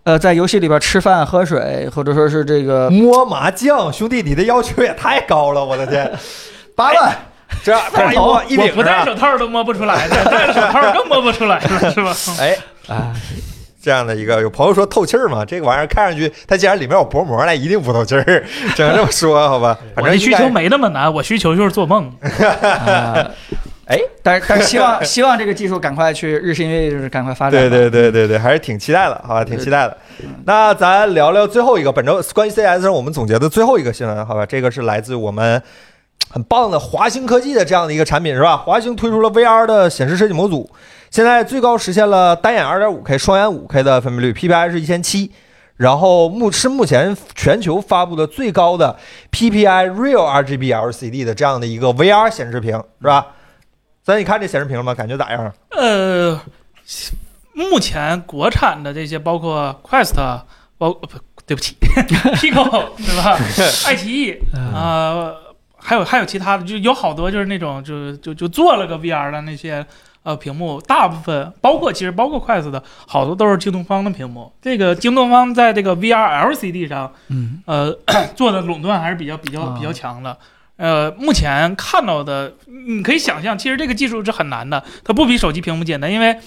[0.04, 6.10] 呃，在游戏里边吃饭、喝水，或者说是这个摸麻将，兄弟，你的要求也太高了，我的天！
[6.74, 7.14] 八万，
[7.62, 12.16] 这啪一摸一我不戴手套都摸不出来的，戴了手套更摸不出来了，是吧？
[12.40, 12.56] 哎，
[12.88, 13.12] 啊，
[13.82, 18.24] 这样的一个，有朋友说透气儿嘛，这个玩意儿看上去，它既然里面有薄膜，那一定不透气儿，
[18.76, 19.78] 只能这么说， 好吧？
[19.94, 22.12] 反正需求没那么难，我需求就是做梦。
[22.60, 23.30] 啊
[23.90, 27.60] 哎，但是但是希望希望这个技术赶快去日新月异，就是赶快发展。
[27.60, 29.44] 对对对对对，还是挺期待的，好吧？
[29.44, 29.96] 挺期待的。
[30.44, 34.46] 那咱聊聊最后一个本周关于 CS 上我们总结的最后一个新闻，好吧？
[34.46, 35.60] 这个是来自我们
[36.30, 38.56] 很棒的华星科技的这样的一个产品，是吧？
[38.56, 40.70] 华星推出了 VR 的显示设计模组，
[41.10, 45.30] 现在最高实现了单眼 2.5K、双眼 5K 的分辨率，PPI 是一千七。
[45.76, 48.94] 然后目是目前全球发布的最高的
[49.32, 53.28] PPI Real RGB LCD 的这样的一个 VR 显示屏，是吧？
[54.04, 54.94] 咱你看这显示屏了吗？
[54.94, 55.50] 感觉咋样？
[55.70, 56.38] 呃，
[57.54, 60.12] 目前国产的这些，包括 Quest，
[60.76, 61.08] 包不
[61.46, 63.38] 对不起，Pico 对吧？
[63.88, 65.32] 爱奇艺啊、
[65.80, 69.84] 还有还有其他的，就有好多就是那种就就就做了个 VR 的那些
[70.22, 74.52] 呃屏幕，大部分包括其实包括 Quest 的好多都是京东方的屏幕。
[74.60, 77.94] 这个京东方在这个 VR LCD 上，嗯，呃，
[78.36, 80.36] 做的垄断还是比较比较啊比较强的。
[80.76, 86.38] 呃，目前看到的，你可以想象，其实这个技术是很难的，它不比手机屏幕简单，因为，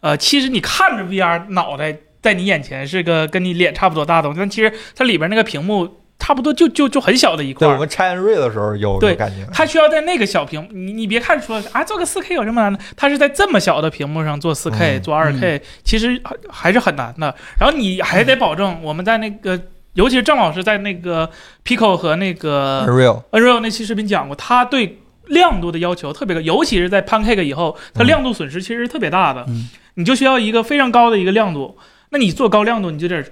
[0.00, 5.86] 呃，其实你看着 VR 脑袋在你眼前是个跟你脸差不多大的东西，但其实它里边那个屏幕
[6.24, 9.46] 差不多就就就很小的一块对，我，们拆瑞的时候有对感觉。
[9.52, 17.34] 它需要在那个小屏，你你别看说啊做个四 K 有什么难的，它是在这么小的屏幕上做四 K、嗯做二 K，、其实还还是很难的。
[17.60, 19.60] 然后你还得保证我们在那个，
[19.92, 21.28] 尤其是郑老师在那个
[21.62, 29.44] Pico 和那个 Unreal，Unreal 那期视频讲过，它对亮度的要求特别高，尤其是在 Pancake 以后，它嗯亮度损失其实是特别大的。
[29.48, 31.76] 嗯你就需要一个非常高的一个亮度，
[32.08, 33.22] 那你做高亮度，你就得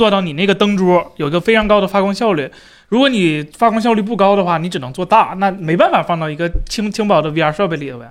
[0.00, 2.50] 做到你那个灯珠有一个非常高的发光效率。
[2.88, 8.10] 如果你发光效率不高的话，你只能做大，那没办法放到一个轻轻薄的 VR 设备里头呗。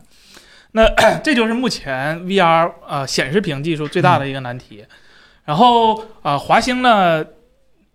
[0.74, 0.88] 那
[1.26, 4.86] 这就是目前 VR 呃显示屏技术最大的一个难题。
[5.46, 7.26] 然后啊、呃华星呢，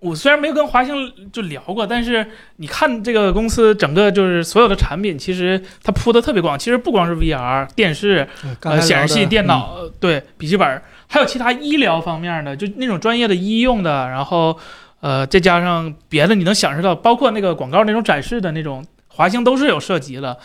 [0.01, 2.27] 我虽然没有跟华星就聊过，但是
[2.57, 6.59] 你看这个公司整个就是所有的产品，其实它铺的特别广。
[6.59, 8.27] 其实不光是 VR 电视，
[8.63, 14.59] 呃，显示器、电脑、呃对笔记本，还有其他医疗方面的，就那种专业的医用的，然后
[15.01, 20.37] 呃，再加上别的，你能享受到，包括那个广告那种展示的那种，华星都是有涉及的。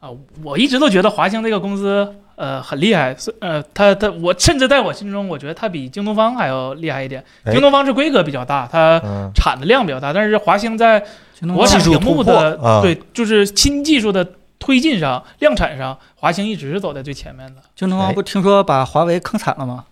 [0.00, 0.10] 啊、
[0.42, 7.24] 我一直都觉得华星这个公司呃很厉害，是呃，它它我甚至在我心中，我觉得它比京东方还要厉害一点。
[7.44, 10.98] 哎京东方是规格比较大，它嗯，产的量比较大，但是华星在
[11.54, 14.26] 国产屏幕的对，就是新技术的
[14.58, 17.60] 推进上、量产上，华星一直是走在最前面的。
[17.60, 19.84] 哎京东方不听说把华为坑惨了吗？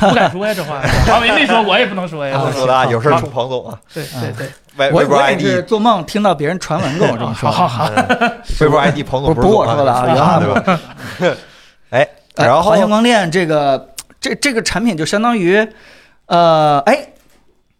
[0.00, 0.80] 不敢说呀，这话。
[1.06, 2.36] 华为没说，我也不能说呀。
[2.36, 7.50] 啊我说的啊，有事儿冲彭总啊，对对对，微微博我我也 ID，是做梦听到别人传闻跟我这么说。
[7.50, 7.90] 好好好
[8.60, 10.80] 微博 ID 彭总不是我说的啊是原话对吧？
[11.90, 13.88] 哎，哎然后华星光电这个
[14.20, 15.56] 这这个产品就相当于，
[16.26, 17.06] 呃，哎，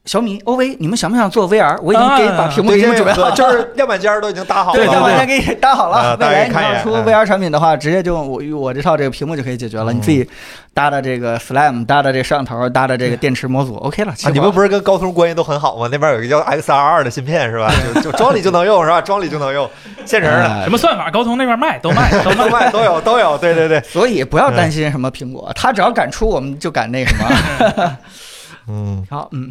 [0.04, 1.78] 小米、OV，你们想不想做 VR？
[1.80, 3.34] 我已经给啊把屏幕对给你们准备好了。
[3.34, 6.16] 就是样板间都已经搭好了，对，样板间给你搭好啊了。
[6.18, 9.90] 未来你要出嗯 VR 产品的话，直接就我我这套这个屏幕就可以解决了。
[9.94, 10.28] 嗯你自己
[10.74, 14.12] 搭的这个 SLAM，搭的这个摄像头，搭的这个电池模组，OK 了。
[14.12, 15.88] 啊，你们不是跟高通关系都很好吗？
[15.90, 17.72] 那边有一个叫 XR 的芯片是吧？
[17.94, 19.00] 就就装里就能用 是吧？
[19.00, 19.66] 装里就能用，
[20.04, 22.66] 现成的，哎什么算法，高通那边卖都卖都都卖。
[22.66, 27.98] 卖都有都有，对对对，所以不要担心什么苹果，它只要敢出，我们就敢那什么。
[28.66, 29.50] 嗯，好，嗯，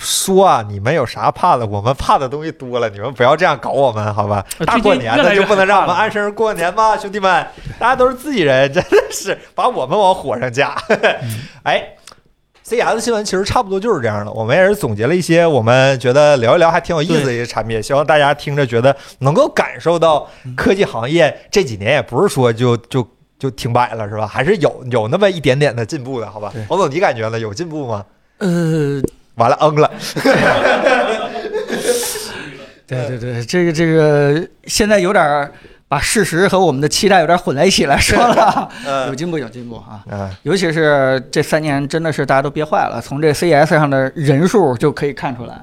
[0.00, 1.66] 说啊，你们有啥怕的？
[1.66, 4.44] 我们怕的东西多了，你们不要这样搞我们，好吧？
[4.58, 6.96] 呃大过年的就不能让我们安生过年吗？
[6.96, 7.46] 兄弟们，
[7.78, 10.74] 大家都是自己人， 真的是把我们往火上加。
[11.62, 11.90] 哎。
[12.62, 23.04] CES 新闻其实差不多就是这样的，我们也是总结了一些我们觉得聊一聊还挺有意思的一些产品，希望大家听着觉得能够感受到科技行业这几年也不是说就就
[23.40, 24.24] 就停摆了是吧？
[24.24, 26.64] 还是有有那么一点点的进步的，好吧对？
[26.68, 27.40] 王总，你感觉呢？
[27.40, 28.04] 有进步吗？
[28.38, 29.02] 呃，
[29.40, 29.90] 完了，嗯了，
[32.86, 35.50] 对对对，这个这个现在有点儿
[35.88, 38.68] 把事实和我们的期待有点混在一起来说了，
[39.08, 39.16] 有嗯。
[39.16, 40.02] 进步有进步啊！
[40.10, 45.54] 嗯，尤其是这三年，真的是大家都憋坏了，从这 CES 上的人数就可以看出来，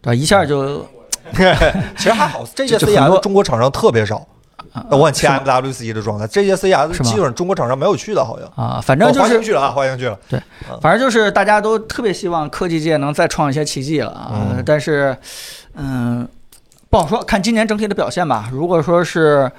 [0.00, 0.14] 对吧？
[0.14, 0.86] 一下就
[1.96, 4.26] 其实还好，这届就就很多 CES 中国厂商特别少，啊
[4.90, 6.26] 那我很期待 MWC 的状态。
[6.26, 8.48] 这些 CES 基本上中国厂商没有去的，好像。
[8.56, 10.18] 啊，反正哦就是华星去了啊，华星去了。
[10.28, 10.40] 对
[10.80, 15.16] 反正就是大家都特别希望科技界能再创一些奇迹了啊，嗯但是，
[15.74, 16.26] 嗯，
[16.90, 18.48] 不好说，看今年整体的表现吧。
[18.52, 19.50] 如果说是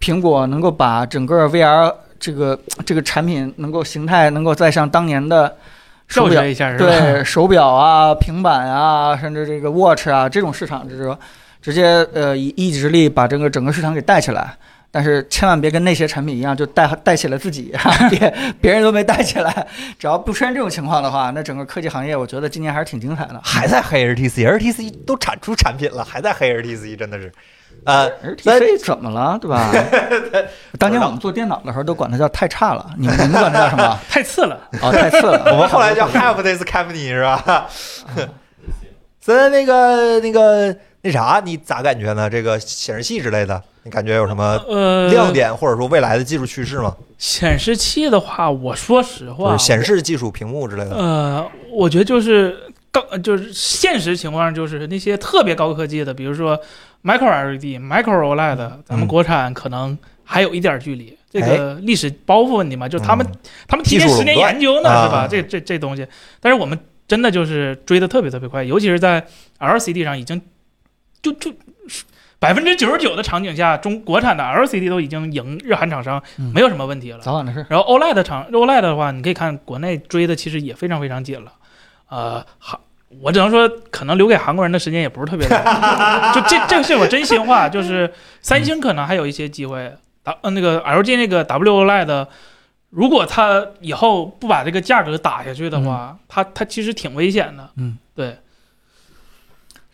[0.00, 5.56] 苹果能够把整个 VR 这个这个产品能够形态能够再像当年的
[6.06, 6.86] 手表一下是吧？
[6.86, 11.18] 对手表啊、平板啊，甚至这个 Watch 啊这种市场，就是说
[11.60, 11.84] 直接
[12.14, 14.54] 呃以一己之力把这个整个市场给带起来。
[14.92, 17.72] 但是千万别跟那些产品一样，就带带起了自己，
[18.10, 19.68] 别别人都没带起来。
[19.96, 23.40] 只要不出现这种情况的话，那整个科技行业，我觉得今年还是挺精彩的。
[23.44, 27.30] 还在黑 HTC，HTC 都产出产品了，还在黑 HTC，真的是。
[27.84, 29.72] 呃，HTC 怎么了，对吧？
[30.76, 33.96] 当年我们做电脑的时候都管它叫太差了，你们你们管它叫 什么？
[34.10, 34.58] 太次了。
[34.82, 35.52] 哦，太次了。
[35.52, 37.68] 我们后来叫 Have this company 是吧？
[39.20, 40.74] 所以那个那个那
[41.08, 42.28] 啥，你咋感觉呢？
[42.28, 46.96] 这个显示器之类的，你感觉有什么呃，亮点，或者说未来的技术趋势吗？
[47.16, 50.96] 显示器的话，我说实就话，是显示技术、屏幕之类的。
[50.96, 52.56] 呃，我觉得就是
[52.90, 56.58] 高，就是现实情况就是那些特别高科技的，比如说
[57.04, 61.16] Micro LED、Micro OLED，咱们嗯国产可能还有一点距离。
[61.30, 63.32] 这哎个历史包袱问题嘛，就他们、嗯
[63.68, 65.28] 他们提前十年研究呢，啊是吧？
[65.30, 66.04] 这这这东西，
[66.40, 69.24] 但是我们真的就是追的特别特别快，尤其是在
[69.60, 70.42] LCD 上已经
[71.22, 71.52] 就就
[72.38, 77.18] 百分之九十九的场景下，中国产的 LCD 都已经赢日韩厂商，嗯没有什么问题了。
[77.18, 77.66] 早晚的事。
[77.68, 81.52] 然后 OLED 厂 OLED 的话，你可以看国内追的其实也非常非常紧了，
[82.08, 82.78] 呃，韩
[83.20, 85.56] 我只能说可能留给韩国人的时间也不是特别多，
[86.32, 88.10] 就这这个是我真心话，就是
[88.40, 89.92] 三星可能还有一些机会，
[90.22, 92.26] 打呃那个 LG 那个 W OLED，
[92.90, 98.38] 如果它以后不把这个价格打下去的话，它它其实挺危险的，嗯，对，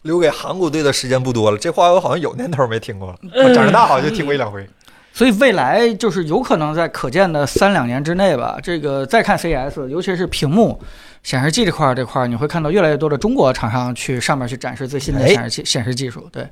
[0.06, 3.18] 留给韩国队的时间不多了，这话我好像有年头没听过了。
[3.34, 4.66] 我呃长这大好像就听过一两回。
[5.12, 10.78] 所以未来就是有可能在可见的三两年之内吧，这个再看 CES，尤其是屏幕、
[11.22, 16.28] 显示器这块儿这块儿，你会看到越来越多的中国厂商去上面去展示最新的哎显示器、显示技术。
[16.30, 16.46] 对，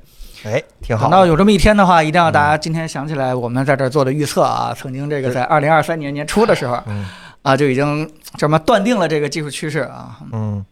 [0.45, 1.11] 哎，挺好等。
[1.11, 7.05] 到有这么一天的话，一定要大家今天想起来我们在这儿做的预测啊，曾经这个在二零二三年年初的时候嗯
[7.43, 10.17] 啊就已经这么断定了这个技术趋势啊。
[10.33, 10.65] 嗯，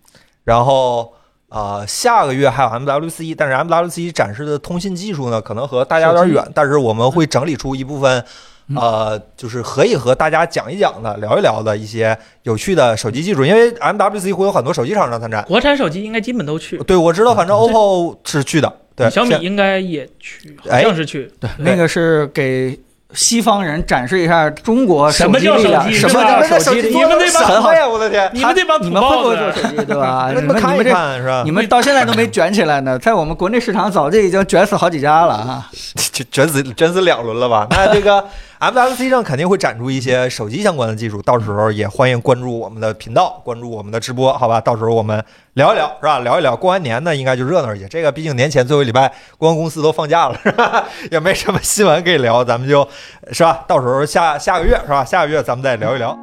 [0.44, 1.14] 然后
[1.54, 8.26] 呃，下个月还有 MWC，但是 MWC 展示的通信技术呢，可能和大家有点远，但是我们会整理出一部分。
[8.70, 15.44] 嗯呃，就是可以和大家讲一讲的、聊一聊的一些有趣的手机技术，因为 MWC 会有很多手机厂商参展。
[15.44, 22.80] 国产手机应该基本都去，对，我知道，反正 OPPO 是去的，对，小米应该也去，好哎像是去，对，那个是给
[23.14, 26.82] 西方人展示一下中国手什么叫机力量，手机什么叫手机？
[26.90, 28.30] 你们那帮很好呀，我的天！
[28.34, 30.32] 你们这帮你们会不会做子，手机， 对吧？
[30.34, 31.52] 那你们你你们看一看是吧你？
[31.52, 35.70] 们到现在都没卷起来呢，在我们国内市场早就已经卷死好几家了啊！
[36.12, 37.68] 卷 卷死卷死两轮了吧？
[37.70, 38.24] 那这个
[38.64, 44.62] MWC 上肯定会展出一些手机相关的技术，到时候也欢迎关注我们的频道，关注我们的直播，好吧？
[44.62, 45.22] 到时候我们
[45.56, 46.20] 聊一聊，是吧？
[46.20, 47.90] 聊一聊，过完年呢，应该就热闹一些。
[47.90, 50.86] 这个毕竟年前最后一礼拜，公关公司都放假了，是吧？
[51.12, 52.88] 也没什么新闻可以聊，咱们就
[53.34, 53.66] 是吧？
[53.68, 55.04] 到时候下下个月是吧？
[55.04, 56.18] 下个月咱们再聊一聊。